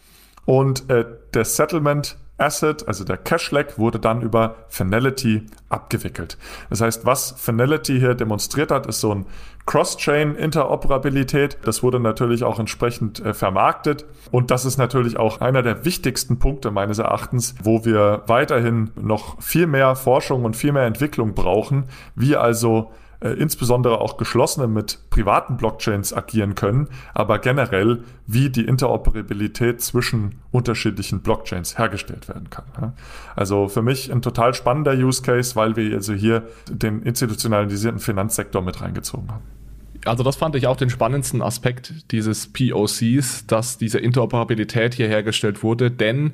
Und 0.44 0.90
äh, 0.90 1.05
der 1.35 1.44
Settlement 1.44 2.16
Asset, 2.42 2.87
also 2.88 3.05
der 3.05 3.16
Cash-Lag, 3.16 3.78
wurde 3.78 3.98
dann 3.98 4.20
über 4.20 4.57
Finality 4.68 5.46
abgewickelt. 5.68 6.37
Das 6.68 6.81
heißt, 6.81 7.07
was 7.07 7.33
Finality 7.38 7.98
hier 7.98 8.14
demonstriert 8.14 8.70
hat, 8.70 8.87
ist 8.87 9.00
so 9.00 9.14
ein 9.14 9.26
Cross-Chain-Interoperabilität. 9.66 11.59
Das 11.64 11.83
wurde 11.83 12.00
natürlich 12.00 12.44
auch 12.44 12.59
entsprechend 12.59 13.20
äh, 13.20 13.33
vermarktet. 13.33 14.05
Und 14.31 14.50
das 14.50 14.64
ist 14.64 14.76
natürlich 14.76 15.16
auch 15.18 15.40
einer 15.40 15.62
der 15.62 15.85
wichtigsten 15.85 16.38
Punkte 16.38 16.70
meines 16.70 16.98
Erachtens, 16.98 17.55
wo 17.62 17.85
wir 17.85 18.22
weiterhin 18.26 18.90
noch 19.00 19.40
viel 19.40 19.66
mehr 19.66 19.94
Forschung 19.94 20.44
und 20.44 20.57
viel 20.57 20.72
mehr 20.72 20.85
Entwicklung 20.85 21.35
brauchen, 21.35 21.85
wie 22.16 22.37
also 22.37 22.90
äh, 23.22 23.30
insbesondere 23.30 24.00
auch 24.00 24.16
geschlossene 24.16 24.66
mit 24.66 24.98
privaten 25.11 25.56
Blockchains 25.56 26.12
agieren 26.12 26.54
können, 26.54 26.88
aber 27.14 27.38
generell, 27.38 28.02
wie 28.26 28.50
die 28.50 28.64
Interoperabilität 28.64 29.80
zwischen 29.80 30.37
unterschiedlichen 30.50 31.20
Blockchains 31.20 31.78
hergestellt 31.78 32.28
werden 32.28 32.50
kann. 32.50 32.94
Also 33.37 33.68
für 33.68 33.82
mich 33.82 34.11
ein 34.11 34.22
total 34.22 34.54
spannender 34.54 34.94
Use 34.94 35.22
Case, 35.22 35.54
weil 35.56 35.76
wir 35.76 35.94
also 35.94 36.14
hier 36.14 36.48
den 36.70 37.02
institutionalisierten 37.02 38.00
Finanzsektor 38.00 38.62
mit 38.62 38.80
reingezogen 38.80 39.30
haben. 39.30 39.44
Also 40.04 40.24
das 40.24 40.37
fand 40.37 40.56
ich 40.56 40.66
auch 40.66 40.76
den 40.76 40.90
spannendsten 40.90 41.42
Aspekt 41.42 42.11
dieses 42.11 42.52
POCs, 42.52 43.46
dass 43.46 43.78
diese 43.78 43.98
Interoperabilität 43.98 44.94
hier 44.94 45.06
hergestellt 45.06 45.62
wurde, 45.62 45.90
denn 45.90 46.32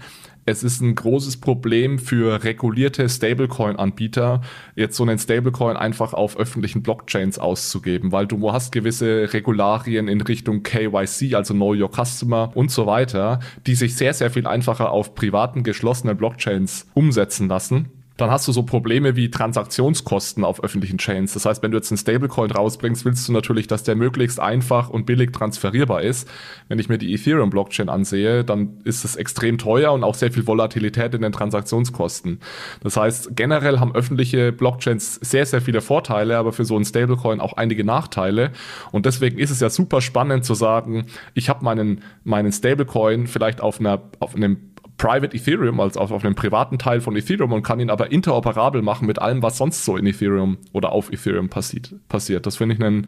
es 0.48 0.62
ist 0.64 0.80
ein 0.80 0.94
großes 0.94 1.38
Problem 1.38 1.98
für 1.98 2.42
regulierte 2.42 3.08
Stablecoin-Anbieter, 3.08 4.40
jetzt 4.74 4.96
so 4.96 5.02
einen 5.02 5.18
Stablecoin 5.18 5.76
einfach 5.76 6.14
auf 6.14 6.38
öffentlichen 6.38 6.82
Blockchains 6.82 7.38
auszugeben, 7.38 8.12
weil 8.12 8.26
du 8.26 8.50
hast 8.52 8.72
gewisse 8.72 9.32
Regularien 9.32 10.08
in 10.08 10.20
Richtung 10.20 10.62
KYC, 10.62 11.34
also 11.34 11.54
Know 11.54 11.74
Your 11.74 11.90
Customer 11.92 12.50
und 12.54 12.70
so 12.70 12.86
weiter, 12.86 13.40
die 13.66 13.74
sich 13.74 13.96
sehr, 13.96 14.14
sehr 14.14 14.30
viel 14.30 14.46
einfacher 14.46 14.90
auf 14.90 15.14
privaten 15.14 15.62
geschlossenen 15.62 16.16
Blockchains 16.16 16.88
umsetzen 16.94 17.48
lassen 17.48 17.97
dann 18.18 18.32
hast 18.32 18.48
du 18.48 18.52
so 18.52 18.64
Probleme 18.64 19.14
wie 19.14 19.30
Transaktionskosten 19.30 20.44
auf 20.44 20.62
öffentlichen 20.62 20.98
Chains. 20.98 21.34
Das 21.34 21.46
heißt, 21.46 21.62
wenn 21.62 21.70
du 21.70 21.78
jetzt 21.78 21.90
einen 21.92 21.98
Stablecoin 21.98 22.50
rausbringst, 22.50 23.04
willst 23.04 23.28
du 23.28 23.32
natürlich, 23.32 23.68
dass 23.68 23.84
der 23.84 23.94
möglichst 23.94 24.40
einfach 24.40 24.90
und 24.90 25.06
billig 25.06 25.32
transferierbar 25.32 26.02
ist. 26.02 26.28
Wenn 26.66 26.80
ich 26.80 26.88
mir 26.88 26.98
die 26.98 27.14
Ethereum-Blockchain 27.14 27.88
ansehe, 27.88 28.44
dann 28.44 28.80
ist 28.82 29.04
es 29.04 29.14
extrem 29.14 29.56
teuer 29.56 29.92
und 29.92 30.02
auch 30.02 30.16
sehr 30.16 30.32
viel 30.32 30.48
Volatilität 30.48 31.14
in 31.14 31.22
den 31.22 31.30
Transaktionskosten. 31.30 32.40
Das 32.82 32.96
heißt, 32.96 33.36
generell 33.36 33.78
haben 33.78 33.94
öffentliche 33.94 34.50
Blockchains 34.50 35.14
sehr, 35.22 35.46
sehr 35.46 35.60
viele 35.60 35.80
Vorteile, 35.80 36.38
aber 36.38 36.52
für 36.52 36.64
so 36.64 36.74
einen 36.74 36.84
Stablecoin 36.84 37.38
auch 37.38 37.52
einige 37.52 37.84
Nachteile. 37.84 38.50
Und 38.90 39.06
deswegen 39.06 39.38
ist 39.38 39.50
es 39.50 39.60
ja 39.60 39.70
super 39.70 40.00
spannend 40.00 40.44
zu 40.44 40.54
sagen, 40.54 41.06
ich 41.34 41.48
habe 41.48 41.64
meinen, 41.64 42.02
meinen 42.24 42.50
Stablecoin 42.50 43.28
vielleicht 43.28 43.60
auf 43.60 43.78
einer, 43.78 44.02
auf 44.18 44.34
einem 44.34 44.67
Private 44.98 45.34
Ethereum, 45.34 45.80
also 45.80 46.00
auf, 46.00 46.10
auf 46.10 46.24
einem 46.24 46.34
privaten 46.34 46.78
Teil 46.78 47.00
von 47.00 47.16
Ethereum 47.16 47.52
und 47.52 47.62
kann 47.62 47.80
ihn 47.80 47.88
aber 47.88 48.10
interoperabel 48.10 48.82
machen 48.82 49.06
mit 49.06 49.20
allem, 49.20 49.42
was 49.42 49.56
sonst 49.56 49.84
so 49.84 49.96
in 49.96 50.06
Ethereum 50.06 50.58
oder 50.72 50.92
auf 50.92 51.10
Ethereum 51.12 51.48
passiert. 51.48 51.94
passiert. 52.08 52.44
Das 52.46 52.56
finde 52.56 52.74
ich 52.74 52.82
einen, 52.82 53.06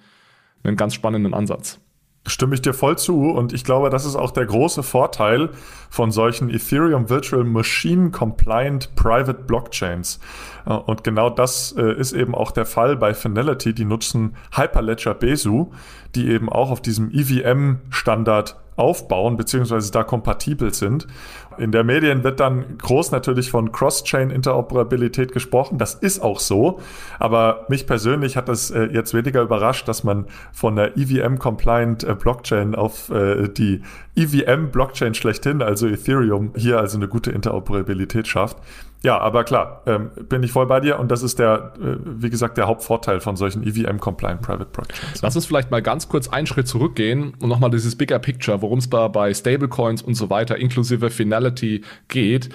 einen 0.63 0.77
ganz 0.77 0.95
spannenden 0.95 1.35
Ansatz. 1.35 1.81
Stimme 2.27 2.55
ich 2.55 2.61
dir 2.61 2.75
voll 2.75 2.99
zu 2.99 3.31
und 3.31 3.55
ich 3.55 3.65
glaube, 3.65 3.89
das 3.89 4.05
ist 4.05 4.15
auch 4.15 4.31
der 4.31 4.45
große 4.45 4.83
Vorteil 4.83 5.51
von 5.89 6.13
solchen 6.13 6.51
Ethereum 6.51 7.09
Virtual 7.09 7.45
Machine 7.45 8.11
Compliant 8.11 8.95
Private 8.95 9.43
Blockchains. 9.47 10.21
Äh, 10.67 10.75
und 10.75 11.03
genau 11.03 11.31
das 11.31 11.73
äh, 11.77 11.95
ist 11.95 12.13
eben 12.13 12.35
auch 12.35 12.53
der 12.53 12.67
Fall 12.67 12.97
bei 12.97 13.15
Finality. 13.15 13.73
Die 13.73 13.87
nutzen 13.87 14.37
Hyperledger 14.55 15.15
Besu, 15.15 15.71
die 16.15 16.29
eben 16.29 16.51
auch 16.51 16.71
auf 16.71 16.83
diesem 16.83 17.11
EVM 17.11 17.79
Standard 17.89 18.60
aufbauen, 18.77 19.37
beziehungsweise 19.37 19.93
da 19.93 20.03
kompatibel 20.03 20.73
sind. 20.73 21.07
In 21.59 21.73
der 21.73 21.85
Medien 21.85 22.25
wird 22.25 22.41
dann 22.41 22.79
groß 22.79 23.11
natürlich 23.11 23.51
von 23.51 23.73
Cross-Chain-Interoperabilität 23.73 25.33
gesprochen. 25.33 25.79
Das 25.79 25.95
ist 25.95 26.21
auch 26.21 26.41
so. 26.41 26.81
Aber 27.19 27.67
mich 27.69 27.87
persönlich 27.87 28.37
hat 28.37 28.49
das 28.49 28.71
äh, 28.71 28.85
jetzt 28.85 29.13
weniger 29.13 29.43
überrascht, 29.43 29.87
dass 29.87 30.03
man 30.03 30.27
von 30.53 30.77
der 30.77 30.97
EVM-compliant 30.97 32.05
äh, 32.05 32.15
Blockchain 32.15 32.75
auf 32.75 33.11
äh, 33.11 33.49
die 33.49 33.83
EVM-Blockchain 34.17 35.15
schlechthin, 35.15 35.61
also 35.61 35.87
Ethereum, 35.87 36.53
hier 36.57 36.79
also 36.79 36.97
eine 36.97 37.09
gute 37.09 37.31
Interoperabilität 37.31 38.27
schafft. 38.27 38.57
Ja, 39.03 39.19
aber 39.19 39.45
klar, 39.45 39.83
ähm, 39.87 40.11
bin 40.29 40.43
ich 40.43 40.53
voll 40.53 40.67
bei 40.67 40.81
dir 40.81 40.99
und 40.99 41.11
das 41.11 41.23
ist 41.23 41.39
der, 41.39 41.73
äh, 41.79 41.97
wie 42.05 42.29
gesagt, 42.29 42.59
der 42.59 42.67
Hauptvorteil 42.67 43.21
von 43.21 43.35
solchen 43.35 43.63
EVM-compliant 43.63 44.43
Private 44.43 44.71
Blockchains. 44.71 45.23
Lass 45.23 45.35
uns 45.37 45.47
vielleicht 45.47 45.71
mal 45.71 45.81
ganz 45.81 46.09
kurz 46.09 46.29
einen 46.29 46.47
Schritt 46.47 46.69
zurückgehen 46.69 47.33
und 47.41 47.49
nochmal 47.49 47.71
dieses 47.71 47.97
Bigger 47.97 48.19
Picture, 48.19 48.61
worum 48.61 48.79
es 48.79 48.89
bei, 48.89 49.09
bei 49.09 49.33
Stablecoins 49.33 50.03
und 50.03 50.15
so 50.15 50.29
weiter 50.29 50.59
inklusive 50.59 51.09
Finality 51.09 51.83
geht. 52.09 52.51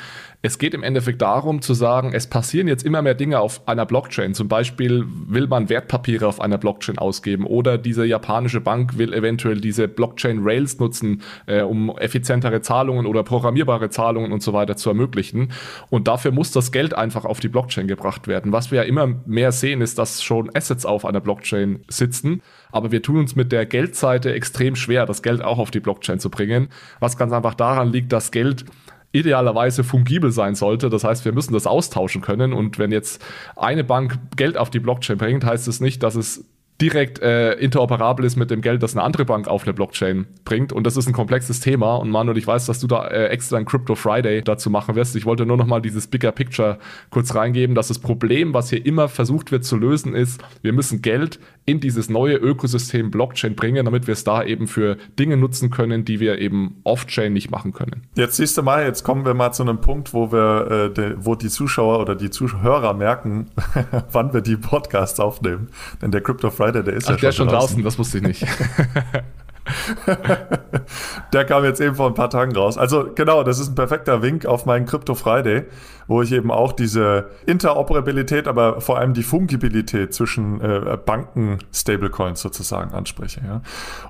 Es 0.46 0.60
geht 0.60 0.76
im 0.76 0.84
Endeffekt 0.84 1.24
darum 1.24 1.64
zu 1.64 1.74
sagen, 1.74 2.14
es 2.14 2.28
passieren 2.28 2.68
jetzt 2.68 2.86
immer 2.86 3.02
mehr 3.02 3.16
Dinge 3.16 3.40
auf 3.40 3.68
einer 3.68 3.88
Blockchain. 3.88 4.36
Zum 4.36 4.48
Beispiel 4.48 5.04
will 5.08 5.48
man 5.48 5.70
Wertpapiere 5.70 6.28
auf 6.28 6.40
einer 6.40 6.60
Blockchain 6.60 7.00
ausgeben 7.00 7.48
oder 7.48 7.80
diese 7.80 8.06
japanische 8.06 8.62
Bank 8.62 9.00
will 9.00 9.12
eventuell 9.12 9.60
diese 9.60 9.88
Blockchain 9.88 10.42
Rails 10.44 10.78
nutzen, 10.78 11.24
äh, 11.48 11.64
um 11.64 11.98
effizientere 11.98 12.62
Zahlungen 12.62 13.08
oder 13.08 13.24
programmierbare 13.24 13.90
Zahlungen 13.90 14.32
und 14.32 14.44
so 14.44 14.54
weiter 14.54 14.78
zu 14.78 14.90
ermöglichen. 14.90 15.52
Und 15.90 16.08
dafür 16.08 16.30
muss 16.30 16.52
das 16.52 16.72
Geld 16.72 16.94
einfach 16.94 17.26
auf 17.26 17.40
die 17.40 17.50
Blockchain 17.50 17.88
gebracht 17.88 18.28
werden. 18.28 18.52
Was 18.52 18.70
wir 18.70 18.84
ja 18.84 18.84
immer 18.84 19.08
mehr 19.26 19.52
sehen, 19.52 19.82
ist, 19.82 19.98
dass 19.98 20.22
schon 20.22 20.52
Assets 20.54 20.86
auf 20.86 21.06
einer 21.06 21.22
Blockchain 21.22 21.80
sitzen. 21.88 22.44
Aber 22.72 22.92
wir 22.92 23.02
tun 23.02 23.18
uns 23.18 23.36
mit 23.36 23.52
der 23.52 23.66
Geldseite 23.66 24.32
extrem 24.32 24.76
schwer, 24.76 25.08
das 25.08 25.24
Geld 25.24 25.42
auch 25.42 25.58
auf 25.58 25.72
die 25.72 25.80
Blockchain 25.80 26.20
zu 26.20 26.30
bringen. 26.30 26.68
Was 27.00 27.18
ganz 27.18 27.34
einfach 27.34 27.56
daran 27.56 27.92
liegt, 27.92 28.14
dass 28.14 28.30
Geld 28.30 28.66
idealerweise 29.16 29.84
fungibel 29.84 30.32
sein 30.32 30.56
sollte. 30.56 30.90
Das 30.90 31.04
heißt, 31.04 31.26
wir 31.26 31.32
müssen 31.32 31.54
das 31.54 31.68
austauschen 31.68 32.22
können. 32.22 32.54
Und 32.54 32.78
wenn 32.80 32.92
jetzt 32.92 33.24
eine 33.56 33.84
Bank 33.84 34.20
Geld 34.36 34.58
auf 34.58 34.70
die 34.70 34.80
Blockchain 34.80 35.18
bringt, 35.18 35.46
heißt 35.46 35.68
es 35.68 35.80
nicht, 35.80 36.04
dass 36.04 36.16
es 36.16 36.46
direkt 36.82 37.20
äh, 37.22 37.54
interoperabel 37.54 38.26
ist 38.26 38.36
mit 38.36 38.52
dem 38.52 38.62
Geld, 38.62 38.84
das 38.84 38.96
eine 38.96 39.04
andere 39.04 39.24
Bank 39.24 39.48
auf 39.48 39.64
eine 39.64 39.74
Blockchain 39.74 40.28
bringt. 40.44 40.74
Und 40.74 40.86
das 40.86 40.98
ist 40.98 41.08
ein 41.08 41.14
komplexes 41.14 41.62
Thema. 41.62 41.96
Und 41.96 42.10
Manuel, 42.10 42.38
ich 42.38 42.46
weiß, 42.46 42.66
dass 42.66 42.80
du 42.80 42.88
da 42.88 43.08
äh, 43.08 43.28
extra 43.28 43.58
ein 43.58 43.66
Crypto 43.66 43.96
Friday 43.96 44.42
dazu 44.42 44.70
machen 44.70 44.96
wirst. 44.96 45.16
Ich 45.16 45.26
wollte 45.26 45.46
nur 45.46 45.56
noch 45.56 45.68
mal 45.68 45.82
dieses 45.82 46.08
Bigger 46.08 46.34
Picture 46.34 46.78
kurz 47.12 47.34
reingeben, 47.34 47.76
dass 47.76 47.88
das 47.88 48.00
Problem, 48.00 48.54
was 48.54 48.70
hier 48.70 48.86
immer 48.86 49.08
versucht 49.08 49.52
wird 49.52 49.64
zu 49.64 49.78
lösen, 49.78 50.14
ist, 50.16 50.44
wir 50.62 50.74
müssen 50.74 51.02
Geld 51.02 51.40
in 51.66 51.80
dieses 51.80 52.10
neue 52.10 52.36
Ökosystem 52.36 53.10
Blockchain 53.10 53.56
bringen, 53.56 53.86
damit 53.86 54.06
wir 54.06 54.14
es 54.14 54.24
da 54.24 54.44
eben 54.44 54.68
für 54.68 54.98
Dinge 55.18 55.38
nutzen 55.38 55.72
können, 55.72 56.06
die 56.06 56.20
wir 56.20 56.40
eben 56.40 56.82
off-chain 56.84 57.34
nicht 57.34 57.50
machen 57.50 57.74
können. 57.74 58.04
Jetzt 58.16 58.36
siehst 58.38 58.58
du 58.58 58.64
mal, 58.64 58.86
jetzt 58.86 59.04
kommen 59.04 59.26
wir 59.26 59.34
mal 59.34 59.52
zu 59.52 59.64
einem 59.64 59.82
Punkt, 59.82 60.14
wo 60.14 60.32
wir, 60.32 60.90
äh, 60.90 60.94
de, 60.94 61.16
wo 61.18 61.36
die 61.36 61.50
Zuschauer 61.50 62.00
oder 62.00 62.16
die 62.16 62.30
Zuhörer 62.30 62.94
merken, 62.94 63.48
wann 64.12 64.34
wir 64.34 64.42
die 64.42 64.58
Podcasts 64.58 65.20
aufnehmen. 65.20 65.70
Denn 66.02 66.12
der 66.12 66.22
Crypto 66.22 66.52
Friday, 66.52 66.65
der 66.72 66.88
ist 66.88 67.06
Ach, 67.08 67.12
ja 67.12 67.18
schon, 67.18 67.22
der 67.22 67.32
schon 67.32 67.48
draußen. 67.48 67.68
draußen. 67.78 67.84
Das 67.84 67.98
wusste 68.00 68.18
ich 68.18 68.24
nicht. 68.24 68.46
der 71.34 71.46
kam 71.46 71.64
jetzt 71.64 71.82
eben 71.82 71.96
vor 71.96 72.08
ein 72.08 72.14
paar 72.14 72.30
Tagen 72.30 72.56
raus. 72.56 72.78
Also 72.78 73.10
genau, 73.14 73.44
das 73.44 73.60
ist 73.60 73.70
ein 73.70 73.76
perfekter 73.76 74.22
Wink 74.22 74.46
auf 74.46 74.66
meinen 74.66 74.86
Crypto 74.86 75.16
Friday, 75.16 75.66
wo 76.08 76.22
ich 76.22 76.32
eben 76.32 76.52
auch 76.52 76.72
diese 76.72 77.30
Interoperabilität, 77.46 78.48
aber 78.48 78.82
vor 78.82 79.00
allem 79.00 79.14
die 79.14 79.24
Fungibilität 79.24 80.14
zwischen 80.14 80.62
äh, 80.62 80.98
Banken-Stablecoins 81.04 82.42
sozusagen 82.42 82.94
anspreche. 82.94 83.42
Ja. 83.46 83.62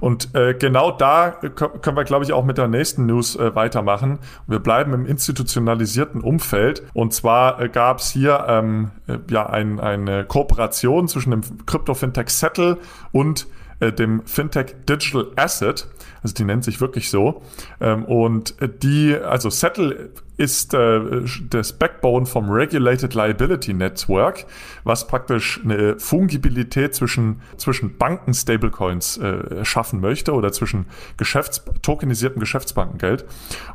Und 0.01 0.35
äh, 0.35 0.53
genau 0.53 0.91
da 0.91 1.31
können 1.31 1.97
wir, 1.97 2.03
glaube 2.03 2.25
ich, 2.25 2.33
auch 2.33 2.43
mit 2.43 2.57
der 2.57 2.67
nächsten 2.67 3.05
News 3.05 3.35
äh, 3.35 3.55
weitermachen. 3.55 4.19
Wir 4.47 4.59
bleiben 4.59 4.93
im 4.93 5.05
institutionalisierten 5.05 6.21
Umfeld. 6.21 6.83
Und 6.93 7.13
zwar 7.13 7.61
äh, 7.61 7.69
gab 7.69 7.99
es 7.99 8.09
hier 8.09 8.45
ähm, 8.47 8.91
äh, 9.07 9.17
ja 9.29 9.45
ein, 9.47 9.79
eine 9.79 10.25
Kooperation 10.25 11.07
zwischen 11.07 11.31
dem 11.31 11.65
Crypto-Fintech 11.65 12.29
Settle 12.29 12.77
und 13.11 13.47
äh, 13.79 13.91
dem 13.91 14.25
Fintech 14.25 14.75
Digital 14.87 15.31
Asset. 15.35 15.87
Also 16.21 16.33
die 16.33 16.43
nennt 16.43 16.63
sich 16.63 16.81
wirklich 16.81 17.09
so. 17.09 17.41
Ähm, 17.79 18.05
und 18.05 18.55
die, 18.81 19.15
also 19.15 19.49
Settle 19.49 20.09
ist 20.37 20.73
äh, 20.73 21.21
das 21.49 21.73
Backbone 21.73 22.25
vom 22.25 22.49
Regulated 22.49 23.13
Liability 23.13 23.73
Network, 23.73 24.45
was 24.83 25.07
praktisch 25.07 25.61
eine 25.63 25.97
Fungibilität 25.99 26.93
zwischen, 26.93 27.41
zwischen 27.57 27.97
Banken-Stablecoins 27.97 29.17
äh, 29.17 29.63
schaffen 29.63 30.01
möchte 30.01 30.33
oder 30.33 30.51
zwischen 30.51 30.87
Geschäfts 31.17 31.63
tokenisiertem 31.81 32.39
Geschäftsbankengeld. 32.39 33.25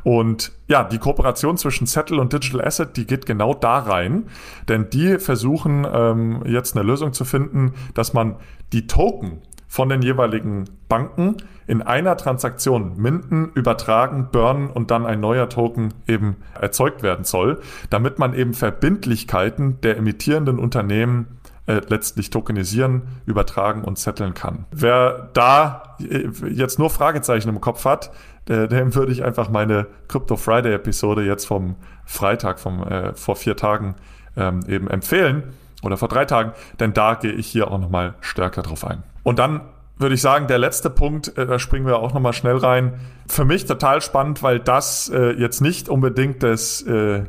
Und 0.03 0.51
ja, 0.67 0.83
die 0.83 0.99
Kooperation 0.99 1.57
zwischen 1.57 1.87
Settle 1.87 2.19
und 2.21 2.31
Digital 2.33 2.61
Asset, 2.65 2.95
die 2.95 3.07
geht 3.07 3.25
genau 3.25 3.53
da 3.53 3.79
rein, 3.79 4.27
denn 4.67 4.89
die 4.89 5.17
versuchen 5.17 5.87
ähm, 5.91 6.43
jetzt 6.45 6.75
eine 6.75 6.85
Lösung 6.85 7.13
zu 7.13 7.25
finden, 7.25 7.73
dass 7.93 8.13
man 8.13 8.35
die 8.71 8.87
Token 8.87 9.41
von 9.71 9.87
den 9.87 10.01
jeweiligen 10.01 10.65
Banken 10.89 11.37
in 11.65 11.81
einer 11.81 12.17
Transaktion 12.17 12.97
minden, 12.97 13.53
übertragen, 13.55 14.27
burnen 14.29 14.69
und 14.69 14.91
dann 14.91 15.05
ein 15.05 15.21
neuer 15.21 15.47
Token 15.47 15.93
eben 16.09 16.35
erzeugt 16.59 17.03
werden 17.03 17.23
soll, 17.23 17.61
damit 17.89 18.19
man 18.19 18.33
eben 18.33 18.53
Verbindlichkeiten 18.53 19.79
der 19.79 19.95
emittierenden 19.95 20.59
Unternehmen 20.59 21.39
äh, 21.67 21.79
letztlich 21.87 22.31
tokenisieren, 22.31 23.03
übertragen 23.25 23.85
und 23.85 23.97
zetteln 23.97 24.33
kann. 24.33 24.65
Wer 24.71 25.29
da 25.31 25.95
äh, 26.01 26.27
jetzt 26.49 26.77
nur 26.77 26.89
Fragezeichen 26.89 27.47
im 27.47 27.61
Kopf 27.61 27.85
hat, 27.85 28.11
äh, 28.49 28.67
dem 28.67 28.93
würde 28.93 29.13
ich 29.13 29.23
einfach 29.23 29.49
meine 29.49 29.87
Crypto 30.09 30.35
Friday 30.35 30.73
Episode 30.73 31.23
jetzt 31.23 31.45
vom 31.45 31.77
Freitag, 32.03 32.59
vom, 32.59 32.83
äh, 32.83 33.13
vor 33.13 33.37
vier 33.37 33.55
Tagen 33.55 33.95
ähm, 34.35 34.59
eben 34.67 34.89
empfehlen 34.89 35.43
oder 35.81 35.95
vor 35.95 36.09
drei 36.09 36.25
Tagen, 36.25 36.51
denn 36.81 36.91
da 36.91 37.13
gehe 37.13 37.31
ich 37.31 37.47
hier 37.47 37.71
auch 37.71 37.79
nochmal 37.79 38.15
stärker 38.19 38.63
drauf 38.63 38.85
ein. 38.85 39.03
Und 39.23 39.39
dann 39.39 39.61
würde 40.01 40.15
ich 40.15 40.21
sagen, 40.21 40.47
der 40.47 40.57
letzte 40.57 40.89
Punkt, 40.89 41.37
äh, 41.37 41.45
da 41.45 41.59
springen 41.59 41.85
wir 41.85 41.99
auch 41.99 42.13
nochmal 42.13 42.33
schnell 42.33 42.57
rein. 42.57 42.99
Für 43.27 43.45
mich 43.45 43.65
total 43.65 44.01
spannend, 44.01 44.43
weil 44.43 44.59
das 44.59 45.09
äh, 45.09 45.31
jetzt 45.33 45.61
nicht 45.61 45.89
unbedingt 45.89 46.43
das, 46.43 46.81
äh, 46.81 47.19
äh 47.19 47.25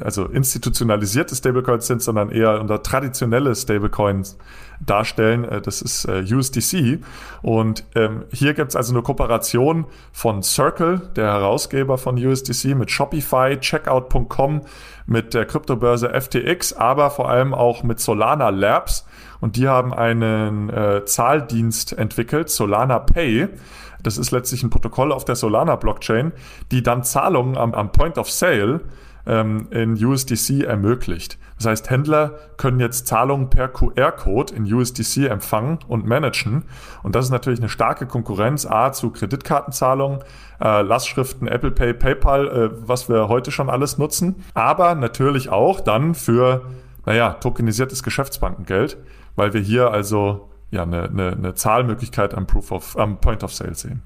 also 0.00 0.26
institutionalisierte 0.26 1.34
Stablecoins 1.34 1.86
sind, 1.86 2.02
sondern 2.02 2.30
eher 2.30 2.60
unter 2.60 2.82
traditionelle 2.82 3.54
Stablecoins 3.54 4.36
darstellen. 4.84 5.44
Äh, 5.44 5.62
das 5.62 5.82
ist 5.82 6.04
äh, 6.04 6.22
USDC. 6.22 7.00
Und 7.40 7.84
ähm, 7.94 8.24
hier 8.30 8.54
gibt 8.54 8.70
es 8.70 8.76
also 8.76 8.92
eine 8.92 9.02
Kooperation 9.02 9.86
von 10.12 10.42
Circle, 10.42 11.10
der 11.16 11.26
Herausgeber 11.32 11.98
von 11.98 12.24
USDC, 12.24 12.76
mit 12.76 12.90
Shopify, 12.90 13.56
Checkout.com, 13.58 14.62
mit 15.06 15.34
der 15.34 15.46
Kryptobörse 15.46 16.08
FTX, 16.08 16.74
aber 16.74 17.10
vor 17.10 17.28
allem 17.28 17.54
auch 17.54 17.82
mit 17.82 18.00
Solana 18.00 18.50
Labs 18.50 19.06
und 19.42 19.56
die 19.56 19.68
haben 19.68 19.92
einen 19.92 20.70
äh, 20.70 21.04
Zahldienst 21.04 21.98
entwickelt, 21.98 22.48
Solana 22.48 23.00
Pay. 23.00 23.48
Das 24.02 24.16
ist 24.16 24.30
letztlich 24.30 24.62
ein 24.62 24.70
Protokoll 24.70 25.10
auf 25.10 25.24
der 25.24 25.34
Solana 25.34 25.74
Blockchain, 25.74 26.32
die 26.70 26.82
dann 26.82 27.02
Zahlungen 27.02 27.56
am, 27.58 27.74
am 27.74 27.90
Point 27.90 28.18
of 28.18 28.30
Sale 28.30 28.80
ähm, 29.26 29.66
in 29.70 29.92
USDC 29.94 30.62
ermöglicht. 30.62 31.38
Das 31.56 31.66
heißt, 31.66 31.90
Händler 31.90 32.38
können 32.56 32.78
jetzt 32.78 33.08
Zahlungen 33.08 33.50
per 33.50 33.66
QR-Code 33.66 34.54
in 34.54 34.72
USDC 34.72 35.28
empfangen 35.28 35.80
und 35.88 36.06
managen. 36.06 36.62
Und 37.02 37.16
das 37.16 37.24
ist 37.24 37.30
natürlich 37.32 37.58
eine 37.58 37.68
starke 37.68 38.06
Konkurrenz 38.06 38.64
A 38.64 38.92
zu 38.92 39.10
Kreditkartenzahlungen, 39.10 40.20
äh, 40.60 40.82
Lastschriften, 40.82 41.48
Apple 41.48 41.72
Pay, 41.72 41.94
PayPal, 41.94 42.46
äh, 42.46 42.70
was 42.86 43.08
wir 43.08 43.26
heute 43.26 43.50
schon 43.50 43.68
alles 43.68 43.98
nutzen. 43.98 44.36
Aber 44.54 44.94
natürlich 44.94 45.48
auch 45.48 45.80
dann 45.80 46.14
für, 46.14 46.62
naja, 47.06 47.30
tokenisiertes 47.34 48.04
Geschäftsbankengeld 48.04 48.98
weil 49.36 49.54
wir 49.54 49.60
hier 49.60 49.90
also 49.90 50.50
ja 50.70 50.82
eine, 50.82 51.04
eine, 51.04 51.32
eine 51.32 51.54
Zahlmöglichkeit 51.54 52.34
am 52.34 52.46
Proof 52.46 52.72
of 52.72 52.98
am 52.98 53.20
Point 53.20 53.44
of 53.44 53.52
Sale 53.52 53.74
sehen. 53.74 54.02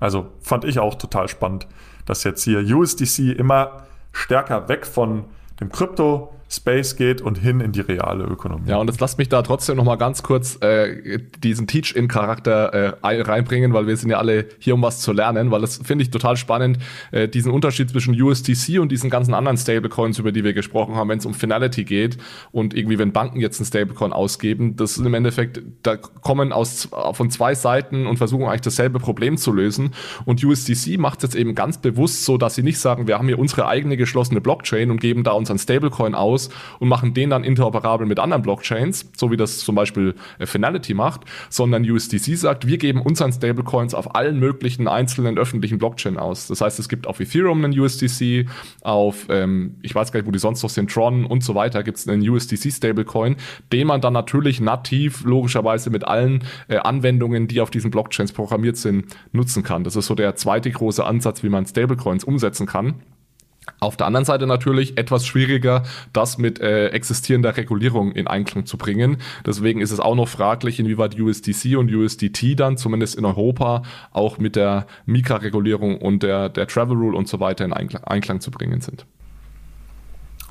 Also 0.00 0.28
fand 0.40 0.64
ich 0.64 0.78
auch 0.78 0.96
total 0.96 1.28
spannend, 1.28 1.68
dass 2.06 2.24
jetzt 2.24 2.42
hier 2.42 2.58
USDC 2.58 3.36
immer 3.38 3.84
stärker 4.12 4.68
weg 4.68 4.86
von 4.86 5.24
dem 5.60 5.70
Krypto 5.70 6.34
Space 6.52 6.96
geht 6.96 7.20
und 7.20 7.38
hin 7.38 7.60
in 7.60 7.72
die 7.72 7.80
reale 7.80 8.24
Ökonomie. 8.24 8.68
Ja, 8.68 8.76
und 8.76 8.88
jetzt 8.88 9.00
lasst 9.00 9.18
mich 9.18 9.28
da 9.28 9.42
trotzdem 9.42 9.76
noch 9.76 9.84
mal 9.84 9.96
ganz 9.96 10.22
kurz 10.22 10.60
äh, 10.60 11.18
diesen 11.42 11.66
Teach-In-Charakter 11.66 12.96
äh, 13.02 13.20
reinbringen, 13.22 13.72
weil 13.72 13.86
wir 13.86 13.96
sind 13.96 14.10
ja 14.10 14.18
alle 14.18 14.46
hier, 14.58 14.74
um 14.74 14.82
was 14.82 15.00
zu 15.00 15.12
lernen, 15.12 15.50
weil 15.50 15.62
das 15.62 15.78
finde 15.78 16.02
ich 16.02 16.10
total 16.10 16.36
spannend, 16.36 16.78
äh, 17.10 17.28
diesen 17.28 17.50
Unterschied 17.52 17.90
zwischen 17.90 18.20
USDC 18.20 18.78
und 18.80 18.92
diesen 18.92 19.08
ganzen 19.08 19.34
anderen 19.34 19.56
Stablecoins, 19.56 20.18
über 20.18 20.30
die 20.30 20.44
wir 20.44 20.52
gesprochen 20.52 20.94
haben, 20.94 21.08
wenn 21.08 21.18
es 21.18 21.26
um 21.26 21.34
Finality 21.34 21.84
geht 21.84 22.18
und 22.50 22.74
irgendwie, 22.74 22.98
wenn 22.98 23.12
Banken 23.12 23.40
jetzt 23.40 23.58
einen 23.58 23.66
Stablecoin 23.66 24.12
ausgeben, 24.12 24.76
das 24.76 24.98
ist 24.98 25.06
im 25.06 25.14
Endeffekt, 25.14 25.62
da 25.82 25.96
kommen 25.96 26.52
aus 26.52 26.88
von 27.12 27.30
zwei 27.30 27.54
Seiten 27.54 28.06
und 28.06 28.18
versuchen 28.18 28.44
eigentlich 28.44 28.60
dasselbe 28.60 28.98
Problem 28.98 29.36
zu 29.36 29.52
lösen. 29.52 29.92
Und 30.24 30.44
USDC 30.44 30.98
macht 30.98 31.18
es 31.18 31.22
jetzt 31.22 31.34
eben 31.34 31.54
ganz 31.54 31.78
bewusst 31.78 32.24
so, 32.24 32.36
dass 32.36 32.54
sie 32.54 32.62
nicht 32.62 32.78
sagen, 32.78 33.06
wir 33.06 33.18
haben 33.18 33.28
hier 33.28 33.38
unsere 33.38 33.66
eigene 33.66 33.96
geschlossene 33.96 34.40
Blockchain 34.40 34.90
und 34.90 35.00
geben 35.00 35.24
da 35.24 35.32
unseren 35.32 35.58
Stablecoin 35.58 36.14
aus, 36.14 36.41
aus 36.42 36.50
und 36.78 36.88
machen 36.88 37.14
den 37.14 37.30
dann 37.30 37.44
interoperabel 37.44 38.06
mit 38.06 38.18
anderen 38.18 38.42
Blockchains, 38.42 39.10
so 39.16 39.30
wie 39.30 39.36
das 39.36 39.58
zum 39.58 39.74
Beispiel 39.74 40.14
äh, 40.38 40.46
Finality 40.46 40.94
macht, 40.94 41.22
sondern 41.48 41.88
USDC 41.88 42.36
sagt, 42.36 42.66
wir 42.66 42.78
geben 42.78 43.00
unseren 43.00 43.32
Stablecoins 43.32 43.94
auf 43.94 44.14
allen 44.14 44.38
möglichen 44.38 44.88
einzelnen 44.88 45.38
öffentlichen 45.38 45.78
Blockchains 45.78 46.18
aus. 46.18 46.46
Das 46.46 46.60
heißt, 46.60 46.78
es 46.78 46.88
gibt 46.88 47.06
auf 47.06 47.20
Ethereum 47.20 47.64
einen 47.64 47.78
USDC, 47.78 48.48
auf, 48.82 49.26
ähm, 49.28 49.76
ich 49.82 49.94
weiß 49.94 50.12
gar 50.12 50.20
nicht, 50.20 50.26
wo 50.26 50.32
die 50.32 50.38
sonst 50.38 50.62
noch 50.62 50.70
sind, 50.70 50.90
Tron 50.90 51.24
und 51.24 51.44
so 51.44 51.54
weiter, 51.54 51.82
gibt 51.82 51.98
es 51.98 52.08
einen 52.08 52.22
USDC-Stablecoin, 52.22 53.36
den 53.72 53.86
man 53.86 54.00
dann 54.00 54.12
natürlich 54.12 54.60
nativ, 54.60 55.24
logischerweise 55.24 55.90
mit 55.90 56.04
allen 56.04 56.44
äh, 56.68 56.76
Anwendungen, 56.76 57.48
die 57.48 57.60
auf 57.60 57.70
diesen 57.70 57.90
Blockchains 57.90 58.32
programmiert 58.32 58.76
sind, 58.76 59.06
nutzen 59.32 59.62
kann. 59.62 59.84
Das 59.84 59.96
ist 59.96 60.06
so 60.06 60.14
der 60.14 60.36
zweite 60.36 60.70
große 60.70 61.04
Ansatz, 61.04 61.42
wie 61.42 61.48
man 61.48 61.66
Stablecoins 61.66 62.24
umsetzen 62.24 62.66
kann. 62.66 62.94
Auf 63.78 63.96
der 63.96 64.06
anderen 64.06 64.24
Seite 64.24 64.46
natürlich 64.46 64.98
etwas 64.98 65.26
schwieriger, 65.26 65.84
das 66.12 66.38
mit 66.38 66.60
äh, 66.60 66.88
existierender 66.88 67.56
Regulierung 67.56 68.12
in 68.12 68.26
Einklang 68.26 68.66
zu 68.66 68.76
bringen. 68.76 69.18
Deswegen 69.46 69.80
ist 69.80 69.92
es 69.92 70.00
auch 70.00 70.14
noch 70.14 70.28
fraglich, 70.28 70.80
inwieweit 70.80 71.18
USDC 71.18 71.76
und 71.76 71.92
USDT 71.92 72.58
dann 72.58 72.76
zumindest 72.76 73.14
in 73.14 73.24
Europa 73.24 73.82
auch 74.12 74.38
mit 74.38 74.56
der 74.56 74.86
Mika-Regulierung 75.06 75.98
und 75.98 76.22
der, 76.22 76.48
der 76.48 76.66
Travel 76.66 76.96
Rule 76.96 77.16
und 77.16 77.28
so 77.28 77.40
weiter 77.40 77.64
in 77.64 77.72
Einklang, 77.72 78.04
Einklang 78.04 78.40
zu 78.40 78.50
bringen 78.50 78.80
sind. 78.80 79.06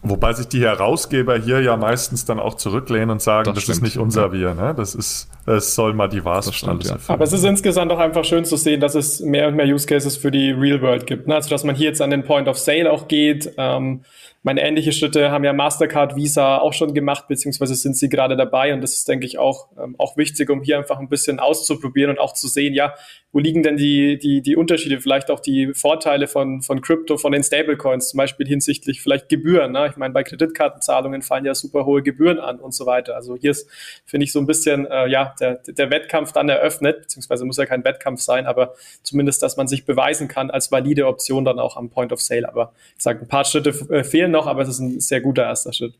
Wobei 0.04 0.34
sich 0.34 0.48
die 0.48 0.62
Herausgeber 0.62 1.38
hier 1.38 1.62
ja 1.62 1.78
meistens 1.78 2.26
dann 2.26 2.40
auch 2.40 2.56
zurücklehnen 2.56 3.12
und 3.12 3.22
sagen, 3.22 3.54
das, 3.54 3.66
das 3.66 3.78
ist 3.78 3.82
nicht 3.84 3.98
unser. 3.98 4.32
Wir, 4.32 4.56
ne? 4.56 4.74
Das 4.76 4.96
ist, 4.96 5.30
es 5.46 5.76
soll 5.76 5.94
mal 5.94 6.08
die 6.08 6.24
Wahrheit 6.24 6.54
stimmt, 6.54 6.86
ja. 6.86 6.98
Aber 7.08 7.24
es 7.24 7.34
ist 7.34 7.44
insgesamt 7.44 7.92
auch 7.92 8.00
einfach 8.00 8.24
schön 8.24 8.46
zu 8.46 8.58
sehen, 8.58 8.80
dass 8.80 8.96
es 8.96 9.22
mehr 9.22 9.48
und 9.48 9.56
mehr 9.56 9.66
Use 9.66 9.88
Cases 9.88 10.16
für 10.16 10.32
die 10.32 10.52
Real 10.52 10.82
World 10.82 11.08
gibt. 11.08 11.28
Ne? 11.28 11.36
Also 11.36 11.50
dass 11.50 11.64
man 11.64 11.76
hier 11.76 11.88
jetzt 11.88 12.02
an 12.02 12.12
den 12.12 12.24
Point 12.24 12.48
of 12.48 12.58
Sale 12.58 12.92
auch 12.92 13.08
geht. 13.08 13.52
Ähm, 13.58 14.02
meine 14.44 14.64
ähnliche 14.64 14.92
Schritte 14.92 15.30
haben 15.30 15.44
ja 15.44 15.54
Mastercard, 15.54 16.16
Visa 16.16 16.58
auch 16.58 16.74
schon 16.74 16.96
gemacht, 16.96 17.28
beziehungsweise 17.28 17.76
sind 17.76 17.96
sie 17.96 18.10
gerade 18.10 18.36
dabei. 18.36 18.74
Und 18.74 18.82
das 18.82 18.94
ist, 18.94 19.08
denke 19.08 19.28
ich, 19.28 19.38
auch, 19.38 19.68
ähm, 19.82 19.96
auch 20.00 20.18
wichtig, 20.18 20.50
um 20.50 20.64
hier 20.64 20.80
einfach 20.80 20.98
ein 21.00 21.10
bisschen 21.10 21.40
auszuprobieren 21.40 22.10
und 22.10 22.20
auch 22.20 22.34
zu 22.34 22.48
sehen, 22.48 22.74
ja, 22.74 22.96
wo 23.32 23.40
liegen 23.40 23.62
denn 23.62 23.78
die, 23.78 24.18
die, 24.18 24.42
die 24.42 24.56
Unterschiede, 24.56 25.00
vielleicht 25.00 25.30
auch 25.30 25.40
die 25.40 25.74
Vorteile 25.76 26.28
von, 26.28 26.64
von 26.64 26.82
Crypto, 26.82 27.18
von 27.18 27.32
den 27.32 27.44
Stablecoins, 27.44 28.10
zum 28.10 28.18
Beispiel 28.18 28.48
hinsichtlich 28.48 29.02
vielleicht 29.02 29.30
Gebühren. 29.30 29.74
Ne? 29.74 29.88
Ich 29.90 29.98
meine, 29.98 30.14
bei 30.14 30.24
Kreditkartenzahlungen 30.24 31.22
fallen 31.22 31.46
ja 31.46 31.54
super 31.54 31.86
hohe 31.86 32.02
Gebühren 32.02 32.40
an 32.40 32.60
und 32.60 32.74
so 32.74 32.88
weiter. 32.88 33.16
Also 33.16 33.36
hier 33.36 33.52
ist, 33.52 33.70
finde 34.06 34.24
ich, 34.24 34.32
so 34.32 34.40
ein 34.40 34.48
bisschen, 34.48 34.88
äh, 34.88 35.08
ja, 35.08 35.31
der, 35.40 35.56
der 35.56 35.90
Wettkampf 35.90 36.32
dann 36.32 36.50
eröffnet, 36.50 37.02
beziehungsweise 37.02 37.46
muss 37.46 37.58
ja 37.58 37.66
kein 37.66 37.84
Wettkampf 37.84 38.22
sein, 38.22 38.46
aber 38.46 38.74
zumindest, 39.04 39.42
dass 39.44 39.58
man 39.58 39.68
sich 39.68 39.86
beweisen 39.86 40.28
kann 40.28 40.52
als 40.52 40.72
valide 40.72 41.08
Option 41.08 41.46
dann 41.46 41.60
auch 41.60 41.78
am 41.78 41.90
Point 41.90 42.12
of 42.12 42.22
Sale. 42.22 42.48
Aber 42.48 42.74
ich 42.98 43.04
sage, 43.04 43.22
ein 43.22 43.28
paar 43.28 43.46
Schritte 43.46 43.70
äh, 43.90 44.04
fehlen 44.04 44.32
noch, 44.32 44.48
aber 44.48 44.62
es 44.62 44.70
ist 44.70 44.80
ein 44.80 45.00
sehr 45.00 45.22
guter 45.22 45.44
erster 45.44 45.74
Schritt. 45.74 45.94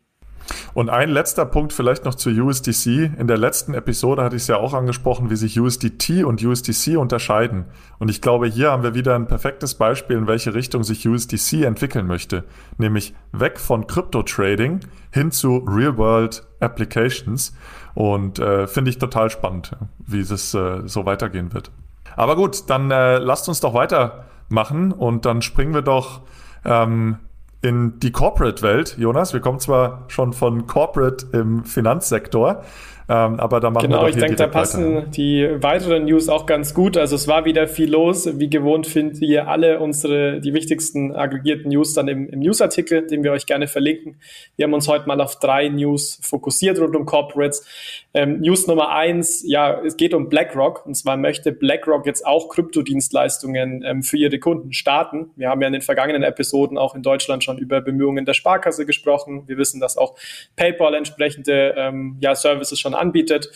Und 0.74 0.90
ein 0.90 1.10
letzter 1.10 1.46
Punkt 1.46 1.74
vielleicht 1.74 2.06
noch 2.06 2.16
zu 2.16 2.30
USDC. 2.30 3.12
In 3.18 3.28
der 3.28 3.38
letzten 3.38 3.74
Episode 3.74 4.24
hatte 4.24 4.36
ich 4.36 4.44
es 4.44 4.48
ja 4.48 4.58
auch 4.58 4.74
angesprochen, 4.74 5.30
wie 5.30 5.36
sich 5.36 5.60
USDT 5.60 6.24
und 6.24 6.44
USDC 6.44 6.98
unterscheiden. 6.98 7.66
Und 8.00 8.10
ich 8.10 8.22
glaube, 8.22 8.48
hier 8.48 8.72
haben 8.72 8.84
wir 8.84 8.96
wieder 8.96 9.16
ein 9.16 9.28
perfektes 9.28 9.76
Beispiel, 9.76 10.18
in 10.18 10.28
welche 10.28 10.54
Richtung 10.54 10.84
sich 10.84 11.08
USDC 11.08 11.64
entwickeln 11.64 12.08
möchte. 12.08 12.44
Nämlich 12.78 13.14
weg 13.32 13.60
von 13.60 13.88
Crypto-Trading 13.88 14.82
hin 15.12 15.32
zu 15.32 15.58
Real-World 15.58 16.44
Applications. 16.60 17.54
Und 17.94 18.40
äh, 18.40 18.68
finde 18.68 18.90
ich 18.90 19.00
total 19.00 19.30
spannend, 19.30 19.72
wie 20.06 20.22
es 20.22 20.54
äh, 20.54 20.82
so 20.86 21.06
weitergehen 21.06 21.54
wird. 21.54 21.72
Aber 22.16 22.36
gut, 22.36 22.70
dann 22.70 22.92
äh, 22.92 23.18
lasst 23.18 23.48
uns 23.48 23.60
doch 23.60 23.74
weitermachen 23.74 24.92
und 24.92 25.26
dann 25.26 25.42
springen 25.42 25.74
wir 25.74 25.82
doch 25.82 26.22
ähm, 26.66 27.18
in 27.62 28.00
die 28.00 28.12
Corporate-Welt, 28.12 28.98
Jonas. 28.98 29.34
Wir 29.34 29.40
kommen 29.40 29.60
zwar 29.60 30.06
schon 30.08 30.34
von 30.34 30.68
Corporate 30.68 31.28
im 31.32 31.64
Finanzsektor, 31.64 32.64
ähm, 33.12 33.42
aber 33.42 33.60
da 33.60 33.70
machen 33.70 33.88
genau, 33.88 34.04
wir 34.04 34.06
Genau, 34.06 34.10
ich 34.10 34.16
denke, 34.16 34.36
da 34.38 34.48
passen 34.48 34.96
weiter. 34.96 35.08
die 35.08 35.50
weiteren 35.60 36.06
News 36.06 36.30
auch 36.30 36.46
ganz 36.46 36.74
gut. 36.74 36.96
Also 36.96 37.16
es 37.16 37.28
war 37.28 37.44
wieder 37.44 37.68
viel 37.68 37.92
los. 37.92 38.40
Wie 38.40 38.50
gewohnt 38.50 38.88
findet 38.88 39.22
ihr 39.22 39.50
alle 39.50 39.80
unsere, 39.80 40.40
die 40.40 40.54
wichtigsten 40.54 41.14
aggregierten 41.14 41.72
News 41.72 41.94
dann 41.94 42.08
im, 42.08 42.30
im 42.30 42.40
Newsartikel, 42.40 43.06
den 43.06 43.26
wir 43.26 43.34
euch 43.34 43.46
gerne 43.46 43.68
verlinken. 43.68 44.16
Wir 44.56 44.64
haben 44.64 44.74
uns 44.74 44.88
heute 44.88 45.08
mal 45.08 45.20
auf 45.20 45.40
drei 45.40 45.68
News 45.68 46.22
fokussiert 46.24 46.80
rund 46.80 46.96
um 46.96 47.06
Corporates. 47.06 47.68
Ähm, 48.14 48.42
News 48.42 48.68
Nummer 48.68 48.90
eins, 48.90 49.42
ja, 49.46 49.82
es 49.86 49.96
geht 49.96 50.14
um 50.14 50.28
BlackRock. 50.28 50.86
Und 50.86 50.96
zwar 50.96 51.16
möchte 51.16 51.52
BlackRock 51.52 52.06
jetzt 52.06 52.26
auch 52.26 52.50
Kryptodienstleistungen 52.50 53.84
ähm, 53.86 54.04
für 54.04 54.18
ihre 54.18 54.38
Kunden 54.38 54.74
starten. 54.74 55.32
Wir 55.38 55.50
haben 55.50 55.62
ja 55.62 55.68
in 55.68 55.74
den 55.74 55.82
vergangenen 55.82 56.24
Episoden 56.24 56.78
auch 56.78 56.94
in 56.94 57.04
Deutschland 57.04 57.44
schon 57.44 57.58
über 57.58 57.80
Bemühungen 57.80 58.26
der 58.26 58.34
Sparkasse 58.34 58.86
gesprochen. 58.86 59.44
Wir 59.48 59.58
wissen, 59.58 59.80
dass 59.80 59.98
auch 59.98 60.16
PayPal 60.58 60.94
entsprechende 60.94 61.74
ähm, 61.78 62.18
ja, 62.20 62.36
Services 62.36 62.80
schon 62.80 62.94
anbietet 62.94 63.50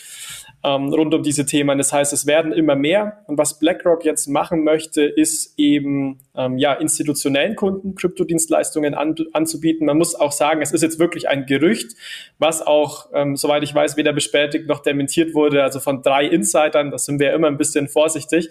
ähm, 0.64 0.93
rund 0.93 1.14
um 1.14 1.22
diese 1.22 1.45
Themen. 1.45 1.78
Das 1.78 1.93
heißt, 1.93 2.12
es 2.14 2.26
werden 2.26 2.51
immer 2.51 2.76
mehr. 2.76 3.24
Und 3.28 3.38
was 3.38 3.60
BlackRock 3.60 4.03
jetzt 4.06 4.28
machen 4.28 4.64
möchte, 4.64 5.03
ist 5.03 5.53
eben 5.58 6.20
ähm, 6.38 6.58
ja 6.58 6.74
institutionellen 6.74 7.56
Kunden 7.56 7.96
Kryptodienstleistungen 7.96 8.94
an, 8.94 9.16
anzubieten. 9.34 9.86
Man 9.86 9.98
muss 9.98 10.16
auch 10.16 10.32
sagen, 10.32 10.62
es 10.62 10.72
ist 10.72 10.82
jetzt 10.82 11.00
wirklich 11.00 11.30
ein 11.30 11.46
Gerücht, 11.46 11.96
was 12.40 12.62
auch, 12.66 13.10
ähm, 13.14 13.36
soweit 13.36 13.64
ich 13.64 13.74
weiß, 13.74 13.98
weder 13.98 14.14
bestätigt 14.14 14.68
noch 14.68 14.80
dementiert 14.82 15.34
wurde. 15.34 15.64
Also 15.64 15.80
von 15.80 16.02
drei 16.02 16.26
Insidern. 16.26 16.92
Da 16.92 16.98
sind 16.98 17.20
wir 17.20 17.34
immer 17.34 17.48
ein 17.48 17.58
bisschen 17.58 17.88
vorsichtig. 17.88 18.50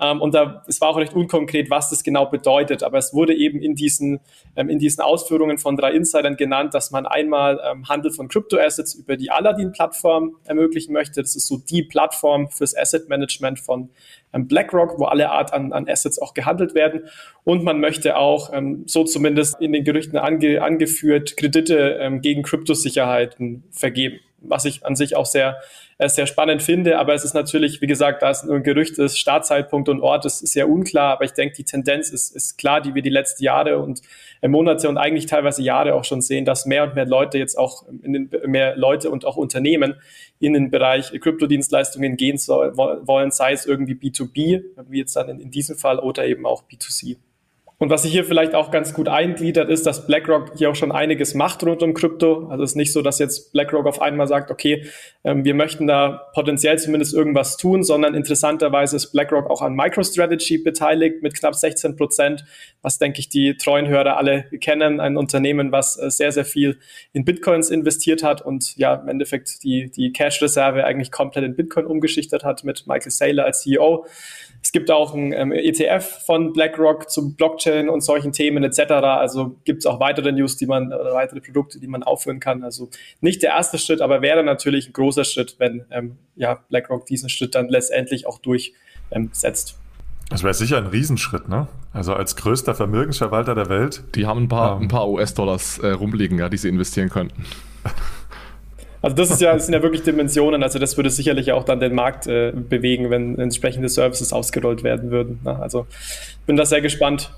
Ähm, 0.00 0.20
und 0.20 0.34
da, 0.34 0.64
es 0.66 0.80
war 0.80 0.88
auch 0.88 0.96
recht 0.96 1.14
unkonkret, 1.14 1.70
was 1.70 1.90
das 1.90 2.02
genau 2.02 2.26
bedeutet. 2.26 2.82
Aber 2.82 2.98
es 2.98 3.14
wurde 3.14 3.34
eben 3.34 3.60
in 3.60 3.74
diesen, 3.74 4.20
ähm, 4.56 4.68
in 4.68 4.78
diesen 4.78 5.02
Ausführungen 5.02 5.58
von 5.58 5.76
drei 5.76 5.92
Insidern 5.92 6.36
genannt, 6.36 6.74
dass 6.74 6.90
man 6.90 7.06
einmal 7.06 7.60
ähm, 7.64 7.88
Handel 7.88 8.10
von 8.10 8.28
Kryptoassets 8.28 8.94
über 8.94 9.16
die 9.16 9.30
Aladdin-Plattform 9.30 10.36
ermöglichen 10.44 10.92
möchte. 10.92 11.20
Das 11.20 11.36
ist 11.36 11.46
so 11.46 11.58
die 11.58 11.82
Plattform 11.82 12.48
fürs 12.50 12.76
Asset 12.76 13.08
Management 13.08 13.60
von 13.60 13.90
BlackRock, 14.32 14.98
wo 14.98 15.04
alle 15.04 15.30
Art 15.30 15.52
an, 15.52 15.72
an 15.72 15.88
Assets 15.88 16.20
auch 16.20 16.34
gehandelt 16.34 16.74
werden. 16.74 17.08
Und 17.44 17.64
man 17.64 17.80
möchte 17.80 18.16
auch, 18.16 18.52
ähm, 18.52 18.84
so 18.86 19.04
zumindest 19.04 19.60
in 19.60 19.72
den 19.72 19.84
Gerüchten 19.84 20.18
ange, 20.18 20.62
angeführt, 20.62 21.36
Kredite 21.36 21.98
ähm, 22.00 22.20
gegen 22.20 22.42
Kryptosicherheiten 22.42 23.64
vergeben, 23.70 24.20
was 24.40 24.64
ich 24.64 24.84
an 24.86 24.96
sich 24.96 25.16
auch 25.16 25.26
sehr 25.26 25.58
äh, 26.02 26.08
sehr 26.08 26.26
spannend 26.26 26.62
finde. 26.62 26.98
Aber 26.98 27.14
es 27.14 27.24
ist 27.24 27.34
natürlich, 27.34 27.80
wie 27.80 27.86
gesagt, 27.86 28.22
da 28.22 28.30
es 28.30 28.42
nur 28.42 28.56
ein 28.56 28.62
Gerücht 28.62 28.98
ist, 28.98 29.18
Startzeitpunkt 29.18 29.88
und 29.88 30.00
Ort 30.00 30.24
ist, 30.24 30.42
ist 30.42 30.52
sehr 30.52 30.68
unklar. 30.68 31.12
Aber 31.12 31.24
ich 31.24 31.32
denke, 31.32 31.54
die 31.54 31.64
Tendenz 31.64 32.10
ist, 32.10 32.34
ist 32.34 32.58
klar, 32.58 32.80
die 32.80 32.94
wir 32.94 33.02
die 33.02 33.10
letzten 33.10 33.44
Jahre 33.44 33.78
und 33.78 34.00
Monate 34.50 34.88
und 34.88 34.98
eigentlich 34.98 35.26
teilweise 35.26 35.62
Jahre 35.62 35.94
auch 35.94 36.04
schon 36.04 36.20
sehen, 36.20 36.44
dass 36.44 36.66
mehr 36.66 36.84
und 36.84 36.94
mehr 36.94 37.06
Leute 37.06 37.38
jetzt 37.38 37.56
auch 37.56 37.86
in 38.02 38.12
den, 38.12 38.30
mehr 38.46 38.76
Leute 38.76 39.10
und 39.10 39.24
auch 39.24 39.36
Unternehmen 39.36 39.94
in 40.40 40.54
den 40.54 40.70
Bereich 40.70 41.12
Kryptodienstleistungen 41.12 42.16
gehen 42.16 42.38
soll, 42.38 42.76
wollen, 42.76 43.30
sei 43.30 43.52
es 43.52 43.66
irgendwie 43.66 43.94
B2B, 43.94 44.62
wie 44.88 44.98
jetzt 44.98 45.14
dann 45.14 45.28
in, 45.28 45.38
in 45.38 45.50
diesem 45.50 45.76
Fall, 45.76 46.00
oder 46.00 46.26
eben 46.26 46.44
auch 46.44 46.64
B2C. 46.64 47.18
Und 47.82 47.90
was 47.90 48.02
sich 48.02 48.12
hier 48.12 48.24
vielleicht 48.24 48.54
auch 48.54 48.70
ganz 48.70 48.94
gut 48.94 49.08
eingliedert, 49.08 49.68
ist, 49.68 49.86
dass 49.86 50.06
BlackRock 50.06 50.52
hier 50.56 50.70
auch 50.70 50.76
schon 50.76 50.92
einiges 50.92 51.34
macht 51.34 51.64
rund 51.64 51.82
um 51.82 51.94
Krypto. 51.94 52.46
Also 52.48 52.62
es 52.62 52.70
ist 52.70 52.76
nicht 52.76 52.92
so, 52.92 53.02
dass 53.02 53.18
jetzt 53.18 53.52
BlackRock 53.52 53.86
auf 53.86 54.00
einmal 54.00 54.28
sagt, 54.28 54.52
okay, 54.52 54.86
ähm, 55.24 55.44
wir 55.44 55.54
möchten 55.54 55.88
da 55.88 56.28
potenziell 56.32 56.78
zumindest 56.78 57.12
irgendwas 57.12 57.56
tun, 57.56 57.82
sondern 57.82 58.14
interessanterweise 58.14 58.94
ist 58.94 59.10
BlackRock 59.10 59.50
auch 59.50 59.62
an 59.62 59.74
MicroStrategy 59.74 60.58
beteiligt 60.58 61.24
mit 61.24 61.34
knapp 61.34 61.56
16 61.56 61.96
Prozent, 61.96 62.44
was 62.82 62.98
denke 62.98 63.18
ich 63.18 63.28
die 63.28 63.56
treuen 63.56 63.88
Hörer 63.88 64.16
alle 64.16 64.44
kennen. 64.60 65.00
Ein 65.00 65.16
Unternehmen, 65.16 65.72
was 65.72 65.98
äh, 65.98 66.08
sehr, 66.08 66.30
sehr 66.30 66.44
viel 66.44 66.78
in 67.12 67.24
Bitcoins 67.24 67.68
investiert 67.68 68.22
hat 68.22 68.42
und 68.42 68.76
ja, 68.76 68.94
im 68.94 69.08
Endeffekt 69.08 69.64
die, 69.64 69.90
die 69.90 70.12
Cash-Reserve 70.12 70.84
eigentlich 70.84 71.10
komplett 71.10 71.44
in 71.44 71.56
Bitcoin 71.56 71.86
umgeschichtet 71.86 72.44
hat 72.44 72.62
mit 72.62 72.86
Michael 72.86 73.10
Saylor 73.10 73.44
als 73.44 73.62
CEO. 73.62 74.06
Es 74.62 74.70
gibt 74.70 74.90
auch 74.92 75.12
ein 75.12 75.32
ähm, 75.32 75.50
ETF 75.50 76.24
von 76.24 76.52
BlackRock 76.52 77.10
zum 77.10 77.34
Blockchain 77.34 77.88
und 77.88 78.00
solchen 78.00 78.32
Themen 78.32 78.62
etc. 78.62 78.92
Also 78.92 79.56
gibt 79.64 79.80
es 79.80 79.86
auch 79.86 79.98
weitere 79.98 80.30
News, 80.30 80.56
die 80.56 80.66
man 80.66 80.92
oder 80.92 81.12
weitere 81.14 81.40
Produkte, 81.40 81.80
die 81.80 81.88
man 81.88 82.04
aufführen 82.04 82.38
kann. 82.38 82.62
Also 82.62 82.88
nicht 83.20 83.42
der 83.42 83.50
erste 83.50 83.78
Schritt, 83.78 84.00
aber 84.00 84.22
wäre 84.22 84.44
natürlich 84.44 84.88
ein 84.88 84.92
großer 84.92 85.24
Schritt, 85.24 85.56
wenn 85.58 85.84
ähm, 85.90 86.16
ja, 86.36 86.60
BlackRock 86.68 87.06
diesen 87.06 87.28
Schritt 87.28 87.56
dann 87.56 87.68
letztendlich 87.68 88.26
auch 88.26 88.38
durchsetzt. 88.38 89.78
Das 90.30 90.44
wäre 90.44 90.54
sicher 90.54 90.78
ein 90.78 90.86
Riesenschritt, 90.86 91.48
ne? 91.48 91.66
Also 91.92 92.14
als 92.14 92.36
größter 92.36 92.74
Vermögensverwalter 92.74 93.54
der 93.54 93.68
Welt. 93.68 94.04
Die 94.14 94.26
haben 94.26 94.44
ein 94.44 94.48
paar, 94.48 94.80
ähm, 94.80 94.88
paar 94.88 95.08
US-Dollars 95.08 95.78
äh, 95.80 95.88
rumliegen, 95.88 96.38
ja, 96.38 96.48
die 96.48 96.56
sie 96.56 96.68
investieren 96.68 97.10
könnten. 97.10 97.44
Also 99.02 99.16
das 99.16 99.30
ist 99.30 99.40
ja, 99.40 99.52
das 99.52 99.66
sind 99.66 99.74
ja 99.74 99.82
wirklich 99.82 100.02
Dimensionen. 100.02 100.62
Also 100.62 100.78
das 100.78 100.96
würde 100.96 101.10
sicherlich 101.10 101.52
auch 101.52 101.64
dann 101.64 101.80
den 101.80 101.94
Markt 101.94 102.28
äh, 102.28 102.52
bewegen, 102.52 103.10
wenn 103.10 103.38
entsprechende 103.38 103.88
Services 103.88 104.32
ausgerollt 104.32 104.84
werden 104.84 105.10
würden. 105.10 105.40
Ne? 105.44 105.58
Also 105.58 105.86
bin 106.46 106.56
da 106.56 106.64
sehr 106.64 106.80
gespannt. 106.80 107.32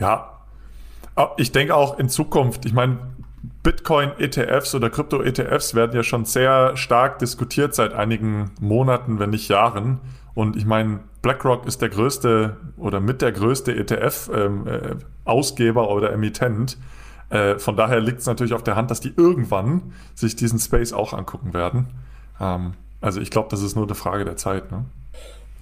Ja, 0.00 0.38
ich 1.36 1.52
denke 1.52 1.74
auch 1.74 1.98
in 1.98 2.08
Zukunft, 2.08 2.64
ich 2.66 2.72
meine, 2.72 2.98
Bitcoin-ETFs 3.62 4.74
oder 4.74 4.90
Krypto-ETFs 4.90 5.74
werden 5.74 5.94
ja 5.94 6.02
schon 6.02 6.24
sehr 6.24 6.76
stark 6.76 7.18
diskutiert 7.18 7.74
seit 7.74 7.92
einigen 7.92 8.52
Monaten, 8.60 9.18
wenn 9.18 9.30
nicht 9.30 9.48
Jahren. 9.48 10.00
Und 10.34 10.56
ich 10.56 10.66
meine, 10.66 11.00
BlackRock 11.22 11.66
ist 11.66 11.82
der 11.82 11.88
größte 11.88 12.56
oder 12.76 13.00
mit 13.00 13.22
der 13.22 13.32
größte 13.32 13.74
ETF-Ausgeber 13.74 15.82
ähm, 15.82 15.88
äh, 15.88 15.92
oder 15.92 16.12
Emittent. 16.12 16.78
Äh, 17.30 17.58
von 17.58 17.76
daher 17.76 18.00
liegt 18.00 18.20
es 18.20 18.26
natürlich 18.26 18.54
auf 18.54 18.62
der 18.62 18.76
Hand, 18.76 18.90
dass 18.90 19.00
die 19.00 19.12
irgendwann 19.16 19.92
sich 20.14 20.36
diesen 20.36 20.58
Space 20.58 20.92
auch 20.92 21.12
angucken 21.12 21.52
werden. 21.54 21.88
Ähm, 22.40 22.72
also 23.00 23.20
ich 23.20 23.30
glaube, 23.30 23.48
das 23.50 23.62
ist 23.62 23.76
nur 23.76 23.84
eine 23.84 23.94
Frage 23.94 24.24
der 24.24 24.36
Zeit. 24.36 24.70
Ne? 24.70 24.84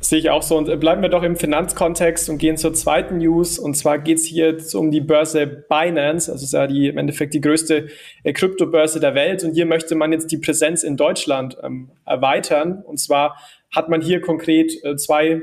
Sehe 0.01 0.19
ich 0.19 0.31
auch 0.31 0.43
so. 0.43 0.57
Und 0.57 0.79
bleiben 0.79 1.03
wir 1.03 1.09
doch 1.09 1.23
im 1.23 1.37
Finanzkontext 1.37 2.29
und 2.29 2.39
gehen 2.39 2.57
zur 2.57 2.75
zweiten 2.75 3.19
News. 3.19 3.59
Und 3.59 3.77
zwar 3.77 3.99
geht 3.99 4.19
es 4.19 4.25
hier 4.25 4.57
um 4.75 4.91
die 4.91 5.01
Börse 5.01 5.47
Binance. 5.47 6.31
Also 6.31 6.45
ist 6.45 6.53
ja 6.53 6.67
die, 6.67 6.89
im 6.89 6.99
Endeffekt 6.99 7.35
die 7.35 7.41
größte 7.41 7.89
äh, 8.23 8.33
Kryptobörse 8.33 9.01
der 9.01 9.15
Welt. 9.15 9.43
Und 9.43 9.55
hier 9.55 9.67
möchte 9.67 9.95
man 9.97 10.13
jetzt 10.13 10.31
die 10.31 10.39
Präsenz 10.39 10.83
in 10.83 10.97
Deutschland 10.97 11.57
ähm, 11.63 11.91
erweitern. 12.05 12.83
Und 12.87 12.99
zwar 13.01 13.37
hat 13.75 13.89
man 13.89 14.01
hier 14.01 14.21
konkret 14.21 14.73
äh, 14.85 14.97
zwei 14.97 15.43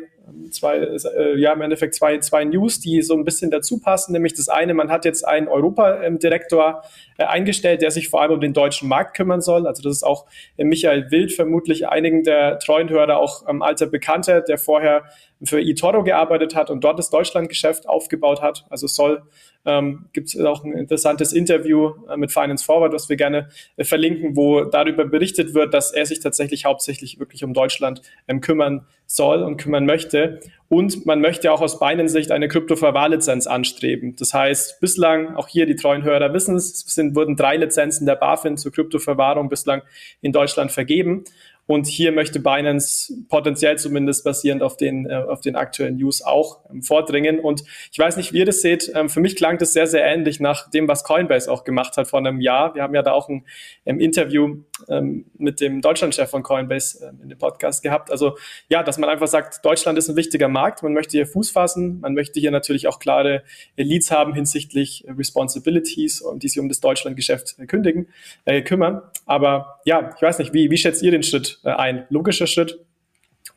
zwei, 0.52 0.78
äh, 0.78 1.38
ja, 1.38 1.54
im 1.54 1.62
Endeffekt 1.62 1.96
zwei, 1.96 2.18
zwei 2.20 2.44
News, 2.46 2.80
die 2.80 3.02
so 3.02 3.14
ein 3.14 3.26
bisschen 3.26 3.52
dazu 3.52 3.80
passen. 3.80 4.14
Nämlich 4.14 4.34
das 4.34 4.50
eine, 4.50 4.74
man 4.74 4.90
hat 4.90 5.06
jetzt 5.06 5.28
einen 5.28 5.48
Europadirektor 5.48 6.84
äh, 7.18 7.26
eingestellt, 7.26 7.82
der 7.82 7.92
sich 7.92 8.10
vor 8.10 8.22
allem 8.22 8.34
um 8.34 8.42
den 8.42 8.54
deutschen 8.54 8.88
Markt 8.88 9.16
kümmern 9.16 9.42
soll. 9.42 9.68
Also 9.68 9.84
das 9.84 9.98
ist 9.98 10.04
auch 10.04 10.26
äh, 10.58 10.64
Michael 10.64 11.12
Wild, 11.12 11.34
vermutlich 11.34 11.88
einigen 11.88 12.24
der 12.24 12.60
treuen 12.60 12.90
Hörer 12.90 13.18
auch 13.18 13.48
ähm, 13.48 13.62
alter 13.62 13.88
Bekannter, 13.88 14.42
der 14.42 14.58
vorher 14.58 15.04
für 15.44 15.62
eToro 15.62 16.04
gearbeitet 16.04 16.56
hat 16.56 16.70
und 16.70 16.84
dort 16.84 17.00
das 17.00 17.10
Deutschlandgeschäft 17.10 17.88
aufgebaut 17.88 18.41
hat. 18.41 18.66
Also 18.70 18.88
soll 18.88 19.24
ähm, 19.66 20.06
gibt 20.14 20.28
es 20.28 20.39
auch 20.39 20.64
ein 20.64 20.74
interessantes 20.74 21.32
Interview 21.32 21.94
äh, 22.10 22.18
mit 22.18 22.32
Finance 22.32 22.66
Forward, 22.66 22.94
was 22.94 23.10
wir 23.10 23.16
gerne 23.16 23.50
äh, 23.78 23.84
verlinken, 23.84 24.36
wo 24.36 24.66
darüber 24.66 25.06
berichtet 25.06 25.54
wird, 25.54 25.74
dass 25.74 25.91
er 25.91 26.06
sich 26.06 26.20
tatsächlich 26.20 26.66
hauptsächlich 26.66 27.20
wirklich 27.20 27.44
um 27.44 27.54
Deutschland 27.54 28.02
ähm, 28.28 28.41
kümmern 28.41 28.86
soll 29.06 29.44
und 29.44 29.58
kümmern 29.58 29.86
möchte. 29.86 30.39
Und 30.70 31.06
man 31.06 31.22
möchte 31.22 31.52
auch 31.52 31.62
aus 31.62 31.80
Binance-Sicht 31.80 32.32
eine 32.32 32.48
Krypto-Verwahrlizenz 32.48 33.48
anstreben. 33.48 34.16
Das 34.18 34.34
heißt, 34.34 34.82
bislang, 34.82 35.36
auch 35.36 35.48
hier 35.48 35.66
die 35.66 35.76
treuen 35.76 36.04
Hörer 36.04 36.34
wissen 36.34 36.56
es, 36.56 36.80
sind, 36.80 37.16
wurden 37.16 37.36
drei 37.36 37.58
Lizenzen 37.58 38.06
der 38.06 38.16
BaFin 38.16 38.58
zur 38.58 38.72
Kryptoverwahrung 38.72 39.50
bislang 39.50 39.84
in 40.22 40.32
Deutschland 40.32 40.72
vergeben. 40.72 41.26
Und 41.66 41.88
hier 41.88 42.11
möchte 42.11 42.41
Binance 42.41 43.14
potenziell 43.30 43.78
zumindest 43.78 44.26
basierend 44.26 44.61
auf 44.61 44.76
den, 44.76 45.05
äh, 45.09 45.14
auf 45.14 45.39
den 45.39 45.55
aktuellen 45.55 45.95
News 45.95 46.22
auch 46.22 46.59
ähm, 46.70 46.82
vordringen. 46.82 47.39
Und 47.39 47.64
ich 47.91 47.97
weiß 47.97 48.18
nicht, 48.18 48.34
wie 48.34 48.39
ihr 48.39 48.45
das 48.45 48.61
seht. 48.61 48.91
Ähm, 48.93 49.09
für 49.09 49.22
mich 49.22 49.36
klang 49.38 49.57
das 49.57 49.72
sehr, 49.72 49.88
sehr 49.88 50.03
ähnlich 50.03 50.41
nach 50.41 50.70
dem, 50.70 50.88
was 50.89 51.05
Coinbase 51.05 51.49
auch 51.49 51.64
gemacht 51.64 51.95
hat 51.95 52.07
vor 52.07 52.20
einem 52.20 52.41
Jahr. 52.41 52.76
Wir 52.76 52.84
haben 52.84 52.93
ja 52.93 53.01
da 53.01 53.14
auch 53.14 53.30
ein, 53.30 53.45
ein 53.86 53.99
Interview 54.01 54.57
ähm, 54.90 55.26
mit 55.38 55.62
dem 55.62 55.82
Deutschlandchef 55.82 56.30
von 56.30 56.44
Coinbase 56.44 57.06
ähm, 57.06 57.20
in 57.24 57.30
dem 57.30 57.38
Podcast 57.38 57.84
gehabt. 57.84 58.12
Also 58.12 58.38
ja, 58.70 58.84
dass 58.84 58.98
man 58.98 59.10
einfach 59.10 59.28
sagt, 59.28 59.64
Deutschland 59.66 59.98
ist 59.98 60.10
ein 60.10 60.16
wichtiger 60.16 60.48
Markt. 60.48 60.84
Man 60.84 60.94
möchte 60.94 61.18
hier 61.18 61.28
Fuß 61.28 61.52
fassen. 61.52 62.00
Man 62.02 62.14
möchte 62.14 62.40
hier 62.40 62.52
natürlich 62.52 62.88
auch 62.88 63.00
klare 63.00 63.44
Leads 63.78 64.12
haben 64.12 64.34
hinsichtlich 64.34 65.06
Responsibilities 65.08 66.22
und 66.22 66.44
die 66.44 66.50
sich 66.50 66.60
um 66.60 66.70
das 66.70 66.80
Deutschlandgeschäft 66.80 67.56
äh, 67.60 67.66
kündigen, 67.66 68.08
äh, 68.46 68.62
kümmern. 68.62 69.02
Aber 69.26 69.80
ja, 69.86 70.12
ich 70.16 70.22
weiß 70.22 70.40
nicht, 70.40 70.54
wie, 70.54 70.70
wie 70.70 70.78
schätzt 70.78 71.04
ihr 71.04 71.12
den 71.12 71.24
Schritt 71.24 71.60
äh, 71.64 71.70
ein? 71.70 72.06
Logischer 72.10 72.48
Schritt? 72.48 72.80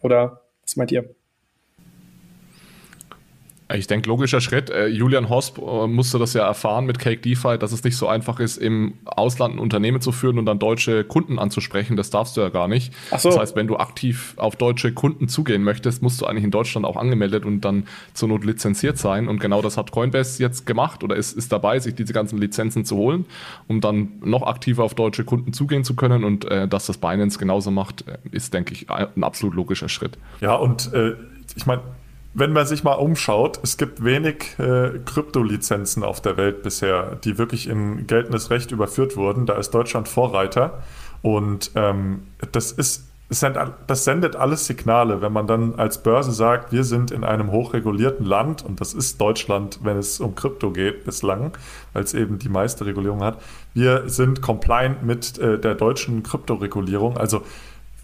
Oder 0.00 0.42
was 0.62 0.76
meint 0.76 0.92
ihr? 0.92 1.14
Ich 3.74 3.88
denke, 3.88 4.08
logischer 4.08 4.40
Schritt. 4.40 4.70
Äh, 4.70 4.86
Julian 4.86 5.28
Hosp 5.28 5.58
äh, 5.58 5.88
musste 5.88 6.20
das 6.20 6.34
ja 6.34 6.46
erfahren 6.46 6.86
mit 6.86 7.00
Cake 7.00 7.20
DeFi, 7.20 7.58
dass 7.58 7.72
es 7.72 7.82
nicht 7.82 7.96
so 7.96 8.06
einfach 8.06 8.38
ist, 8.38 8.58
im 8.58 8.94
Ausland 9.04 9.56
ein 9.56 9.58
Unternehmen 9.58 10.00
zu 10.00 10.12
führen 10.12 10.38
und 10.38 10.46
dann 10.46 10.60
deutsche 10.60 11.02
Kunden 11.02 11.40
anzusprechen. 11.40 11.96
Das 11.96 12.10
darfst 12.10 12.36
du 12.36 12.42
ja 12.42 12.48
gar 12.48 12.68
nicht. 12.68 12.92
So. 13.18 13.30
Das 13.30 13.38
heißt, 13.38 13.56
wenn 13.56 13.66
du 13.66 13.76
aktiv 13.76 14.34
auf 14.36 14.54
deutsche 14.54 14.92
Kunden 14.92 15.28
zugehen 15.28 15.64
möchtest, 15.64 16.00
musst 16.00 16.20
du 16.20 16.26
eigentlich 16.26 16.44
in 16.44 16.52
Deutschland 16.52 16.86
auch 16.86 16.96
angemeldet 16.96 17.44
und 17.44 17.62
dann 17.62 17.88
zur 18.14 18.28
Not 18.28 18.44
lizenziert 18.44 18.98
sein. 18.98 19.26
Und 19.26 19.40
genau 19.40 19.62
das 19.62 19.76
hat 19.76 19.90
Coinbase 19.90 20.40
jetzt 20.40 20.64
gemacht 20.64 21.02
oder 21.02 21.16
ist, 21.16 21.36
ist 21.36 21.50
dabei, 21.50 21.80
sich 21.80 21.96
diese 21.96 22.12
ganzen 22.12 22.38
Lizenzen 22.38 22.84
zu 22.84 22.96
holen, 22.96 23.26
um 23.66 23.80
dann 23.80 24.12
noch 24.20 24.42
aktiver 24.42 24.84
auf 24.84 24.94
deutsche 24.94 25.24
Kunden 25.24 25.52
zugehen 25.52 25.82
zu 25.82 25.96
können. 25.96 26.22
Und 26.22 26.44
äh, 26.44 26.68
dass 26.68 26.86
das 26.86 26.98
Binance 26.98 27.36
genauso 27.36 27.72
macht, 27.72 28.06
äh, 28.06 28.18
ist, 28.30 28.54
denke 28.54 28.74
ich, 28.74 28.88
ein 28.88 29.24
absolut 29.24 29.56
logischer 29.56 29.88
Schritt. 29.88 30.18
Ja, 30.40 30.54
und 30.54 30.92
äh, 30.92 31.14
ich 31.56 31.66
meine, 31.66 31.82
wenn 32.38 32.52
man 32.52 32.66
sich 32.66 32.84
mal 32.84 32.92
umschaut, 32.92 33.58
es 33.62 33.78
gibt 33.78 34.04
wenig 34.04 34.58
äh, 34.58 34.98
Kryptolizenzen 35.06 36.04
auf 36.04 36.20
der 36.20 36.36
Welt 36.36 36.62
bisher, 36.62 37.16
die 37.24 37.38
wirklich 37.38 37.66
in 37.66 38.06
geltendes 38.06 38.50
Recht 38.50 38.72
überführt 38.72 39.16
wurden. 39.16 39.46
Da 39.46 39.54
ist 39.54 39.70
Deutschland 39.70 40.06
Vorreiter. 40.06 40.82
Und 41.22 41.70
ähm, 41.74 42.24
das 42.52 42.72
ist 42.72 43.04
das 43.28 44.04
sendet 44.04 44.36
alles 44.36 44.66
Signale, 44.66 45.20
wenn 45.20 45.32
man 45.32 45.48
dann 45.48 45.74
als 45.74 46.00
Börse 46.00 46.30
sagt, 46.30 46.70
wir 46.70 46.84
sind 46.84 47.10
in 47.10 47.24
einem 47.24 47.50
hochregulierten 47.50 48.24
Land 48.24 48.64
und 48.64 48.80
das 48.80 48.94
ist 48.94 49.20
Deutschland, 49.20 49.80
wenn 49.82 49.96
es 49.96 50.20
um 50.20 50.36
Krypto 50.36 50.70
geht 50.70 51.04
bislang, 51.04 51.50
weil 51.92 52.04
es 52.04 52.14
eben 52.14 52.38
die 52.38 52.48
meiste 52.48 52.86
Regulierung 52.86 53.24
hat. 53.24 53.42
Wir 53.74 54.08
sind 54.08 54.42
compliant 54.42 55.02
mit 55.02 55.38
äh, 55.38 55.58
der 55.58 55.74
deutschen 55.74 56.22
Kryptoregulierung. 56.22 57.16
Also 57.16 57.42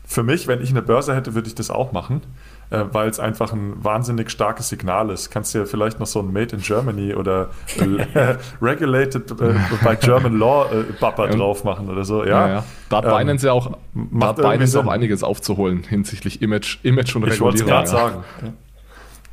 für 0.05 0.25
mich, 0.25 0.49
wenn 0.49 0.61
ich 0.61 0.71
eine 0.71 0.83
Börse 0.83 1.15
hätte, 1.15 1.35
würde 1.35 1.47
ich 1.47 1.55
das 1.55 1.71
auch 1.71 1.93
machen 1.93 2.23
weil 2.71 3.09
es 3.09 3.21
einfach 3.21 3.53
ein 3.53 3.75
wahnsinnig 3.85 4.31
starkes 4.31 4.69
Signal 4.69 5.11
ist. 5.11 5.31
Kannst 5.31 5.55
du 5.55 5.59
ja 5.59 5.65
vielleicht 5.67 6.01
noch 6.01 6.07
so 6.07 6.21
ein 6.21 6.33
Made 6.33 6.57
in 6.57 6.63
Germany 6.63 7.15
oder 7.15 7.51
äh, 7.79 8.35
Regulated 8.63 9.31
äh, 9.33 9.55
by 9.85 9.97
German 10.01 10.39
Law 10.39 10.67
äh, 10.73 10.85
Bupper 10.99 11.29
drauf 11.29 11.65
machen 11.65 11.91
oder 11.91 12.05
so. 12.05 12.25
Ja, 12.25 12.47
ja, 12.47 12.55
ja. 12.55 12.65
Da 12.89 12.97
hat 12.99 13.05
ähm, 13.05 13.11
Binance 13.11 13.47
ja 13.47 13.53
auch, 13.53 13.77
da 13.95 14.27
hat 14.29 14.37
Binance 14.37 14.81
auch 14.81 14.87
einiges 14.87 15.23
aufzuholen 15.23 15.83
hinsichtlich 15.83 16.41
Image, 16.41 16.79
Image 16.83 17.15
und 17.15 17.27
ich 17.27 17.33
Regulierung. 17.33 17.35
Ich 17.35 17.41
wollte 17.41 17.59
es 17.59 17.67
gerade 17.67 17.87
sagen. 17.89 18.25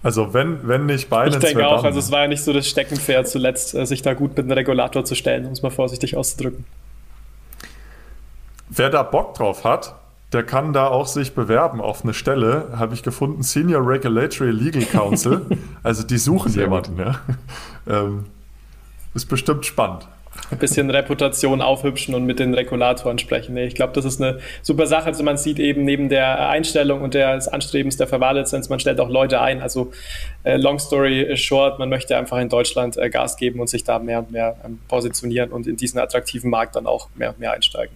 Also 0.02 0.34
wenn, 0.34 0.68
wenn 0.68 0.86
nicht 0.86 1.10
Binance. 1.10 1.38
Ich 1.38 1.44
denke 1.44 1.68
auch, 1.68 1.84
also 1.84 2.00
es 2.00 2.12
war 2.12 2.22
ja 2.22 2.28
nicht 2.28 2.44
so 2.44 2.54
das 2.54 2.68
Steckenpferd 2.68 3.28
zuletzt, 3.28 3.76
äh, 3.76 3.86
sich 3.86 4.02
da 4.02 4.14
gut 4.14 4.38
mit 4.38 4.46
einem 4.46 4.52
Regulator 4.52 5.04
zu 5.04 5.16
stellen, 5.16 5.46
um 5.46 5.52
es 5.52 5.62
mal 5.62 5.72
vorsichtig 5.72 6.16
auszudrücken. 6.16 6.66
Wer 8.70 8.90
da 8.90 9.04
Bock 9.04 9.34
drauf 9.34 9.64
hat, 9.64 9.96
der 10.32 10.44
kann 10.44 10.74
da 10.74 10.88
auch 10.88 11.08
sich 11.08 11.34
bewerben 11.34 11.82
auf 11.82 12.04
eine 12.04 12.14
Stelle, 12.14 12.70
habe 12.78 12.94
ich 12.94 13.02
gefunden, 13.02 13.42
Senior 13.42 13.86
Regulatory 13.86 14.52
Legal 14.52 14.84
Counsel. 14.84 15.46
also 15.84 16.04
die 16.04 16.18
suchen 16.18 16.54
jemanden, 16.54 17.00
ja. 17.00 17.20
Ähm, 17.88 18.26
ist 19.16 19.26
bestimmt 19.26 19.66
spannend. 19.66 20.08
Ein 20.52 20.60
bisschen 20.60 20.90
Reputation 20.90 21.62
aufhübschen 21.62 22.14
und 22.14 22.26
mit 22.26 22.40
den 22.40 22.54
Regulatoren 22.54 23.18
sprechen. 23.18 23.58
Ich 23.58 23.76
glaube, 23.76 23.94
das 23.94 24.06
ist 24.06 24.22
eine 24.22 24.40
super 24.62 24.86
Sache. 24.86 25.08
Also 25.08 25.24
man 25.24 25.38
sieht 25.38 25.60
eben 25.60 25.84
neben 25.84 26.10
der 26.10 26.50
Einstellung 26.50 27.02
und 27.02 27.16
des 27.16 27.48
Anstrebens 27.48 27.98
der 27.98 28.08
Verwahrlizenz, 28.08 28.70
man 28.70 28.80
stellt 28.80 29.00
auch 29.00 29.10
Leute 29.10 29.42
ein. 29.42 29.62
Also 29.62 29.92
äh, 30.44 30.58
long 30.58 30.80
story 30.80 31.36
short, 31.36 31.80
man 31.80 31.90
möchte 31.90 32.16
einfach 32.16 32.38
in 32.38 32.50
Deutschland 32.50 32.98
äh, 32.98 33.10
Gas 33.10 33.38
geben 33.38 33.60
und 33.60 33.70
sich 33.70 33.84
da 33.84 34.00
mehr 34.00 34.20
und 34.20 34.32
mehr 34.32 34.56
ähm, 34.64 34.80
positionieren 34.88 35.52
und 35.52 35.68
in 35.68 35.76
diesen 35.76 36.00
attraktiven 36.00 36.50
Markt 36.50 36.76
dann 36.76 36.86
auch 36.86 37.10
mehr 37.16 37.30
und 37.30 37.40
mehr 37.40 37.52
einsteigen. 37.52 37.96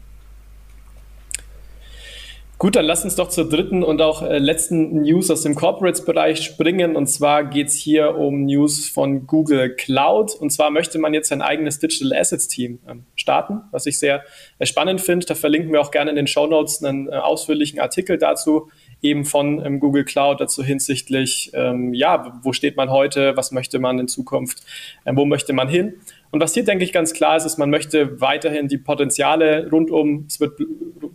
Gut, 2.63 2.77
dann 2.77 2.85
lass 2.85 3.03
uns 3.03 3.17
doch 3.17 3.27
zur 3.27 3.49
dritten 3.49 3.83
und 3.83 4.01
auch 4.01 4.21
äh, 4.21 4.37
letzten 4.37 5.01
News 5.01 5.29
aus 5.29 5.41
dem 5.41 5.53
Corporates-Bereich 5.53 6.41
springen. 6.41 6.95
Und 6.95 7.07
zwar 7.07 7.43
geht 7.43 7.67
es 7.67 7.75
hier 7.75 8.15
um 8.15 8.45
News 8.45 8.87
von 8.87 9.27
Google 9.27 9.75
Cloud. 9.75 10.33
Und 10.33 10.49
zwar 10.49 10.71
möchte 10.71 10.97
man 10.97 11.13
jetzt 11.13 11.33
ein 11.33 11.41
eigenes 11.41 11.79
Digital 11.79 12.17
Assets 12.17 12.47
Team 12.47 12.79
ähm, 12.87 13.03
starten, 13.15 13.63
was 13.71 13.85
ich 13.85 13.99
sehr 13.99 14.23
äh, 14.59 14.65
spannend 14.65 15.01
finde. 15.01 15.25
Da 15.25 15.35
verlinken 15.35 15.73
wir 15.73 15.81
auch 15.81 15.91
gerne 15.91 16.11
in 16.11 16.15
den 16.15 16.25
Show 16.25 16.47
Notes 16.47 16.81
einen 16.81 17.09
äh, 17.09 17.15
ausführlichen 17.15 17.81
Artikel 17.81 18.17
dazu, 18.17 18.69
eben 19.03 19.25
von 19.25 19.63
ähm, 19.63 19.79
Google 19.79 20.05
Cloud 20.05 20.41
dazu 20.41 20.63
hinsichtlich, 20.63 21.51
ähm, 21.53 21.93
ja, 21.93 22.39
wo 22.41 22.53
steht 22.53 22.77
man 22.77 22.89
heute, 22.89 23.37
was 23.37 23.51
möchte 23.51 23.77
man 23.77 23.99
in 23.99 24.07
Zukunft, 24.07 24.63
äh, 25.05 25.11
wo 25.15 25.25
möchte 25.25 25.53
man 25.53 25.67
hin. 25.67 25.95
Und 26.31 26.39
was 26.39 26.55
hier, 26.55 26.63
denke 26.63 26.83
ich, 26.83 26.91
ganz 26.91 27.13
klar 27.13 27.37
ist, 27.37 27.45
ist, 27.45 27.59
man 27.59 27.69
möchte 27.69 28.19
weiterhin 28.19 28.67
die 28.67 28.79
Potenziale 28.79 29.69
rund 29.69 29.91
um, 29.91 30.25
es 30.27 30.39
wird, 30.39 30.59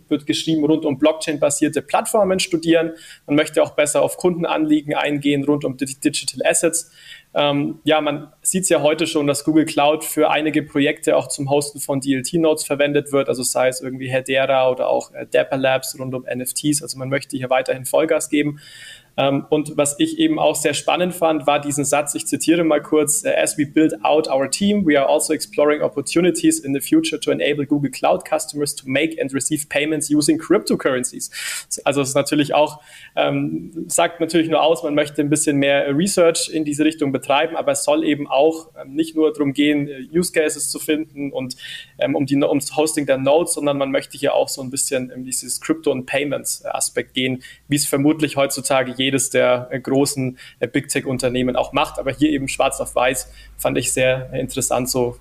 wird 0.07 0.25
geschrieben, 0.25 0.63
rund 0.63 0.85
um 0.85 0.97
Blockchain-basierte 0.97 1.81
Plattformen 1.81 2.39
studieren. 2.39 2.93
Man 3.27 3.35
möchte 3.35 3.61
auch 3.61 3.71
besser 3.71 4.01
auf 4.01 4.15
Kundenanliegen 4.15 4.93
eingehen 4.93 5.43
rund 5.43 5.65
um 5.65 5.75
Digital 5.75 6.45
Assets. 6.49 6.91
Ähm, 7.35 7.79
ja, 7.83 8.01
man 8.01 8.33
sieht 8.41 8.63
es 8.63 8.69
ja 8.69 8.81
heute 8.81 9.05
schon, 9.05 9.27
dass 9.27 9.43
Google 9.43 9.65
Cloud 9.65 10.03
für 10.03 10.31
einige 10.31 10.63
Projekte 10.63 11.15
auch 11.15 11.27
zum 11.27 11.49
Hosten 11.49 11.79
von 11.79 11.99
DLT-Nodes 11.99 12.63
verwendet 12.63 13.11
wird, 13.11 13.29
also 13.29 13.43
sei 13.43 13.67
es 13.67 13.81
irgendwie 13.81 14.09
Hedera 14.09 14.69
oder 14.69 14.89
auch 14.89 15.13
äh, 15.13 15.27
Dapper 15.27 15.57
Labs 15.57 15.97
rund 15.99 16.15
um 16.15 16.23
NFTs. 16.23 16.81
Also 16.81 16.97
man 16.97 17.09
möchte 17.09 17.37
hier 17.37 17.51
weiterhin 17.51 17.85
Vollgas 17.85 18.29
geben. 18.29 18.59
Ähm, 19.17 19.45
und 19.49 19.75
was 19.75 19.95
ich 19.99 20.17
eben 20.19 20.39
auch 20.39 20.55
sehr 20.55 20.73
spannend 20.73 21.13
fand, 21.13 21.45
war 21.47 21.59
diesen 21.59 21.85
Satz, 21.85 22.15
ich 22.15 22.25
zitiere 22.25 22.63
mal 22.63 22.81
kurz, 22.81 23.23
äh, 23.23 23.33
as 23.35 23.57
we 23.57 23.65
build 23.65 23.93
out 24.03 24.29
our 24.29 24.49
team, 24.49 24.85
we 24.85 24.99
are 24.99 25.09
also 25.09 25.33
exploring 25.33 25.81
opportunities 25.81 26.59
in 26.59 26.73
the 26.73 26.79
future 26.79 27.19
to 27.19 27.31
enable 27.31 27.65
Google 27.65 27.91
Cloud 27.91 28.23
customers 28.27 28.75
to 28.75 28.83
make 28.87 29.19
and 29.21 29.33
receive 29.33 29.67
payments 29.69 30.09
using 30.09 30.37
cryptocurrencies. 30.37 31.29
Also 31.83 32.01
es 32.01 32.09
ist 32.09 32.15
natürlich 32.15 32.53
auch, 32.53 32.81
ähm, 33.15 33.85
sagt 33.87 34.19
natürlich 34.19 34.49
nur 34.49 34.61
aus, 34.61 34.83
man 34.83 34.95
möchte 34.95 35.21
ein 35.21 35.29
bisschen 35.29 35.57
mehr 35.57 35.95
Research 35.95 36.49
in 36.51 36.63
diese 36.63 36.85
Richtung 36.85 37.11
betreiben, 37.11 37.55
aber 37.55 37.73
es 37.73 37.83
soll 37.83 38.03
eben 38.03 38.27
auch 38.27 38.69
ähm, 38.79 38.93
nicht 38.93 39.15
nur 39.15 39.33
darum 39.33 39.53
gehen, 39.53 39.87
äh, 39.87 40.07
Use 40.17 40.31
Cases 40.31 40.69
zu 40.69 40.79
finden 40.79 41.31
und 41.31 41.55
ähm, 41.97 42.15
um 42.15 42.25
die, 42.25 42.35
ums 42.35 42.75
Hosting 42.75 43.05
der 43.05 43.17
Nodes, 43.17 43.53
sondern 43.53 43.77
man 43.77 43.91
möchte 43.91 44.17
hier 44.17 44.33
auch 44.33 44.49
so 44.49 44.61
ein 44.61 44.69
bisschen 44.69 45.09
in 45.09 45.23
dieses 45.23 45.61
Crypto- 45.61 45.91
und 45.91 46.05
Payments-Aspekt 46.05 47.13
gehen, 47.13 47.43
wie 47.67 47.75
es 47.75 47.85
vermutlich 47.85 48.37
heutzutage 48.37 48.93
jedes 48.99 49.29
der 49.29 49.67
äh, 49.71 49.79
großen 49.79 50.37
äh, 50.59 50.67
Big 50.67 50.89
Tech-Unternehmen 50.89 51.55
auch 51.55 51.73
macht. 51.73 51.97
Aber 51.99 52.11
hier 52.11 52.29
eben 52.29 52.47
schwarz 52.47 52.79
auf 52.79 52.95
weiß 52.95 53.31
fand 53.57 53.77
ich 53.77 53.91
sehr 53.91 54.31
interessant, 54.33 54.89
so, 54.89 55.17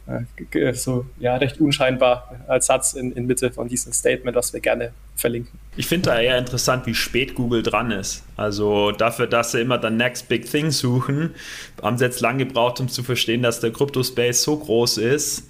äh, 0.52 0.72
so 0.74 1.06
ja, 1.18 1.36
recht 1.36 1.60
unscheinbar 1.60 2.36
als 2.46 2.66
Satz 2.66 2.94
in, 2.94 3.12
in 3.12 3.26
Mitte 3.26 3.50
von 3.50 3.68
diesem 3.68 3.92
Statement, 3.92 4.36
was 4.36 4.52
wir 4.52 4.60
gerne 4.60 4.92
verlinken. 5.16 5.58
Ich 5.76 5.86
finde 5.86 6.10
da 6.10 6.20
eher 6.20 6.38
interessant, 6.38 6.86
wie 6.86 6.94
spät 6.94 7.34
Google 7.34 7.62
dran 7.62 7.90
ist. 7.90 8.24
Also 8.36 8.92
dafür, 8.92 9.26
dass 9.26 9.52
sie 9.52 9.60
immer 9.60 9.78
dann 9.78 9.96
Next 9.96 10.28
Big 10.28 10.50
Thing 10.50 10.70
suchen, 10.70 11.34
haben 11.82 11.98
sie 11.98 12.04
jetzt 12.04 12.20
lange 12.20 12.46
gebraucht, 12.46 12.80
um 12.80 12.88
zu 12.88 13.02
verstehen, 13.02 13.42
dass 13.42 13.60
der 13.60 13.72
Crypto-Space 13.72 14.42
so 14.42 14.56
groß 14.56 14.98
ist 14.98 15.47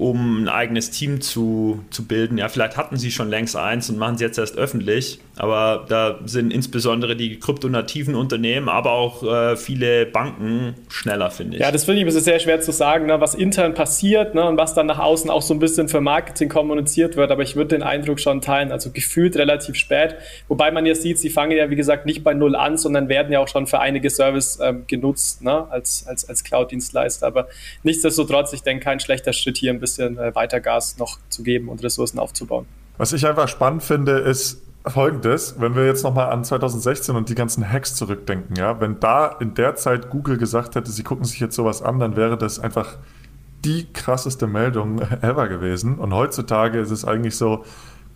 um 0.00 0.44
ein 0.44 0.48
eigenes 0.48 0.90
Team 0.90 1.20
zu, 1.20 1.84
zu 1.90 2.06
bilden. 2.06 2.38
Ja, 2.38 2.48
vielleicht 2.48 2.78
hatten 2.78 2.96
sie 2.96 3.10
schon 3.10 3.28
längst 3.28 3.54
eins 3.54 3.90
und 3.90 3.98
machen 3.98 4.14
es 4.14 4.22
jetzt 4.22 4.38
erst 4.38 4.56
öffentlich, 4.56 5.20
aber 5.36 5.84
da 5.90 6.20
sind 6.24 6.54
insbesondere 6.54 7.16
die 7.16 7.38
kryptonativen 7.38 8.14
Unternehmen, 8.14 8.70
aber 8.70 8.92
auch 8.92 9.22
äh, 9.22 9.56
viele 9.56 10.06
Banken 10.06 10.74
schneller, 10.88 11.30
finde 11.30 11.56
ich. 11.56 11.60
Ja, 11.60 11.70
das 11.70 11.84
finde 11.84 12.00
ich 12.00 12.08
ist 12.08 12.24
sehr 12.24 12.38
schwer 12.38 12.62
zu 12.62 12.72
sagen, 12.72 13.06
ne, 13.06 13.20
was 13.20 13.34
intern 13.34 13.74
passiert 13.74 14.34
ne, 14.34 14.46
und 14.46 14.56
was 14.56 14.72
dann 14.72 14.86
nach 14.86 14.98
außen 14.98 15.28
auch 15.28 15.42
so 15.42 15.52
ein 15.52 15.58
bisschen 15.58 15.90
für 15.90 16.00
Marketing 16.00 16.48
kommuniziert 16.48 17.16
wird, 17.16 17.30
aber 17.30 17.42
ich 17.42 17.54
würde 17.54 17.76
den 17.76 17.82
Eindruck 17.82 18.20
schon 18.20 18.40
teilen, 18.40 18.72
also 18.72 18.90
gefühlt 18.92 19.36
relativ 19.36 19.76
spät, 19.76 20.14
wobei 20.48 20.70
man 20.70 20.86
ja 20.86 20.94
sieht, 20.94 21.18
sie 21.18 21.28
fangen 21.28 21.52
ja 21.52 21.68
wie 21.68 21.76
gesagt 21.76 22.06
nicht 22.06 22.24
bei 22.24 22.32
Null 22.32 22.56
an, 22.56 22.78
sondern 22.78 23.10
werden 23.10 23.34
ja 23.34 23.40
auch 23.40 23.48
schon 23.48 23.66
für 23.66 23.80
einige 23.80 24.08
Service 24.08 24.58
ähm, 24.62 24.84
genutzt 24.86 25.42
ne, 25.42 25.70
als, 25.70 26.06
als, 26.06 26.26
als 26.26 26.42
Cloud-Dienstleister, 26.42 27.26
aber 27.26 27.48
nichtsdestotrotz, 27.82 28.54
ich 28.54 28.62
denke, 28.62 28.84
kein 28.84 28.98
schlechter 28.98 29.34
Schritt 29.34 29.58
hier 29.58 29.70
ein 29.70 29.78
bisschen 29.78 29.89
bisschen 29.90 30.18
äh, 30.18 30.34
weiter 30.34 30.60
Gas 30.60 30.98
noch 30.98 31.18
zu 31.28 31.42
geben 31.42 31.68
und 31.68 31.82
Ressourcen 31.82 32.18
aufzubauen. 32.18 32.66
Was 32.98 33.12
ich 33.12 33.26
einfach 33.26 33.48
spannend 33.48 33.82
finde, 33.82 34.18
ist 34.18 34.62
folgendes, 34.86 35.56
wenn 35.58 35.74
wir 35.74 35.86
jetzt 35.86 36.04
nochmal 36.04 36.30
an 36.30 36.44
2016 36.44 37.14
und 37.14 37.28
die 37.28 37.34
ganzen 37.34 37.70
Hacks 37.70 37.94
zurückdenken, 37.94 38.56
ja, 38.56 38.80
wenn 38.80 38.98
da 39.00 39.26
in 39.40 39.54
der 39.54 39.74
Zeit 39.76 40.10
Google 40.10 40.38
gesagt 40.38 40.74
hätte, 40.74 40.90
sie 40.90 41.02
gucken 41.02 41.24
sich 41.24 41.40
jetzt 41.40 41.54
sowas 41.54 41.82
an, 41.82 41.98
dann 41.98 42.16
wäre 42.16 42.38
das 42.38 42.58
einfach 42.58 42.96
die 43.64 43.92
krasseste 43.92 44.46
Meldung 44.46 45.00
ever 45.20 45.48
gewesen. 45.48 45.98
Und 45.98 46.14
heutzutage 46.14 46.78
ist 46.78 46.90
es 46.90 47.04
eigentlich 47.04 47.36
so, 47.36 47.64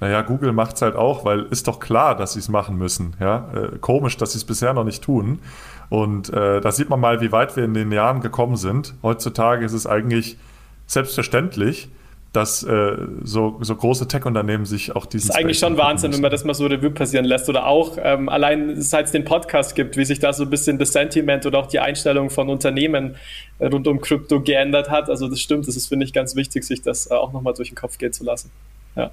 naja, 0.01 0.23
Google 0.23 0.53
macht 0.53 0.77
es 0.77 0.83
halt 0.83 0.97
auch, 0.97 1.25
weil 1.25 1.43
ist 1.43 1.69
doch 1.69 1.81
klar, 1.81 2.17
dass 2.17 2.33
sie 2.33 2.41
es 2.41 2.49
machen 2.49 2.77
müssen. 2.77 3.15
Ja? 3.21 3.49
Äh, 3.55 3.79
komisch, 3.79 4.17
dass 4.17 4.33
sie 4.33 4.39
es 4.39 4.45
bisher 4.45 4.73
noch 4.73 4.85
nicht 4.85 5.03
tun. 5.03 5.39
Und 5.91 6.31
äh, 6.31 6.61
da 6.61 6.73
sieht 6.73 6.89
man 6.89 6.99
mal, 7.01 7.21
wie 7.21 7.31
weit 7.31 7.57
wir 7.57 7.65
in 7.65 7.75
den 7.75 7.93
Jahren 7.93 8.21
gekommen 8.21 8.57
sind. 8.57 8.95
Heutzutage 9.03 9.65
ist 9.65 9.75
es 9.75 9.87
eigentlich 9.87 10.39
selbstverständlich, 10.87 11.89
dass 12.35 12.65
äh, 12.65 12.97
so, 13.23 13.59
so 13.61 13.77
große 13.77 14.09
Tech-Unternehmen 14.09 14.67
sich 14.67 14.95
auch 14.95 15.07
diesen. 15.07 15.29
Das 15.29 15.37
ist 15.37 15.41
eigentlich 15.41 15.59
schon 15.59 15.77
Wahnsinn, 15.77 16.13
wenn 16.13 16.21
man 16.21 16.33
das 16.33 16.45
mal 16.45 16.55
so 16.55 16.67
Revue 16.67 16.91
passieren 16.91 17.25
lässt. 17.25 17.49
Oder 17.49 17.67
auch 17.67 17.97
ähm, 18.03 18.29
allein 18.29 18.81
seit 18.81 19.07
es 19.07 19.13
den 19.13 19.25
Podcast 19.25 19.77
gibt, 19.77 19.97
wie 19.97 20.05
sich 20.05 20.19
da 20.19 20.33
so 20.33 20.43
ein 20.43 20.51
bisschen 20.51 20.79
das 20.79 20.93
Sentiment 20.93 21.47
oder 21.47 21.61
auch 21.61 21.67
die 21.67 21.79
Einstellung 21.79 22.31
von 22.31 22.49
Unternehmen 22.51 23.15
äh, 23.61 23.67
rund 23.67 23.87
um 23.87 24.01
Krypto 24.01 24.41
geändert 24.41 24.91
hat. 24.91 25.09
Also 25.09 25.29
das 25.29 25.41
stimmt, 25.41 25.69
das 25.69 25.77
ist, 25.77 25.87
finde 25.87 26.07
ich, 26.07 26.13
ganz 26.13 26.35
wichtig, 26.35 26.65
sich 26.65 26.83
das 26.83 27.09
äh, 27.09 27.15
auch 27.15 27.33
nochmal 27.33 27.55
durch 27.55 27.69
den 27.69 27.77
Kopf 27.77 27.99
gehen 27.99 28.13
zu 28.13 28.25
lassen. 28.25 28.51
Ja. 28.97 29.13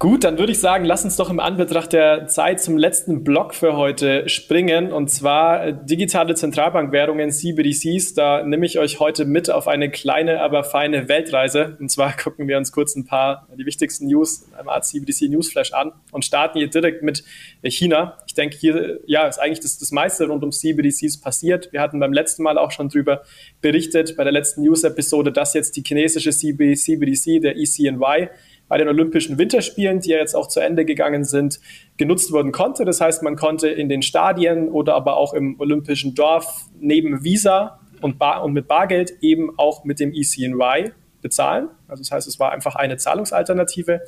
Gut, 0.00 0.22
dann 0.22 0.38
würde 0.38 0.52
ich 0.52 0.60
sagen, 0.60 0.84
lass 0.84 1.02
uns 1.02 1.16
doch 1.16 1.28
im 1.28 1.40
Anbetracht 1.40 1.92
der 1.92 2.28
Zeit 2.28 2.60
zum 2.60 2.78
letzten 2.78 3.24
Block 3.24 3.52
für 3.52 3.74
heute 3.74 4.28
springen 4.28 4.92
und 4.92 5.10
zwar 5.10 5.66
äh, 5.66 5.74
digitale 5.76 6.36
Zentralbankwährungen 6.36 7.32
CBDCs. 7.32 8.14
Da 8.14 8.44
nehme 8.44 8.64
ich 8.64 8.78
euch 8.78 9.00
heute 9.00 9.24
mit 9.24 9.50
auf 9.50 9.66
eine 9.66 9.90
kleine, 9.90 10.40
aber 10.40 10.62
feine 10.62 11.08
Weltreise. 11.08 11.76
Und 11.80 11.90
zwar 11.90 12.16
gucken 12.16 12.46
wir 12.46 12.58
uns 12.58 12.70
kurz 12.70 12.94
ein 12.94 13.06
paar 13.06 13.48
die 13.58 13.66
wichtigsten 13.66 14.06
News 14.06 14.42
in 14.42 14.54
einem 14.54 14.68
Art 14.68 14.84
CBDC 14.84 15.30
Newsflash 15.30 15.72
an 15.72 15.90
und 16.12 16.24
starten 16.24 16.58
hier 16.58 16.70
direkt 16.70 17.02
mit 17.02 17.24
China. 17.64 18.18
Ich 18.28 18.34
denke, 18.34 18.56
hier 18.56 19.00
ja, 19.06 19.26
ist 19.26 19.40
eigentlich 19.40 19.58
das, 19.58 19.78
das 19.78 19.90
meiste 19.90 20.28
rund 20.28 20.44
um 20.44 20.52
CBDCs 20.52 21.20
passiert. 21.20 21.72
Wir 21.72 21.80
hatten 21.80 21.98
beim 21.98 22.12
letzten 22.12 22.44
Mal 22.44 22.56
auch 22.56 22.70
schon 22.70 22.88
drüber 22.88 23.22
berichtet, 23.60 24.16
bei 24.16 24.22
der 24.22 24.32
letzten 24.32 24.62
News-Episode, 24.62 25.32
dass 25.32 25.54
jetzt 25.54 25.74
die 25.74 25.82
chinesische 25.84 26.30
CBDC, 26.30 27.40
der 27.42 27.56
ECNY, 27.56 28.28
bei 28.68 28.78
den 28.78 28.88
Olympischen 28.88 29.38
Winterspielen, 29.38 30.00
die 30.00 30.10
ja 30.10 30.18
jetzt 30.18 30.34
auch 30.34 30.48
zu 30.48 30.60
Ende 30.60 30.84
gegangen 30.84 31.24
sind, 31.24 31.60
genutzt 31.96 32.32
werden 32.32 32.52
konnte. 32.52 32.84
Das 32.84 33.00
heißt, 33.00 33.22
man 33.22 33.36
konnte 33.36 33.68
in 33.68 33.88
den 33.88 34.02
Stadien 34.02 34.68
oder 34.68 34.94
aber 34.94 35.16
auch 35.16 35.34
im 35.34 35.58
Olympischen 35.58 36.14
Dorf 36.14 36.66
neben 36.78 37.24
Visa 37.24 37.80
und, 38.00 38.18
Bar 38.18 38.44
und 38.44 38.52
mit 38.52 38.68
Bargeld 38.68 39.14
eben 39.20 39.58
auch 39.58 39.84
mit 39.84 40.00
dem 40.00 40.12
ECNY 40.12 40.92
bezahlen. 41.20 41.68
Also 41.88 42.02
das 42.02 42.12
heißt, 42.12 42.28
es 42.28 42.38
war 42.38 42.52
einfach 42.52 42.76
eine 42.76 42.96
Zahlungsalternative. 42.96 44.02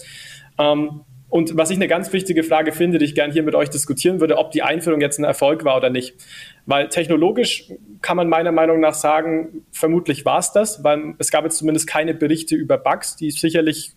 Ähm, 0.59 1.01
und 1.31 1.57
was 1.57 1.71
ich 1.71 1.77
eine 1.77 1.87
ganz 1.87 2.13
wichtige 2.13 2.43
Frage 2.43 2.73
finde, 2.73 2.99
die 2.99 3.05
ich 3.05 3.15
gerne 3.15 3.33
hier 3.33 3.45
mit 3.45 3.55
euch 3.55 3.71
diskutieren 3.71 4.21
würde, 4.21 4.37
ob 4.37 4.51
die 4.51 4.63
Einführung 4.63 5.01
jetzt 5.01 5.19
ein 5.19 5.25
Erfolg 5.25 5.65
war 5.65 5.77
oder 5.77 5.89
nicht. 5.89 6.17
Weil 6.67 6.89
technologisch 6.89 7.71
kann 8.03 8.17
man 8.17 8.29
meiner 8.29 8.51
Meinung 8.51 8.81
nach 8.81 8.95
sagen, 8.95 9.65
vermutlich 9.71 10.25
war 10.25 10.41
es 10.41 10.51
das, 10.53 10.83
weil 10.83 11.15
es 11.19 11.31
gab 11.31 11.45
jetzt 11.45 11.59
zumindest 11.59 11.87
keine 11.87 12.15
Berichte 12.15 12.57
über 12.57 12.79
Bugs, 12.79 13.15
die 13.15 13.31
sicherlich 13.31 13.93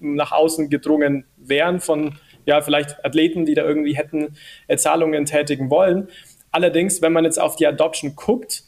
nach 0.00 0.32
außen 0.32 0.70
gedrungen 0.70 1.24
wären 1.36 1.80
von 1.80 2.16
ja, 2.44 2.60
vielleicht 2.60 3.04
Athleten, 3.04 3.44
die 3.44 3.54
da 3.54 3.62
irgendwie 3.62 3.96
hätten 3.96 4.36
äh, 4.66 4.76
Zahlungen 4.76 5.24
tätigen 5.24 5.70
wollen. 5.70 6.08
Allerdings, 6.50 7.00
wenn 7.02 7.12
man 7.12 7.24
jetzt 7.24 7.40
auf 7.40 7.56
die 7.56 7.66
Adoption 7.66 8.14
guckt, 8.16 8.64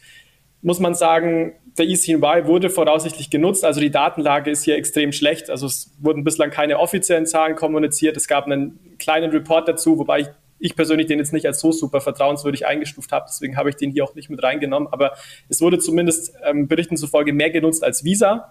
muss 0.62 0.80
man 0.80 0.94
sagen, 0.94 1.52
der 1.76 1.86
ECNY 1.86 2.46
wurde 2.46 2.70
voraussichtlich 2.70 3.28
genutzt. 3.28 3.64
Also 3.64 3.80
die 3.80 3.90
Datenlage 3.90 4.50
ist 4.50 4.64
hier 4.64 4.76
extrem 4.76 5.12
schlecht. 5.12 5.50
Also 5.50 5.66
es 5.66 5.92
wurden 5.98 6.24
bislang 6.24 6.50
keine 6.50 6.78
offiziellen 6.78 7.26
Zahlen 7.26 7.56
kommuniziert. 7.56 8.16
Es 8.16 8.28
gab 8.28 8.46
einen 8.46 8.78
kleinen 8.98 9.30
Report 9.30 9.68
dazu, 9.68 9.98
wobei 9.98 10.20
ich, 10.20 10.28
ich 10.58 10.76
persönlich 10.76 11.06
den 11.06 11.18
jetzt 11.18 11.34
nicht 11.34 11.46
als 11.46 11.60
so 11.60 11.72
super 11.72 12.00
vertrauenswürdig 12.00 12.64
eingestuft 12.66 13.12
habe. 13.12 13.26
Deswegen 13.28 13.56
habe 13.58 13.68
ich 13.68 13.76
den 13.76 13.90
hier 13.90 14.04
auch 14.04 14.14
nicht 14.14 14.30
mit 14.30 14.42
reingenommen. 14.42 14.88
Aber 14.90 15.12
es 15.50 15.60
wurde 15.60 15.78
zumindest 15.78 16.32
ähm, 16.44 16.68
Berichten 16.68 16.96
zufolge 16.96 17.34
mehr 17.34 17.50
genutzt 17.50 17.84
als 17.84 18.04
Visa. 18.04 18.50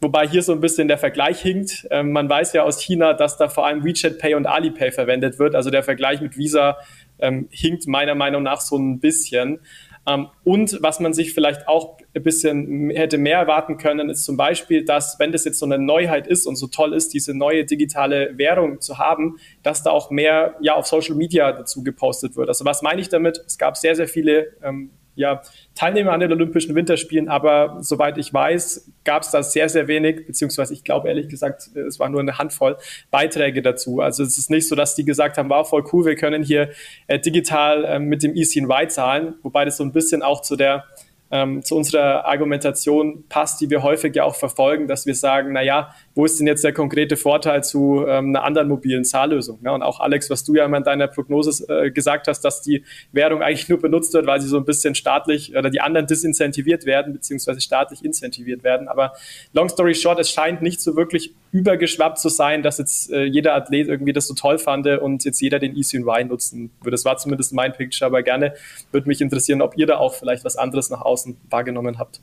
Wobei 0.00 0.26
hier 0.26 0.42
so 0.42 0.52
ein 0.52 0.60
bisschen 0.60 0.88
der 0.88 0.96
Vergleich 0.96 1.40
hinkt. 1.40 1.86
Ähm, 1.90 2.12
man 2.12 2.28
weiß 2.28 2.54
ja 2.54 2.62
aus 2.62 2.80
China, 2.80 3.12
dass 3.12 3.36
da 3.36 3.48
vor 3.48 3.66
allem 3.66 3.84
WeChat 3.84 4.18
Pay 4.18 4.34
und 4.34 4.46
Alipay 4.46 4.92
verwendet 4.92 5.38
wird. 5.38 5.54
Also 5.54 5.70
der 5.70 5.82
Vergleich 5.82 6.20
mit 6.22 6.38
Visa 6.38 6.78
ähm, 7.18 7.48
hinkt 7.50 7.86
meiner 7.86 8.14
Meinung 8.14 8.42
nach 8.42 8.62
so 8.62 8.78
ein 8.78 8.98
bisschen. 9.00 9.60
Ähm, 10.06 10.28
und 10.42 10.78
was 10.80 11.00
man 11.00 11.12
sich 11.12 11.34
vielleicht 11.34 11.68
auch 11.68 11.98
ein 12.14 12.22
bisschen 12.22 12.90
hätte 12.90 13.18
mehr 13.18 13.38
erwarten 13.38 13.76
können, 13.76 14.08
ist 14.08 14.24
zum 14.24 14.38
Beispiel, 14.38 14.84
dass 14.84 15.18
wenn 15.18 15.32
das 15.32 15.44
jetzt 15.44 15.58
so 15.58 15.66
eine 15.66 15.78
Neuheit 15.78 16.26
ist 16.26 16.46
und 16.46 16.56
so 16.56 16.66
toll 16.66 16.94
ist, 16.94 17.12
diese 17.12 17.36
neue 17.36 17.66
digitale 17.66 18.38
Währung 18.38 18.80
zu 18.80 18.98
haben, 18.98 19.36
dass 19.62 19.82
da 19.82 19.90
auch 19.90 20.10
mehr 20.10 20.56
ja 20.60 20.74
auf 20.74 20.86
Social 20.86 21.14
Media 21.14 21.52
dazu 21.52 21.82
gepostet 21.84 22.36
wird. 22.36 22.48
Also 22.48 22.64
was 22.64 22.80
meine 22.80 23.02
ich 23.02 23.10
damit? 23.10 23.42
Es 23.46 23.58
gab 23.58 23.76
sehr, 23.76 23.94
sehr 23.94 24.08
viele 24.08 24.54
ähm, 24.62 24.90
ja, 25.14 25.42
Teilnehmer 25.74 26.12
an 26.12 26.20
den 26.20 26.32
Olympischen 26.32 26.74
Winterspielen, 26.74 27.28
aber 27.28 27.78
soweit 27.80 28.18
ich 28.18 28.32
weiß, 28.32 28.90
gab 29.04 29.22
es 29.22 29.30
da 29.30 29.42
sehr, 29.42 29.68
sehr 29.68 29.88
wenig, 29.88 30.26
beziehungsweise 30.26 30.74
ich 30.74 30.84
glaube 30.84 31.08
ehrlich 31.08 31.28
gesagt, 31.28 31.68
es 31.76 31.98
war 31.98 32.08
nur 32.08 32.20
eine 32.20 32.38
Handvoll 32.38 32.76
Beiträge 33.10 33.62
dazu. 33.62 34.00
Also 34.00 34.22
es 34.22 34.38
ist 34.38 34.50
nicht 34.50 34.68
so, 34.68 34.74
dass 34.76 34.94
die 34.94 35.04
gesagt 35.04 35.36
haben, 35.38 35.50
wow, 35.50 35.68
voll 35.68 35.84
cool, 35.92 36.04
wir 36.06 36.16
können 36.16 36.42
hier 36.42 36.70
äh, 37.06 37.18
digital 37.18 37.84
äh, 37.84 37.98
mit 37.98 38.22
dem 38.22 38.34
ECNY 38.34 38.88
zahlen, 38.88 39.34
wobei 39.42 39.64
das 39.64 39.76
so 39.76 39.84
ein 39.84 39.92
bisschen 39.92 40.22
auch 40.22 40.42
zu 40.42 40.56
der 40.56 40.84
ähm, 41.30 41.62
zu 41.62 41.76
unserer 41.76 42.24
Argumentation 42.26 43.24
passt, 43.28 43.60
die 43.60 43.70
wir 43.70 43.82
häufig 43.82 44.14
ja 44.14 44.24
auch 44.24 44.34
verfolgen, 44.34 44.88
dass 44.88 45.06
wir 45.06 45.14
sagen, 45.14 45.52
na 45.52 45.62
ja, 45.62 45.94
wo 46.14 46.24
ist 46.24 46.40
denn 46.40 46.46
jetzt 46.46 46.64
der 46.64 46.72
konkrete 46.72 47.16
Vorteil 47.16 47.62
zu 47.62 48.04
ähm, 48.06 48.30
einer 48.30 48.42
anderen 48.42 48.68
mobilen 48.68 49.04
Zahllösung? 49.04 49.60
Ja, 49.62 49.72
und 49.72 49.82
auch 49.82 50.00
Alex, 50.00 50.28
was 50.30 50.44
du 50.44 50.54
ja 50.54 50.66
in 50.66 50.82
deiner 50.82 51.06
Prognose 51.06 51.64
äh, 51.68 51.90
gesagt 51.90 52.26
hast, 52.26 52.40
dass 52.40 52.62
die 52.62 52.84
Währung 53.12 53.42
eigentlich 53.42 53.68
nur 53.68 53.80
benutzt 53.80 54.12
wird, 54.14 54.26
weil 54.26 54.40
sie 54.40 54.48
so 54.48 54.56
ein 54.56 54.64
bisschen 54.64 54.94
staatlich 54.94 55.56
oder 55.56 55.70
die 55.70 55.80
anderen 55.80 56.06
disincentiviert 56.06 56.84
werden, 56.84 57.12
beziehungsweise 57.12 57.60
staatlich 57.60 58.04
incentiviert 58.04 58.64
werden. 58.64 58.88
Aber 58.88 59.12
long 59.52 59.68
story 59.68 59.94
short, 59.94 60.18
es 60.18 60.30
scheint 60.30 60.62
nicht 60.62 60.80
so 60.80 60.96
wirklich 60.96 61.34
übergeschwappt 61.52 62.18
zu 62.18 62.28
sein, 62.28 62.62
dass 62.62 62.78
jetzt 62.78 63.10
äh, 63.10 63.24
jeder 63.24 63.54
Athlet 63.54 63.88
irgendwie 63.88 64.12
das 64.12 64.26
so 64.26 64.34
toll 64.34 64.58
fand 64.58 64.86
und 64.86 65.24
jetzt 65.24 65.40
jeder 65.40 65.58
den 65.58 65.76
ECNY 65.76 66.24
nutzen 66.24 66.70
würde. 66.80 66.92
Das 66.92 67.04
war 67.04 67.16
zumindest 67.16 67.52
mein 67.52 67.72
Picture, 67.72 68.06
aber 68.06 68.22
gerne 68.22 68.54
würde 68.92 69.08
mich 69.08 69.20
interessieren, 69.20 69.62
ob 69.62 69.76
ihr 69.76 69.86
da 69.86 69.98
auch 69.98 70.14
vielleicht 70.14 70.44
was 70.44 70.56
anderes 70.56 70.90
nach 70.90 71.00
außen 71.00 71.36
wahrgenommen 71.50 71.98
habt. 71.98 72.20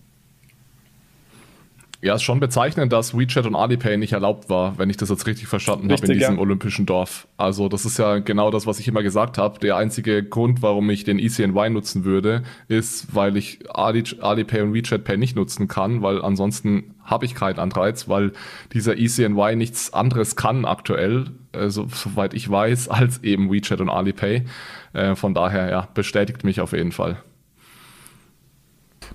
Ja, 1.99 2.13
ist 2.13 2.21
schon 2.21 2.39
bezeichnend, 2.39 2.93
dass 2.93 3.17
WeChat 3.17 3.47
und 3.47 3.55
Alipay 3.55 3.97
nicht 3.97 4.13
erlaubt 4.13 4.49
war, 4.49 4.78
wenn 4.78 4.89
ich 4.89 4.97
das 4.97 5.09
jetzt 5.09 5.25
richtig 5.25 5.47
verstanden 5.47 5.91
habe, 5.91 6.05
in 6.05 6.13
diesem 6.13 6.36
ja. 6.36 6.39
olympischen 6.39 6.86
Dorf. 6.86 7.28
Also 7.38 7.69
das 7.69 7.86
ist 7.86 7.97
ja 7.97 8.19
genau 8.19 8.51
das, 8.51 8.67
was 8.67 8.80
ich 8.80 8.88
immer 8.88 9.01
gesagt 9.01 9.39
habe. 9.39 9.59
Der 9.59 9.78
einzige 9.78 10.23
Grund, 10.23 10.61
warum 10.61 10.89
ich 10.91 11.05
den 11.05 11.17
ECNY 11.17 11.71
nutzen 11.71 12.05
würde, 12.05 12.43
ist, 12.67 13.15
weil 13.15 13.36
ich 13.36 13.59
Alipay 13.73 14.61
und 14.61 14.75
WeChat 14.75 15.05
Pay 15.05 15.17
nicht 15.17 15.36
nutzen 15.36 15.67
kann, 15.67 16.03
weil 16.03 16.21
ansonsten 16.21 16.93
habe 17.08 17.26
ich 17.26 17.34
keinen 17.34 17.58
Anreiz, 17.58 18.08
weil 18.08 18.34
dieser 18.74 18.97
ECNY 18.97 19.55
nichts 19.55 19.93
anderes 19.93 20.36
kann 20.36 20.66
aktuell, 20.66 21.32
also, 21.53 21.88
soweit 21.91 22.34
ich 22.36 22.49
weiß, 22.49 22.89
als 22.89 23.24
eben 23.24 23.51
WeChat 23.51 23.82
und 23.82 23.89
Alipay. 23.89 24.45
Äh, 24.93 25.16
von 25.16 25.34
daher, 25.34 25.70
ja, 25.72 25.88
bestätigt 25.93 26.43
mich 26.43 26.62
auf 26.62 26.74
jeden 26.74 26.91
Fall. 26.91 27.18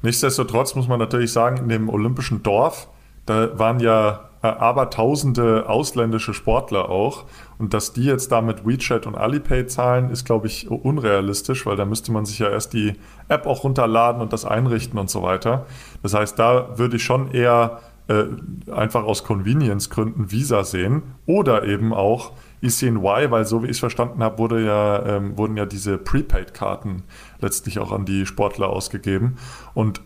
Nichtsdestotrotz 0.00 0.74
muss 0.74 0.88
man 0.88 0.98
natürlich 0.98 1.32
sagen, 1.32 1.58
in 1.58 1.68
dem 1.68 1.88
olympischen 1.88 2.42
Dorf, 2.42 2.88
da 3.26 3.56
waren 3.58 3.78
ja 3.78 4.10
äh, 4.10 4.31
aber 4.42 4.90
tausende 4.90 5.68
ausländische 5.68 6.34
Sportler 6.34 6.88
auch. 6.88 7.24
Und 7.58 7.74
dass 7.74 7.92
die 7.92 8.04
jetzt 8.04 8.32
da 8.32 8.40
mit 8.40 8.66
WeChat 8.66 9.06
und 9.06 9.14
Alipay 9.14 9.66
zahlen, 9.66 10.10
ist, 10.10 10.24
glaube 10.24 10.48
ich, 10.48 10.68
unrealistisch, 10.70 11.64
weil 11.64 11.76
da 11.76 11.84
müsste 11.84 12.10
man 12.12 12.26
sich 12.26 12.40
ja 12.40 12.50
erst 12.50 12.72
die 12.72 12.94
App 13.28 13.46
auch 13.46 13.64
runterladen 13.64 14.20
und 14.20 14.32
das 14.32 14.44
einrichten 14.44 14.98
und 14.98 15.08
so 15.08 15.22
weiter. 15.22 15.66
Das 16.02 16.14
heißt, 16.14 16.38
da 16.38 16.76
würde 16.76 16.96
ich 16.96 17.04
schon 17.04 17.30
eher 17.30 17.80
äh, 18.08 18.24
einfach 18.72 19.04
aus 19.04 19.22
Convenience-Gründen 19.22 20.32
Visa 20.32 20.64
sehen 20.64 21.02
oder 21.26 21.64
eben 21.64 21.94
auch 21.94 22.32
ECNY, 22.60 23.30
weil 23.30 23.44
so 23.44 23.62
wie 23.62 23.66
ich 23.66 23.72
es 23.72 23.78
verstanden 23.78 24.22
habe, 24.22 24.38
wurde 24.38 24.64
ja, 24.64 25.04
ähm, 25.06 25.38
wurden 25.38 25.56
ja 25.56 25.66
diese 25.66 25.98
Prepaid-Karten 25.98 27.04
letztlich 27.40 27.78
auch 27.78 27.92
an 27.92 28.04
die 28.04 28.26
Sportler 28.26 28.70
ausgegeben. 28.70 29.36
Und 29.74 30.00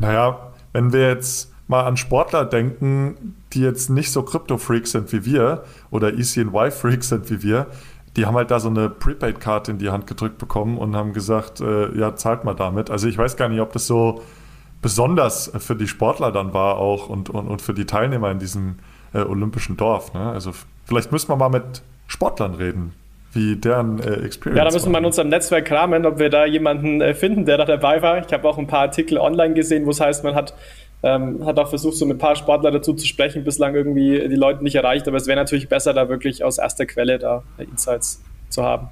naja, 0.00 0.52
wenn 0.72 0.92
wir 0.92 1.08
jetzt 1.08 1.51
mal 1.72 1.84
an 1.84 1.96
Sportler 1.96 2.44
denken, 2.44 3.34
die 3.52 3.62
jetzt 3.62 3.90
nicht 3.90 4.12
so 4.12 4.22
Krypto-Freaks 4.22 4.92
sind 4.92 5.12
wie 5.12 5.24
wir 5.24 5.64
oder 5.90 6.08
ECNY-Freaks 6.08 7.08
sind 7.08 7.30
wie 7.30 7.42
wir, 7.42 7.66
die 8.16 8.26
haben 8.26 8.36
halt 8.36 8.50
da 8.50 8.60
so 8.60 8.68
eine 8.68 8.90
Prepaid-Karte 8.90 9.72
in 9.72 9.78
die 9.78 9.90
Hand 9.90 10.06
gedrückt 10.06 10.38
bekommen 10.38 10.78
und 10.78 10.94
haben 10.94 11.12
gesagt, 11.12 11.60
äh, 11.60 11.96
ja, 11.98 12.14
zahlt 12.14 12.44
mal 12.44 12.54
damit. 12.54 12.90
Also 12.90 13.08
ich 13.08 13.16
weiß 13.16 13.36
gar 13.36 13.48
nicht, 13.48 13.60
ob 13.60 13.72
das 13.72 13.86
so 13.86 14.22
besonders 14.82 15.50
für 15.58 15.76
die 15.76 15.88
Sportler 15.88 16.30
dann 16.30 16.52
war 16.52 16.76
auch 16.76 17.08
und, 17.08 17.30
und, 17.30 17.48
und 17.48 17.62
für 17.62 17.72
die 17.72 17.86
Teilnehmer 17.86 18.30
in 18.30 18.38
diesem 18.38 18.76
äh, 19.14 19.20
olympischen 19.20 19.76
Dorf. 19.76 20.12
Ne? 20.12 20.30
Also 20.30 20.52
vielleicht 20.84 21.10
müssen 21.10 21.28
wir 21.28 21.36
mal 21.36 21.48
mit 21.48 21.82
Sportlern 22.06 22.54
reden, 22.54 22.92
wie 23.32 23.56
deren 23.56 24.00
äh, 24.00 24.24
Experience 24.24 24.58
Ja, 24.58 24.64
da 24.64 24.72
müssen 24.72 24.92
wir 24.92 24.98
in 24.98 25.06
unserem 25.06 25.28
Netzwerk 25.28 25.64
kramen, 25.64 26.04
ob 26.04 26.18
wir 26.18 26.28
da 26.28 26.44
jemanden 26.44 27.00
äh, 27.00 27.14
finden, 27.14 27.46
der 27.46 27.56
da 27.56 27.64
dabei 27.64 28.02
war. 28.02 28.18
Ich 28.18 28.32
habe 28.32 28.46
auch 28.46 28.58
ein 28.58 28.66
paar 28.66 28.80
Artikel 28.80 29.16
online 29.16 29.54
gesehen, 29.54 29.86
wo 29.86 29.90
es 29.90 30.00
heißt, 30.00 30.24
man 30.24 30.34
hat, 30.34 30.52
ähm, 31.02 31.44
hat 31.44 31.58
auch 31.58 31.68
versucht, 31.68 31.96
so 31.96 32.06
mit 32.06 32.16
ein 32.16 32.20
paar 32.20 32.36
Sportler 32.36 32.70
dazu 32.70 32.94
zu 32.94 33.06
sprechen, 33.06 33.44
bislang 33.44 33.74
irgendwie 33.74 34.28
die 34.28 34.36
Leute 34.36 34.62
nicht 34.62 34.76
erreicht. 34.76 35.08
Aber 35.08 35.16
es 35.16 35.26
wäre 35.26 35.36
natürlich 35.36 35.68
besser, 35.68 35.92
da 35.92 36.08
wirklich 36.08 36.44
aus 36.44 36.58
erster 36.58 36.86
Quelle 36.86 37.18
da 37.18 37.42
äh, 37.58 37.64
Insights 37.64 38.22
zu 38.50 38.62
haben. 38.62 38.88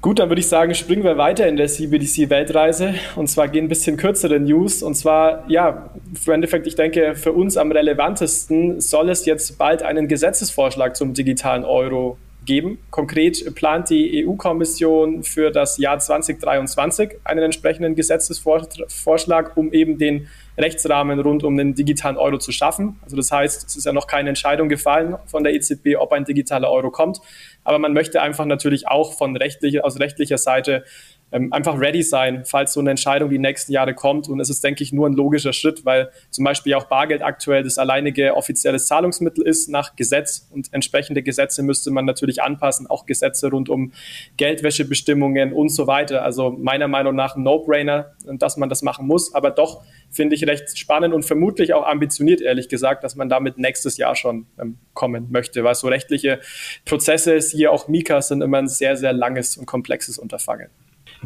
Gut, 0.00 0.20
dann 0.20 0.30
würde 0.30 0.40
ich 0.40 0.48
sagen, 0.48 0.74
springen 0.74 1.02
wir 1.02 1.18
weiter 1.18 1.48
in 1.48 1.56
der 1.56 1.66
CBDC-Weltreise. 1.66 2.94
Und 3.16 3.28
zwar 3.28 3.48
gehen 3.48 3.64
ein 3.64 3.68
bisschen 3.68 3.96
kürzere 3.96 4.38
News. 4.38 4.82
Und 4.82 4.94
zwar, 4.94 5.44
ja, 5.48 5.90
im 6.24 6.32
Endeffekt, 6.32 6.68
ich 6.68 6.76
denke, 6.76 7.16
für 7.16 7.32
uns 7.32 7.56
am 7.56 7.72
relevantesten 7.72 8.80
soll 8.80 9.10
es 9.10 9.26
jetzt 9.26 9.58
bald 9.58 9.82
einen 9.82 10.06
Gesetzesvorschlag 10.06 10.96
zum 10.96 11.14
digitalen 11.14 11.64
Euro 11.64 12.16
geben. 12.44 12.78
Konkret 12.90 13.54
plant 13.54 13.90
die 13.90 14.26
EU-Kommission 14.26 15.22
für 15.22 15.50
das 15.50 15.78
Jahr 15.78 15.98
2023 15.98 17.18
einen 17.24 17.44
entsprechenden 17.44 17.94
Gesetzesvorschlag, 17.94 19.56
um 19.56 19.72
eben 19.72 19.98
den 19.98 20.28
Rechtsrahmen 20.58 21.18
rund 21.20 21.44
um 21.44 21.56
den 21.56 21.74
digitalen 21.74 22.16
Euro 22.16 22.38
zu 22.38 22.52
schaffen. 22.52 22.98
Also 23.02 23.16
das 23.16 23.30
heißt, 23.32 23.66
es 23.66 23.76
ist 23.76 23.86
ja 23.86 23.92
noch 23.92 24.06
keine 24.06 24.28
Entscheidung 24.28 24.68
gefallen 24.68 25.16
von 25.26 25.44
der 25.44 25.54
EZB, 25.54 25.96
ob 25.98 26.12
ein 26.12 26.24
digitaler 26.24 26.70
Euro 26.70 26.90
kommt. 26.90 27.20
Aber 27.64 27.78
man 27.78 27.92
möchte 27.92 28.20
einfach 28.20 28.44
natürlich 28.44 28.88
auch 28.88 29.16
von 29.16 29.36
rechtlicher, 29.36 29.84
aus 29.84 29.98
rechtlicher 29.98 30.36
Seite 30.36 30.84
ähm, 31.32 31.52
einfach 31.52 31.78
ready 31.80 32.02
sein, 32.02 32.44
falls 32.44 32.74
so 32.74 32.80
eine 32.80 32.90
Entscheidung 32.90 33.30
die 33.30 33.38
nächsten 33.38 33.72
Jahre 33.72 33.94
kommt. 33.94 34.28
Und 34.28 34.40
es 34.40 34.50
ist, 34.50 34.62
denke 34.62 34.82
ich, 34.82 34.92
nur 34.92 35.08
ein 35.08 35.14
logischer 35.14 35.52
Schritt, 35.52 35.84
weil 35.84 36.10
zum 36.30 36.44
Beispiel 36.44 36.74
auch 36.74 36.84
Bargeld 36.84 37.22
aktuell 37.22 37.62
das 37.62 37.78
alleinige 37.78 38.36
offizielle 38.36 38.78
Zahlungsmittel 38.78 39.44
ist 39.44 39.68
nach 39.68 39.96
Gesetz 39.96 40.48
und 40.50 40.72
entsprechende 40.72 41.22
Gesetze 41.22 41.62
müsste 41.62 41.90
man 41.90 42.04
natürlich 42.04 42.42
anpassen, 42.42 42.86
auch 42.86 43.06
Gesetze 43.06 43.50
rund 43.50 43.68
um 43.68 43.92
Geldwäschebestimmungen 44.36 45.52
und 45.52 45.70
so 45.70 45.86
weiter. 45.86 46.22
Also 46.22 46.50
meiner 46.50 46.88
Meinung 46.88 47.14
nach 47.14 47.36
ein 47.36 47.42
No-Brainer, 47.42 48.12
dass 48.26 48.56
man 48.56 48.68
das 48.68 48.82
machen 48.82 49.06
muss, 49.06 49.34
aber 49.34 49.50
doch 49.50 49.82
finde 50.10 50.36
ich 50.36 50.46
recht 50.46 50.78
spannend 50.78 51.14
und 51.14 51.24
vermutlich 51.24 51.72
auch 51.72 51.86
ambitioniert, 51.86 52.40
ehrlich 52.40 52.68
gesagt, 52.68 53.02
dass 53.02 53.16
man 53.16 53.28
damit 53.28 53.58
nächstes 53.58 53.96
Jahr 53.96 54.14
schon 54.14 54.46
ähm, 54.60 54.78
kommen 54.94 55.28
möchte, 55.30 55.64
weil 55.64 55.74
so 55.74 55.88
rechtliche 55.88 56.40
Prozesse, 56.84 57.40
siehe 57.40 57.70
auch 57.70 57.88
Mika, 57.88 58.20
sind 58.20 58.42
immer 58.42 58.58
ein 58.58 58.68
sehr, 58.68 58.96
sehr 58.96 59.12
langes 59.12 59.56
und 59.56 59.66
komplexes 59.66 60.18
Unterfangen. 60.18 60.68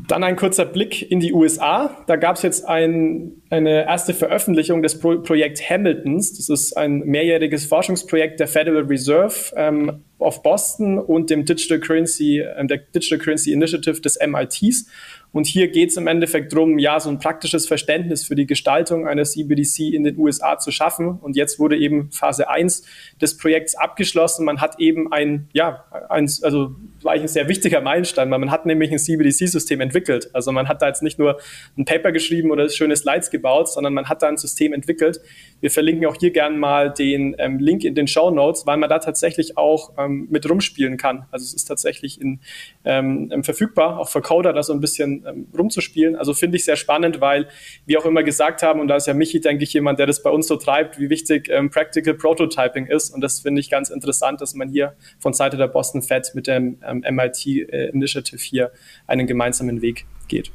Dann 0.08 0.22
ein 0.22 0.36
kurzer 0.36 0.66
Blick 0.66 1.10
in 1.10 1.20
die 1.20 1.32
USA. 1.32 2.04
Da 2.06 2.16
gab 2.16 2.36
es 2.36 2.42
jetzt 2.42 2.66
ein, 2.66 3.42
eine 3.48 3.86
erste 3.86 4.12
Veröffentlichung 4.12 4.82
des 4.82 4.98
Pro 4.98 5.18
Projekt 5.20 5.70
Hamiltons. 5.70 6.36
Das 6.36 6.48
ist 6.50 6.76
ein 6.76 6.98
mehrjähriges 7.00 7.64
Forschungsprojekt 7.64 8.38
der 8.38 8.46
Federal 8.46 8.82
Reserve 8.82 9.34
ähm, 9.56 10.02
of 10.18 10.42
Boston 10.42 10.98
und 10.98 11.30
dem 11.30 11.46
Digital 11.46 11.80
Currency, 11.80 12.40
äh, 12.40 12.66
der 12.66 12.78
Digital 12.78 13.18
Currency 13.18 13.52
Initiative 13.52 14.00
des 14.00 14.18
MITs. 14.24 14.86
Und 15.32 15.46
hier 15.46 15.68
geht 15.68 15.90
es 15.90 15.96
im 15.96 16.06
Endeffekt 16.06 16.52
darum, 16.52 16.78
ja, 16.78 16.98
so 16.98 17.10
ein 17.10 17.18
praktisches 17.18 17.66
Verständnis 17.66 18.24
für 18.24 18.34
die 18.34 18.46
Gestaltung 18.46 19.06
einer 19.06 19.24
CBDC 19.24 19.92
in 19.92 20.04
den 20.04 20.16
USA 20.18 20.58
zu 20.58 20.70
schaffen. 20.70 21.18
Und 21.20 21.36
jetzt 21.36 21.58
wurde 21.58 21.76
eben 21.76 22.10
Phase 22.10 22.48
1 22.48 22.84
des 23.20 23.36
Projekts 23.36 23.74
abgeschlossen. 23.74 24.44
Man 24.44 24.60
hat 24.60 24.80
eben 24.80 25.12
ein, 25.12 25.48
ja, 25.52 25.84
ein, 26.08 26.30
also 26.42 26.74
war 27.02 27.12
eigentlich 27.12 27.24
ein 27.24 27.28
sehr 27.28 27.48
wichtiger 27.48 27.80
Meilenstein, 27.80 28.30
weil 28.30 28.38
man 28.38 28.50
hat 28.50 28.66
nämlich 28.66 28.90
ein 28.92 28.98
CBDC-System 28.98 29.80
entwickelt. 29.80 30.30
Also 30.34 30.52
man 30.52 30.68
hat 30.68 30.82
da 30.82 30.88
jetzt 30.88 31.02
nicht 31.02 31.18
nur 31.18 31.38
ein 31.76 31.84
Paper 31.84 32.12
geschrieben 32.12 32.50
oder 32.50 32.68
schöne 32.68 32.96
Slides 32.96 33.30
gebaut, 33.30 33.68
sondern 33.68 33.94
man 33.94 34.08
hat 34.08 34.22
da 34.22 34.28
ein 34.28 34.36
System 34.36 34.72
entwickelt. 34.72 35.20
Wir 35.60 35.70
verlinken 35.70 36.06
auch 36.06 36.16
hier 36.18 36.30
gerne 36.30 36.56
mal 36.56 36.92
den 36.92 37.34
ähm, 37.38 37.58
Link 37.58 37.84
in 37.84 37.94
den 37.94 38.06
Show 38.08 38.30
Notes, 38.30 38.66
weil 38.66 38.76
man 38.76 38.90
da 38.90 38.98
tatsächlich 38.98 39.56
auch 39.56 39.92
ähm, 39.98 40.28
mit 40.30 40.48
rumspielen 40.48 40.96
kann. 40.96 41.26
Also 41.30 41.44
es 41.44 41.54
ist 41.54 41.64
tatsächlich 41.66 42.20
in, 42.20 42.40
ähm, 42.84 43.42
verfügbar, 43.42 43.98
auch 43.98 44.08
für 44.08 44.20
Coder 44.20 44.52
da 44.52 44.62
so 44.62 44.72
ein 44.72 44.80
bisschen 44.80 45.15
ähm, 45.24 45.46
rumzuspielen. 45.56 46.16
Also 46.16 46.34
finde 46.34 46.56
ich 46.56 46.64
sehr 46.64 46.76
spannend, 46.76 47.20
weil 47.20 47.48
wir 47.86 48.00
auch 48.00 48.04
immer 48.04 48.22
gesagt 48.22 48.62
haben, 48.62 48.80
und 48.80 48.88
da 48.88 48.96
ist 48.96 49.06
ja 49.06 49.14
Michi, 49.14 49.40
denke 49.40 49.64
ich, 49.64 49.72
jemand, 49.72 49.98
der 49.98 50.06
das 50.06 50.22
bei 50.22 50.30
uns 50.30 50.48
so 50.48 50.56
treibt, 50.56 50.98
wie 50.98 51.10
wichtig 51.10 51.48
ähm, 51.50 51.70
Practical 51.70 52.14
Prototyping 52.14 52.86
ist. 52.86 53.10
Und 53.10 53.20
das 53.20 53.40
finde 53.40 53.60
ich 53.60 53.70
ganz 53.70 53.90
interessant, 53.90 54.40
dass 54.40 54.54
man 54.54 54.68
hier 54.68 54.94
von 55.18 55.32
Seite 55.32 55.56
der 55.56 55.68
Boston 55.68 56.02
Fed 56.02 56.32
mit 56.34 56.46
dem 56.46 56.78
ähm, 56.86 57.04
MIT 57.08 57.46
äh, 57.46 57.88
Initiative 57.90 58.40
hier 58.40 58.72
einen 59.06 59.26
gemeinsamen 59.26 59.82
Weg 59.82 60.06
geht. 60.28 60.50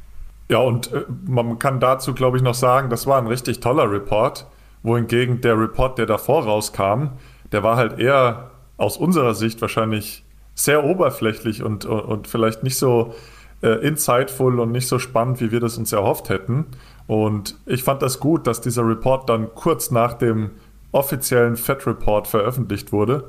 Ja, 0.48 0.58
und 0.58 0.92
äh, 0.92 1.04
man 1.26 1.58
kann 1.58 1.80
dazu, 1.80 2.14
glaube 2.14 2.36
ich, 2.36 2.42
noch 2.42 2.54
sagen, 2.54 2.90
das 2.90 3.06
war 3.06 3.18
ein 3.18 3.26
richtig 3.26 3.60
toller 3.60 3.90
Report, 3.90 4.46
wohingegen 4.82 5.40
der 5.40 5.58
Report, 5.58 5.98
der 5.98 6.06
davor 6.06 6.44
rauskam, 6.44 7.12
der 7.52 7.62
war 7.62 7.76
halt 7.76 7.98
eher 7.98 8.50
aus 8.76 8.96
unserer 8.96 9.34
Sicht 9.34 9.60
wahrscheinlich 9.60 10.24
sehr 10.54 10.84
oberflächlich 10.84 11.62
und, 11.62 11.84
und, 11.84 12.00
und 12.00 12.28
vielleicht 12.28 12.62
nicht 12.62 12.76
so 12.76 13.14
äh, 13.62 13.86
insightful 13.86 14.60
und 14.60 14.72
nicht 14.72 14.88
so 14.88 14.98
spannend, 14.98 15.40
wie 15.40 15.52
wir 15.52 15.60
das 15.60 15.78
uns 15.78 15.92
erhofft 15.92 16.28
hätten. 16.28 16.66
Und 17.06 17.56
ich 17.66 17.82
fand 17.82 18.02
das 18.02 18.20
gut, 18.20 18.46
dass 18.46 18.60
dieser 18.60 18.86
Report 18.86 19.28
dann 19.28 19.54
kurz 19.54 19.90
nach 19.90 20.14
dem 20.14 20.50
offiziellen 20.92 21.56
FED-Report 21.56 22.26
veröffentlicht 22.26 22.92
wurde, 22.92 23.24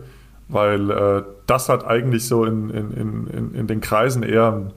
weil 0.50 0.92
äh, 0.92 1.24
das 1.48 1.70
hat 1.70 1.86
eigentlich 1.86 2.28
so 2.28 2.46
in, 2.46 2.70
in, 2.70 3.28
in, 3.28 3.56
in 3.56 3.68
den 3.68 3.82
Kreisen 3.82 4.24
eher 4.24 4.72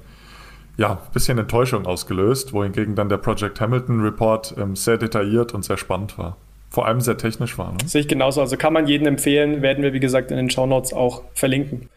ja, 0.77 0.93
ein 0.93 1.13
bisschen 1.13 1.39
Enttäuschung 1.39 1.87
ausgelöst, 1.87 2.53
wohingegen 2.53 2.95
dann 2.95 3.09
der 3.09 3.17
Project 3.17 3.61
Hamilton 3.61 4.03
Report 4.03 4.55
ähm, 4.59 4.77
sehr 4.77 4.99
detailliert 4.99 5.55
und 5.55 5.65
sehr 5.65 5.77
spannend 5.77 6.19
war. 6.19 6.37
Vor 6.71 6.87
allem 6.87 7.01
sehr 7.01 7.17
technisch 7.17 7.57
war. 7.57 7.73
Ne? 7.73 7.79
Sehe 7.87 8.03
ich 8.03 8.09
genauso. 8.09 8.41
Also 8.41 8.57
kann 8.57 8.73
man 8.73 8.87
jedem 8.87 9.07
empfehlen, 9.07 9.63
werden 9.63 9.83
wir 9.83 9.93
wie 9.93 10.01
gesagt 10.01 10.31
in 10.31 10.37
den 10.37 10.51
Show 10.51 10.67
Notes 10.67 10.93
auch 10.93 11.23
verlinken. 11.35 11.89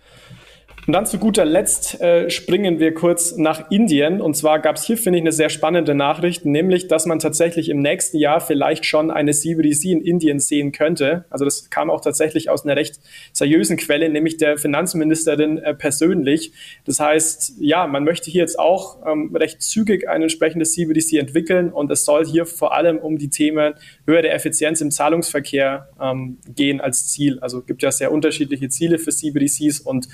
Und 0.89 0.93
dann 0.93 1.05
zu 1.05 1.19
guter 1.19 1.45
Letzt 1.45 2.01
äh, 2.01 2.31
springen 2.31 2.79
wir 2.79 2.95
kurz 2.95 3.37
nach 3.37 3.69
Indien. 3.69 4.21
Und 4.21 4.35
zwar 4.35 4.57
gab 4.57 4.77
es 4.77 4.85
hier, 4.85 4.97
finde 4.97 5.19
ich, 5.19 5.21
eine 5.21 5.31
sehr 5.31 5.49
spannende 5.49 5.93
Nachricht, 5.93 6.45
nämlich, 6.45 6.87
dass 6.87 7.05
man 7.05 7.19
tatsächlich 7.19 7.69
im 7.69 7.79
nächsten 7.79 8.17
Jahr 8.17 8.41
vielleicht 8.41 8.87
schon 8.87 9.11
eine 9.11 9.33
CBDC 9.33 9.85
in 9.91 10.01
Indien 10.01 10.39
sehen 10.39 10.71
könnte. 10.71 11.25
Also 11.29 11.45
das 11.45 11.69
kam 11.69 11.91
auch 11.91 12.01
tatsächlich 12.01 12.49
aus 12.49 12.65
einer 12.65 12.75
recht 12.75 12.99
seriösen 13.33 13.77
Quelle, 13.77 14.09
nämlich 14.09 14.37
der 14.37 14.57
Finanzministerin 14.57 15.59
äh, 15.59 15.75
persönlich. 15.75 16.53
Das 16.85 16.99
heißt, 16.99 17.57
ja, 17.59 17.85
man 17.85 18.03
möchte 18.03 18.31
hier 18.31 18.41
jetzt 18.41 18.57
auch 18.57 18.97
ähm, 19.05 19.35
recht 19.35 19.61
zügig 19.61 20.09
ein 20.09 20.23
entsprechendes 20.23 20.71
CBDC 20.71 21.19
entwickeln 21.19 21.71
und 21.71 21.91
es 21.91 22.03
soll 22.03 22.25
hier 22.25 22.47
vor 22.47 22.73
allem 22.73 22.97
um 22.97 23.19
die 23.19 23.29
Themen 23.29 23.75
höhere 24.07 24.29
Effizienz 24.29 24.81
im 24.81 24.89
Zahlungsverkehr 24.89 25.89
ähm, 26.01 26.39
gehen 26.47 26.81
als 26.81 27.09
Ziel. 27.09 27.37
Also 27.41 27.61
gibt 27.61 27.83
ja 27.83 27.91
sehr 27.91 28.11
unterschiedliche 28.11 28.69
Ziele 28.69 28.97
für 28.97 29.11
CBDCs 29.11 29.81
und 29.81 30.07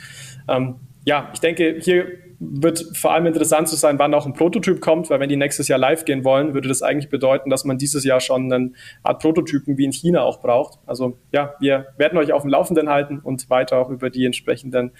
ähm, 0.50 0.65
ja, 1.06 1.30
ich 1.34 1.40
denke, 1.40 1.78
hier 1.80 2.08
wird 2.40 2.86
vor 2.94 3.14
allem 3.14 3.26
interessant 3.26 3.70
zu 3.70 3.76
sein, 3.76 4.00
wann 4.00 4.14
auch 4.14 4.26
ein 4.26 4.34
Prototyp 4.34 4.82
kommt, 4.82 5.10
weil 5.10 5.20
wenn 5.20 5.30
die 5.30 5.38
nächstes 5.38 5.68
Jahr 5.68 5.80
live 5.80 6.06
gehen 6.06 6.24
wollen, 6.24 6.54
würde 6.54 6.68
das 6.68 6.82
eigentlich 6.82 7.10
bedeuten, 7.10 7.50
dass 7.50 7.66
man 7.66 7.78
dieses 7.78 8.04
Jahr 8.04 8.20
schon 8.20 8.52
eine 8.52 8.72
Art 9.04 9.22
Prototypen 9.22 9.78
wie 9.78 9.86
in 9.86 9.92
China 9.92 10.24
auch 10.24 10.42
braucht. 10.42 10.80
Also 10.86 11.18
ja, 11.32 11.54
wir 11.60 11.88
werden 11.98 12.18
euch 12.18 12.34
auf 12.34 12.42
dem 12.42 12.52
Laufenden 12.52 12.90
halten 12.90 13.20
und 13.20 13.50
weiter 13.50 13.78
auch 13.78 13.90
über 13.90 14.10
die 14.10 14.26
entsprechenden 14.26 14.92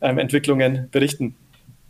ähm, 0.00 0.18
Entwicklungen 0.18 0.88
berichten. 0.90 1.36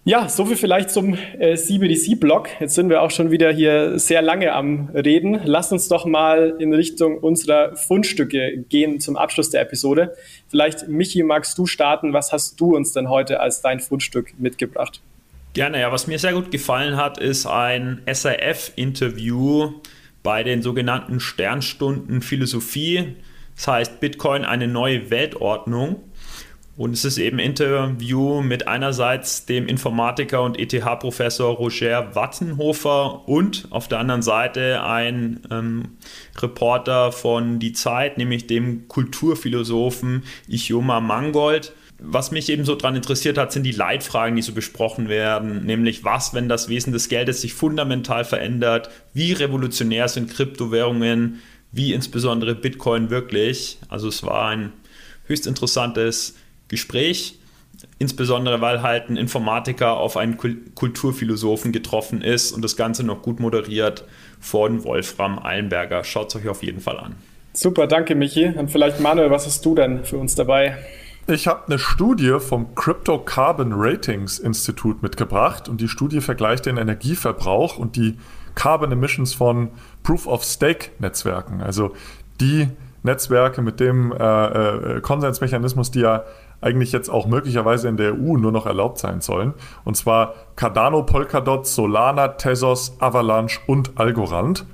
Ja, 0.04 0.28
soviel 0.28 0.56
vielleicht 0.56 0.90
zum 0.90 1.14
äh, 1.14 1.54
CBDC-Blog. 1.54 2.48
Jetzt 2.58 2.74
sind 2.74 2.88
wir 2.88 3.02
auch 3.02 3.12
schon 3.12 3.30
wieder 3.30 3.52
hier 3.52 4.00
sehr 4.00 4.20
lange 4.20 4.52
am 4.52 4.88
Reden. 4.92 5.40
Lasst 5.44 5.70
uns 5.70 5.86
doch 5.86 6.06
mal 6.06 6.56
in 6.58 6.74
Richtung 6.74 7.18
unserer 7.18 7.76
Fundstücke 7.76 8.64
gehen 8.68 8.98
zum 8.98 9.16
Abschluss 9.16 9.50
der 9.50 9.60
Episode. 9.60 10.16
Vielleicht, 10.48 10.88
Michi, 10.88 11.22
magst 11.22 11.56
du 11.56 11.66
starten? 11.66 12.12
Was 12.12 12.32
hast 12.32 12.60
du 12.60 12.74
uns 12.74 12.90
denn 12.90 13.08
heute 13.10 13.38
als 13.38 13.60
dein 13.60 13.78
Fundstück 13.78 14.34
mitgebracht? 14.40 15.00
Gerne, 15.54 15.78
ja. 15.78 15.92
Was 15.92 16.08
mir 16.08 16.18
sehr 16.18 16.32
gut 16.32 16.50
gefallen 16.50 16.96
hat, 16.96 17.18
ist 17.18 17.46
ein 17.46 18.02
SRF-Interview 18.12 19.74
bei 20.24 20.42
den 20.42 20.62
sogenannten 20.62 21.20
Sternstunden 21.20 22.22
Philosophie. 22.22 23.14
Das 23.54 23.68
heißt 23.68 24.00
Bitcoin 24.00 24.44
eine 24.44 24.66
neue 24.66 25.10
Weltordnung. 25.10 26.00
Und 26.74 26.94
es 26.94 27.04
ist 27.04 27.18
eben 27.18 27.38
Interview 27.38 28.40
mit 28.40 28.66
einerseits 28.66 29.44
dem 29.44 29.66
Informatiker 29.66 30.42
und 30.42 30.58
ETH-Professor 30.58 31.54
Roger 31.54 32.14
Wattenhofer 32.14 33.28
und 33.28 33.66
auf 33.70 33.88
der 33.88 33.98
anderen 33.98 34.22
Seite 34.22 34.82
ein 34.82 35.40
ähm, 35.50 35.98
Reporter 36.38 37.12
von 37.12 37.58
Die 37.58 37.74
Zeit, 37.74 38.16
nämlich 38.16 38.46
dem 38.46 38.88
Kulturphilosophen 38.88 40.22
Ichoma 40.48 41.00
Mangold. 41.00 41.74
Was 41.98 42.30
mich 42.30 42.48
eben 42.48 42.64
so 42.64 42.74
daran 42.74 42.96
interessiert 42.96 43.36
hat, 43.36 43.52
sind 43.52 43.64
die 43.64 43.72
Leitfragen, 43.72 44.34
die 44.34 44.42
so 44.42 44.52
besprochen 44.52 45.10
werden, 45.10 45.66
nämlich 45.66 46.04
was, 46.04 46.32
wenn 46.32 46.48
das 46.48 46.68
Wesen 46.70 46.92
des 46.92 47.08
Geldes 47.08 47.42
sich 47.42 47.52
fundamental 47.52 48.24
verändert, 48.24 48.90
wie 49.12 49.32
revolutionär 49.32 50.08
sind 50.08 50.30
Kryptowährungen, 50.30 51.42
wie 51.70 51.92
insbesondere 51.92 52.54
Bitcoin 52.54 53.10
wirklich. 53.10 53.78
Also 53.88 54.08
es 54.08 54.22
war 54.24 54.48
ein 54.48 54.72
höchst 55.26 55.46
interessantes 55.46 56.34
Gespräch, 56.72 57.38
insbesondere 57.98 58.60
weil 58.62 58.82
halt 58.82 59.10
ein 59.10 59.16
Informatiker 59.16 59.98
auf 59.98 60.16
einen 60.16 60.38
Kulturphilosophen 60.74 61.70
getroffen 61.70 62.22
ist 62.22 62.50
und 62.50 62.62
das 62.62 62.76
Ganze 62.76 63.04
noch 63.04 63.22
gut 63.22 63.38
moderiert 63.40 64.04
von 64.40 64.82
Wolfram 64.82 65.38
Eilenberger. 65.38 66.02
Schaut 66.02 66.30
es 66.30 66.36
euch 66.36 66.48
auf 66.48 66.62
jeden 66.62 66.80
Fall 66.80 66.98
an. 66.98 67.14
Super, 67.52 67.86
danke 67.86 68.14
Michi. 68.14 68.46
Und 68.46 68.70
vielleicht 68.70 69.00
Manuel, 69.00 69.30
was 69.30 69.46
hast 69.46 69.64
du 69.66 69.74
denn 69.74 70.04
für 70.04 70.16
uns 70.16 70.34
dabei? 70.34 70.78
Ich 71.26 71.46
habe 71.46 71.66
eine 71.66 71.78
Studie 71.78 72.38
vom 72.40 72.74
Crypto 72.74 73.18
Carbon 73.18 73.72
Ratings 73.74 74.38
Institut 74.38 75.02
mitgebracht 75.02 75.68
und 75.68 75.80
die 75.80 75.88
Studie 75.88 76.22
vergleicht 76.22 76.64
den 76.64 76.78
Energieverbrauch 76.78 77.76
und 77.76 77.96
die 77.96 78.16
Carbon 78.54 78.90
Emissions 78.90 79.34
von 79.34 79.68
Proof 80.02 80.26
of 80.26 80.42
Stake 80.42 80.88
Netzwerken. 80.98 81.60
Also 81.60 81.92
die 82.40 82.68
Netzwerke 83.02 83.62
mit 83.62 83.80
dem 83.80 84.12
äh, 84.12 84.96
äh, 84.96 85.00
Konsensmechanismus, 85.00 85.90
die 85.90 86.00
ja 86.00 86.24
eigentlich 86.62 86.92
jetzt 86.92 87.10
auch 87.10 87.26
möglicherweise 87.26 87.88
in 87.88 87.96
der 87.96 88.14
EU 88.14 88.36
nur 88.38 88.52
noch 88.52 88.66
erlaubt 88.66 88.98
sein 88.98 89.20
sollen. 89.20 89.52
Und 89.84 89.96
zwar 89.96 90.34
Cardano, 90.56 91.02
Polkadot, 91.02 91.66
Solana, 91.66 92.28
Tezos, 92.28 92.96
Avalanche 93.00 93.60
und 93.66 93.92
Algorand. 93.96 94.64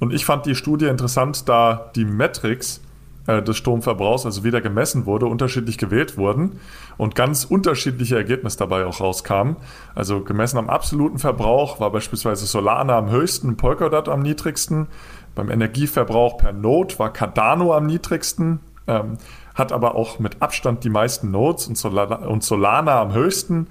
Und 0.00 0.12
ich 0.12 0.24
fand 0.24 0.46
die 0.46 0.54
Studie 0.54 0.86
interessant, 0.86 1.48
da 1.48 1.90
die 1.94 2.04
Metrics 2.04 2.80
äh, 3.26 3.42
des 3.42 3.56
Stromverbrauchs, 3.56 4.24
also 4.24 4.44
wieder 4.44 4.60
gemessen 4.60 5.06
wurde, 5.06 5.26
unterschiedlich 5.26 5.78
gewählt 5.78 6.16
wurden 6.16 6.60
und 6.96 7.14
ganz 7.14 7.44
unterschiedliche 7.44 8.16
Ergebnisse 8.16 8.58
dabei 8.58 8.86
auch 8.86 9.00
rauskamen. 9.00 9.56
Also 9.94 10.22
gemessen 10.22 10.58
am 10.58 10.70
absoluten 10.70 11.18
Verbrauch 11.18 11.80
war 11.80 11.90
beispielsweise 11.90 12.46
Solana 12.46 12.96
am 12.96 13.10
höchsten, 13.10 13.56
Polkadot 13.56 14.08
am 14.08 14.22
niedrigsten. 14.22 14.88
Beim 15.34 15.50
Energieverbrauch 15.50 16.38
per 16.38 16.52
Node 16.52 16.98
war 16.98 17.12
Cardano 17.12 17.74
am 17.74 17.86
niedrigsten, 17.86 18.60
ähm, 18.86 19.18
hat 19.56 19.72
aber 19.72 19.96
auch 19.96 20.20
mit 20.20 20.40
Abstand 20.40 20.84
die 20.84 20.90
meisten 20.90 21.32
Nodes 21.32 21.66
und 21.66 21.76
Solana, 21.76 22.16
und 22.16 22.44
Solana 22.44 23.00
am 23.00 23.12
höchsten. 23.12 23.66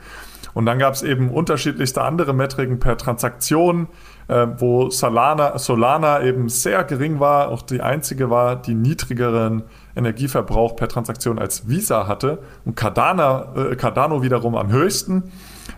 Und 0.54 0.66
dann 0.66 0.80
gab 0.80 0.94
es 0.94 1.04
eben 1.04 1.30
unterschiedlichste 1.30 2.02
andere 2.02 2.34
Metriken 2.34 2.80
per 2.80 2.98
Transaktion, 2.98 3.88
äh, 4.28 4.48
wo 4.58 4.90
Solana, 4.90 5.58
Solana 5.58 6.24
eben 6.24 6.50
sehr 6.50 6.84
gering 6.84 7.20
war, 7.20 7.50
auch 7.50 7.62
die 7.62 7.82
einzige 7.82 8.30
war, 8.30 8.56
die 8.56 8.74
niedrigeren 8.74 9.64
Energieverbrauch 9.96 10.76
per 10.76 10.88
Transaktion 10.88 11.40
als 11.40 11.68
Visa 11.70 12.08
hatte 12.08 12.40
und 12.64 12.76
Cardano, 12.76 13.72
äh, 13.72 13.76
Cardano 13.76 14.24
wiederum 14.24 14.56
am 14.56 14.72
höchsten. 14.72 15.32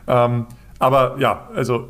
Ähm, 0.07 0.45
aber 0.79 1.15
ja, 1.17 1.49
also 1.55 1.89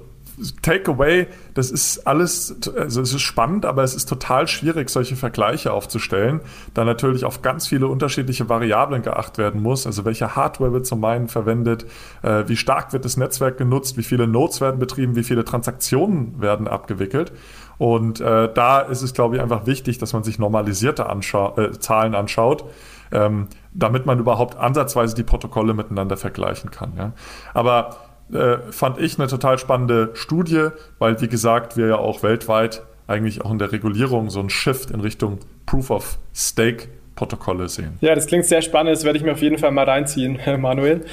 Takeaway, 0.61 1.27
das 1.55 1.71
ist 1.71 2.05
alles, 2.05 2.55
also 2.75 3.01
es 3.01 3.13
ist 3.13 3.21
spannend, 3.21 3.65
aber 3.65 3.83
es 3.83 3.95
ist 3.95 4.07
total 4.07 4.47
schwierig, 4.47 4.89
solche 4.89 5.15
Vergleiche 5.15 5.73
aufzustellen, 5.73 6.41
da 6.75 6.85
natürlich 6.85 7.25
auf 7.25 7.41
ganz 7.41 7.67
viele 7.67 7.87
unterschiedliche 7.87 8.47
Variablen 8.47 9.01
geachtet 9.01 9.39
werden 9.39 9.63
muss. 9.63 9.87
Also 9.87 10.05
welche 10.05 10.35
Hardware 10.35 10.73
wird 10.73 10.85
zum 10.85 11.03
einen 11.03 11.27
verwendet, 11.27 11.85
äh, 12.21 12.43
wie 12.47 12.55
stark 12.55 12.93
wird 12.93 13.05
das 13.05 13.17
Netzwerk 13.17 13.57
genutzt, 13.57 13.97
wie 13.97 14.03
viele 14.03 14.27
Nodes 14.27 14.61
werden 14.61 14.79
betrieben, 14.79 15.15
wie 15.15 15.23
viele 15.23 15.43
Transaktionen 15.43 16.39
werden 16.39 16.67
abgewickelt. 16.67 17.31
Und 17.79 18.21
äh, 18.21 18.51
da 18.53 18.79
ist 18.79 19.01
es, 19.01 19.13
glaube 19.13 19.35
ich, 19.35 19.41
einfach 19.41 19.65
wichtig, 19.65 19.97
dass 19.97 20.13
man 20.13 20.23
sich 20.23 20.39
normalisierte 20.39 21.07
Anschau 21.07 21.57
äh, 21.57 21.71
Zahlen 21.71 22.15
anschaut, 22.15 22.65
ähm, 23.11 23.47
damit 23.73 24.05
man 24.05 24.19
überhaupt 24.19 24.55
ansatzweise 24.57 25.15
die 25.15 25.23
Protokolle 25.23 25.73
miteinander 25.73 26.17
vergleichen 26.17 26.71
kann. 26.71 26.93
Ja. 26.97 27.13
Aber 27.53 27.97
äh, 28.33 28.57
fand 28.71 28.99
ich 28.99 29.19
eine 29.19 29.27
total 29.27 29.57
spannende 29.57 30.11
Studie, 30.13 30.69
weil, 30.99 31.21
wie 31.21 31.27
gesagt, 31.27 31.77
wir 31.77 31.87
ja 31.87 31.97
auch 31.97 32.23
weltweit 32.23 32.83
eigentlich 33.07 33.43
auch 33.43 33.51
in 33.51 33.59
der 33.59 33.71
Regulierung 33.71 34.29
so 34.29 34.39
einen 34.39 34.49
Shift 34.49 34.91
in 34.91 34.99
Richtung 34.99 35.39
Proof 35.65 35.89
of 35.91 36.19
Stake 36.33 36.89
Protokolle 37.15 37.67
sehen. 37.67 37.97
Ja, 38.01 38.15
das 38.15 38.27
klingt 38.27 38.45
sehr 38.45 38.61
spannend. 38.61 38.95
Das 38.95 39.03
werde 39.03 39.17
ich 39.17 39.23
mir 39.23 39.31
auf 39.33 39.41
jeden 39.41 39.57
Fall 39.57 39.71
mal 39.71 39.85
reinziehen, 39.85 40.39
Manuel. 40.61 41.03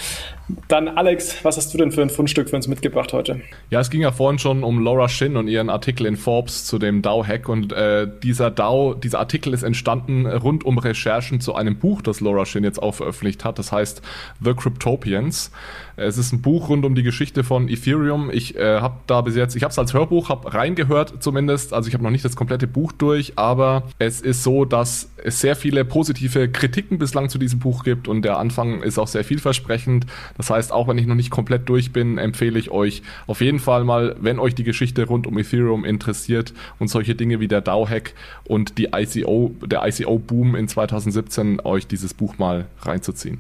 Dann 0.69 0.89
Alex, 0.89 1.43
was 1.43 1.57
hast 1.57 1.73
du 1.73 1.79
denn 1.79 1.91
für 1.91 2.03
ein 2.03 2.11
Fundstück 2.11 2.51
für 2.51 2.57
uns 2.57 2.69
mitgebracht 2.69 3.13
heute? 3.15 3.41
Ja, 3.71 3.81
es 3.81 3.89
ging 3.89 4.03
ja 4.03 4.13
vorhin 4.13 4.39
schon 4.39 4.63
um 4.63 4.83
Laura 4.83 5.09
Shin 5.09 5.37
und 5.37 5.49
ihren 5.49 5.71
Artikel 5.71 6.05
in 6.07 6.17
Forbes 6.17 6.67
zu 6.67 6.79
dem 6.79 7.01
DAO-Hack 7.01 7.49
und 7.49 7.73
äh, 7.73 8.07
dieser 8.23 8.51
DAO, 8.51 8.95
dieser 8.95 9.21
Artikel 9.21 9.55
ist 9.55 9.63
entstanden 9.63 10.27
rund 10.27 10.65
um 10.65 10.77
Recherchen 10.77 11.41
zu 11.41 11.55
einem 11.55 11.79
Buch, 11.79 12.03
das 12.03 12.21
Laura 12.21 12.45
Shin 12.45 12.63
jetzt 12.63 12.83
auch 12.83 12.95
veröffentlicht 12.95 13.45
hat. 13.45 13.59
Das 13.59 13.73
heißt 13.73 14.03
The 14.43 14.53
Cryptopians. 14.53 15.51
Es 15.97 16.19
ist 16.19 16.33
ein 16.33 16.43
Buch 16.43 16.69
rund 16.69 16.85
um 16.85 16.95
die 16.95 17.05
Geschichte 17.05 17.45
von 17.45 17.69
Ethereum. 17.69 18.31
Ich 18.31 18.57
äh, 18.57 18.81
habe 18.81 18.97
da 19.07 19.21
bis 19.21 19.37
jetzt, 19.37 19.55
ich 19.55 19.63
habe 19.63 19.71
es 19.71 19.79
als 19.79 19.95
Hörbuch 19.95 20.29
hab 20.29 20.53
reingehört 20.53 21.23
zumindest. 21.23 21.73
Also 21.73 21.89
ich 21.89 21.95
habe 21.95 22.03
noch 22.03 22.11
nicht 22.11 22.25
das 22.25 22.37
komplette 22.37 22.67
Buch 22.67 22.93
durch, 22.93 23.35
aber 23.37 23.85
es 23.99 24.21
ist 24.21 24.43
so, 24.43 24.65
dass 24.65 25.09
es 25.23 25.41
sehr 25.41 25.57
viele 25.57 25.85
positive 25.85 26.49
Kritiken 26.51 26.99
bislang 26.99 27.29
zu 27.29 27.39
diesem 27.39 27.61
Buch 27.61 27.85
gibt 27.85 28.09
und 28.09 28.23
der 28.23 28.39
Anfang 28.39 28.83
ist 28.83 28.99
auch 28.99 29.07
sehr 29.07 29.25
vielversprechend. 29.25 30.07
Das 30.37 30.51
heißt, 30.51 30.73
auch 30.73 30.89
wenn 30.89 30.99
ich 30.99 31.07
noch 31.07 31.15
nicht 31.15 31.31
komplett 31.31 31.69
durch 31.69 31.93
bin, 31.93 32.19
empfehle 32.19 32.59
ich 32.59 32.71
euch 32.71 33.03
auf 33.27 33.41
jeden 33.41 33.59
Fall 33.59 33.85
mal, 33.85 34.17
wenn 34.21 34.39
euch 34.39 34.55
die 34.55 34.65
Geschichte 34.65 35.07
rund 35.07 35.27
um 35.27 35.39
Ethereum 35.39 35.85
interessiert 35.85 36.53
und 36.79 36.89
solche 36.89 37.15
Dinge 37.15 37.41
wie 37.41 37.49
der 37.49 37.61
DAO-Hack 37.61 38.15
und 38.45 38.79
die 38.79 38.89
ICO, 38.95 39.55
der 39.65 39.87
ICO-Boom 39.87 40.55
in 40.57 40.69
2017, 40.69 41.61
euch 41.65 41.87
dieses 41.87 42.15
Buch 42.15 42.39
mal 42.39 42.67
reinzuziehen. 42.83 43.39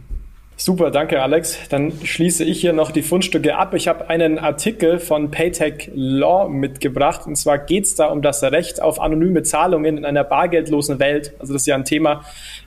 Super, 0.56 0.92
danke 0.92 1.20
Alex. 1.20 1.58
Dann 1.68 1.92
schließe 2.04 2.44
ich 2.44 2.60
hier 2.60 2.72
noch 2.72 2.92
die 2.92 3.02
Fundstücke 3.02 3.56
ab. 3.56 3.74
Ich 3.74 3.88
habe 3.88 4.08
einen 4.08 4.38
Artikel 4.38 5.00
von 5.00 5.32
Paytech 5.32 5.90
Law 5.94 6.48
mitgebracht. 6.48 7.26
Und 7.26 7.34
zwar 7.36 7.58
geht 7.58 7.84
es 7.84 7.96
da 7.96 8.06
um 8.06 8.22
das 8.22 8.42
Recht 8.44 8.80
auf 8.80 9.00
anonyme 9.00 9.42
Zahlungen 9.42 9.98
in 9.98 10.04
einer 10.04 10.22
bargeldlosen 10.22 11.00
Welt. 11.00 11.32
Also 11.40 11.54
das 11.54 11.62
ist 11.62 11.66
ja 11.66 11.74
ein 11.74 11.84
Thema, 11.84 12.24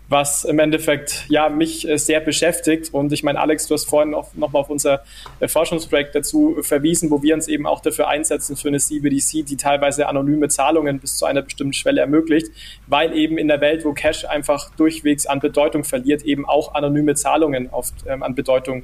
was 0.10 0.46
im 0.46 0.60
Endeffekt 0.60 1.26
ja 1.28 1.50
mich 1.50 1.88
äh, 1.88 1.98
sehr 1.98 2.22
beschäftigt. 2.22 2.94
Und 2.94 3.12
ich 3.12 3.24
meine, 3.24 3.40
Alex, 3.40 3.68
du 3.68 3.74
hast 3.74 3.86
vorhin 3.86 4.12
noch, 4.12 4.34
noch 4.36 4.52
mal 4.52 4.60
auf 4.60 4.70
unser 4.70 5.04
äh, 5.40 5.48
Forschungsprojekt 5.48 6.16
dazu 6.16 6.58
verwiesen, 6.62 7.12
wo 7.12 7.22
wir 7.22 7.34
uns 7.34 7.48
eben 7.48 7.66
auch 7.66 7.82
dafür 7.82 8.08
einsetzen 8.08 8.56
für 8.56 8.70
eine 8.70 8.80
CBDC, 8.80 9.46
die 9.46 9.58
teilweise 9.58 10.08
anonyme 10.08 10.48
Zahlungen 10.48 11.00
bis 11.00 11.18
zu 11.18 11.26
einer 11.26 11.42
bestimmten 11.42 11.74
Schwelle 11.74 12.02
ermöglicht, 12.02 12.48
weil 12.88 13.16
eben 13.18 13.38
in 13.38 13.48
der 13.48 13.60
Welt, 13.60 13.84
wo 13.84 13.94
Cash 13.94 14.26
einfach 14.26 14.70
durchwegs 14.76 15.26
an 15.26 15.40
Bedeutung 15.40 15.84
verliert, 15.84 16.24
eben 16.24 16.46
auch 16.46 16.74
anonyme 16.74 17.16
Zahlungen 17.16 17.70
oft 17.70 17.94
ähm, 18.08 18.24
an 18.24 18.34
Bedeutung 18.34 18.84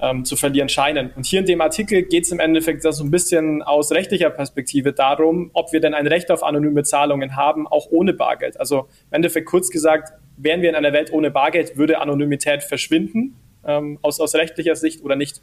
ähm, 0.00 0.24
zu 0.24 0.36
verlieren 0.36 0.68
scheinen. 0.68 1.10
Und 1.16 1.26
hier 1.26 1.40
in 1.40 1.46
dem 1.46 1.60
Artikel 1.60 2.02
geht 2.02 2.24
es 2.24 2.32
im 2.32 2.40
Endeffekt 2.40 2.82
so 2.82 3.02
ein 3.02 3.10
bisschen 3.10 3.62
aus 3.62 3.92
rechtlicher 3.92 4.30
Perspektive 4.30 4.92
darum, 4.92 5.50
ob 5.52 5.72
wir 5.72 5.80
denn 5.80 5.94
ein 5.94 6.06
Recht 6.06 6.30
auf 6.30 6.42
anonyme 6.42 6.82
Zahlungen 6.82 7.36
haben, 7.36 7.66
auch 7.66 7.88
ohne 7.90 8.12
Bargeld. 8.12 8.58
Also 8.58 8.88
im 9.10 9.16
Endeffekt 9.16 9.46
kurz 9.46 9.70
gesagt, 9.70 10.12
wären 10.36 10.62
wir 10.62 10.68
in 10.68 10.74
einer 10.74 10.92
Welt 10.92 11.12
ohne 11.12 11.30
Bargeld, 11.30 11.76
würde 11.76 12.00
Anonymität 12.00 12.62
verschwinden, 12.62 13.36
ähm, 13.66 13.98
aus, 14.02 14.20
aus 14.20 14.34
rechtlicher 14.34 14.76
Sicht 14.76 15.02
oder 15.02 15.16
nicht. 15.16 15.40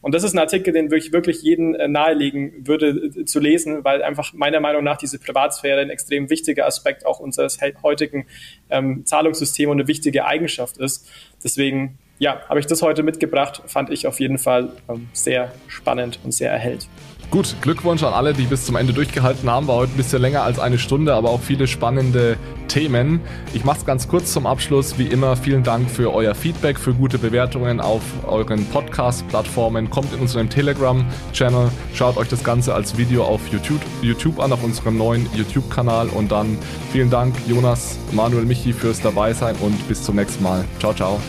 Und 0.00 0.14
das 0.14 0.22
ist 0.22 0.32
ein 0.32 0.38
Artikel, 0.38 0.72
den 0.72 0.92
ich 0.92 1.12
wirklich 1.12 1.42
jeden 1.42 1.74
äh, 1.74 1.88
nahelegen 1.88 2.66
würde 2.66 2.88
äh, 2.88 3.24
zu 3.24 3.40
lesen, 3.40 3.84
weil 3.84 4.02
einfach 4.02 4.32
meiner 4.32 4.60
Meinung 4.60 4.84
nach 4.84 4.96
diese 4.96 5.18
Privatsphäre 5.18 5.80
ein 5.80 5.90
extrem 5.90 6.30
wichtiger 6.30 6.66
Aspekt 6.66 7.04
auch 7.04 7.18
unseres 7.18 7.58
heutigen 7.82 8.26
ähm, 8.70 9.04
Zahlungssystems 9.04 9.70
und 9.70 9.80
eine 9.80 9.88
wichtige 9.88 10.24
Eigenschaft 10.24 10.78
ist. 10.78 11.08
Deswegen, 11.42 11.98
ja, 12.18 12.40
habe 12.48 12.60
ich 12.60 12.66
das 12.66 12.82
heute 12.82 13.02
mitgebracht, 13.02 13.62
fand 13.66 13.90
ich 13.90 14.06
auf 14.06 14.20
jeden 14.20 14.38
Fall 14.38 14.72
ähm, 14.88 15.08
sehr 15.12 15.52
spannend 15.66 16.20
und 16.22 16.32
sehr 16.32 16.50
erhellt. 16.50 16.88
Gut, 17.30 17.56
Glückwunsch 17.60 18.02
an 18.02 18.14
alle, 18.14 18.32
die 18.32 18.44
bis 18.44 18.64
zum 18.64 18.76
Ende 18.76 18.94
durchgehalten 18.94 19.50
haben. 19.50 19.68
War 19.68 19.76
heute 19.76 19.92
ein 19.92 19.98
bisschen 19.98 20.22
länger 20.22 20.44
als 20.44 20.58
eine 20.58 20.78
Stunde, 20.78 21.12
aber 21.12 21.28
auch 21.28 21.42
viele 21.42 21.66
spannende 21.66 22.38
Themen. 22.68 23.20
Ich 23.52 23.64
mache 23.64 23.78
es 23.78 23.84
ganz 23.84 24.08
kurz 24.08 24.32
zum 24.32 24.46
Abschluss. 24.46 24.98
Wie 24.98 25.06
immer, 25.06 25.36
vielen 25.36 25.62
Dank 25.62 25.90
für 25.90 26.14
euer 26.14 26.34
Feedback, 26.34 26.78
für 26.78 26.94
gute 26.94 27.18
Bewertungen 27.18 27.80
auf 27.80 28.00
euren 28.26 28.64
Podcast-Plattformen. 28.66 29.90
Kommt 29.90 30.14
in 30.14 30.20
unseren 30.20 30.48
Telegram-Channel, 30.48 31.70
schaut 31.92 32.16
euch 32.16 32.28
das 32.28 32.42
Ganze 32.42 32.74
als 32.74 32.96
Video 32.96 33.24
auf 33.24 33.46
YouTube, 33.48 33.80
YouTube 34.00 34.40
an, 34.40 34.50
auf 34.50 34.64
unserem 34.64 34.96
neuen 34.96 35.28
YouTube-Kanal. 35.34 36.08
Und 36.08 36.32
dann 36.32 36.56
vielen 36.92 37.10
Dank, 37.10 37.34
Jonas, 37.46 37.98
Manuel, 38.12 38.46
Michi, 38.46 38.72
fürs 38.72 39.02
Dabeisein 39.02 39.54
und 39.56 39.86
bis 39.86 40.02
zum 40.02 40.16
nächsten 40.16 40.42
Mal. 40.42 40.64
Ciao, 40.78 40.94
ciao. 40.94 41.20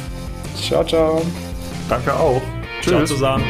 Ciao, 0.55 0.81
ciao. 0.85 1.21
Danke 1.89 2.13
auch. 2.13 2.41
Tschüss. 2.81 2.93
Ciao 2.93 3.05
zusammen. 3.05 3.43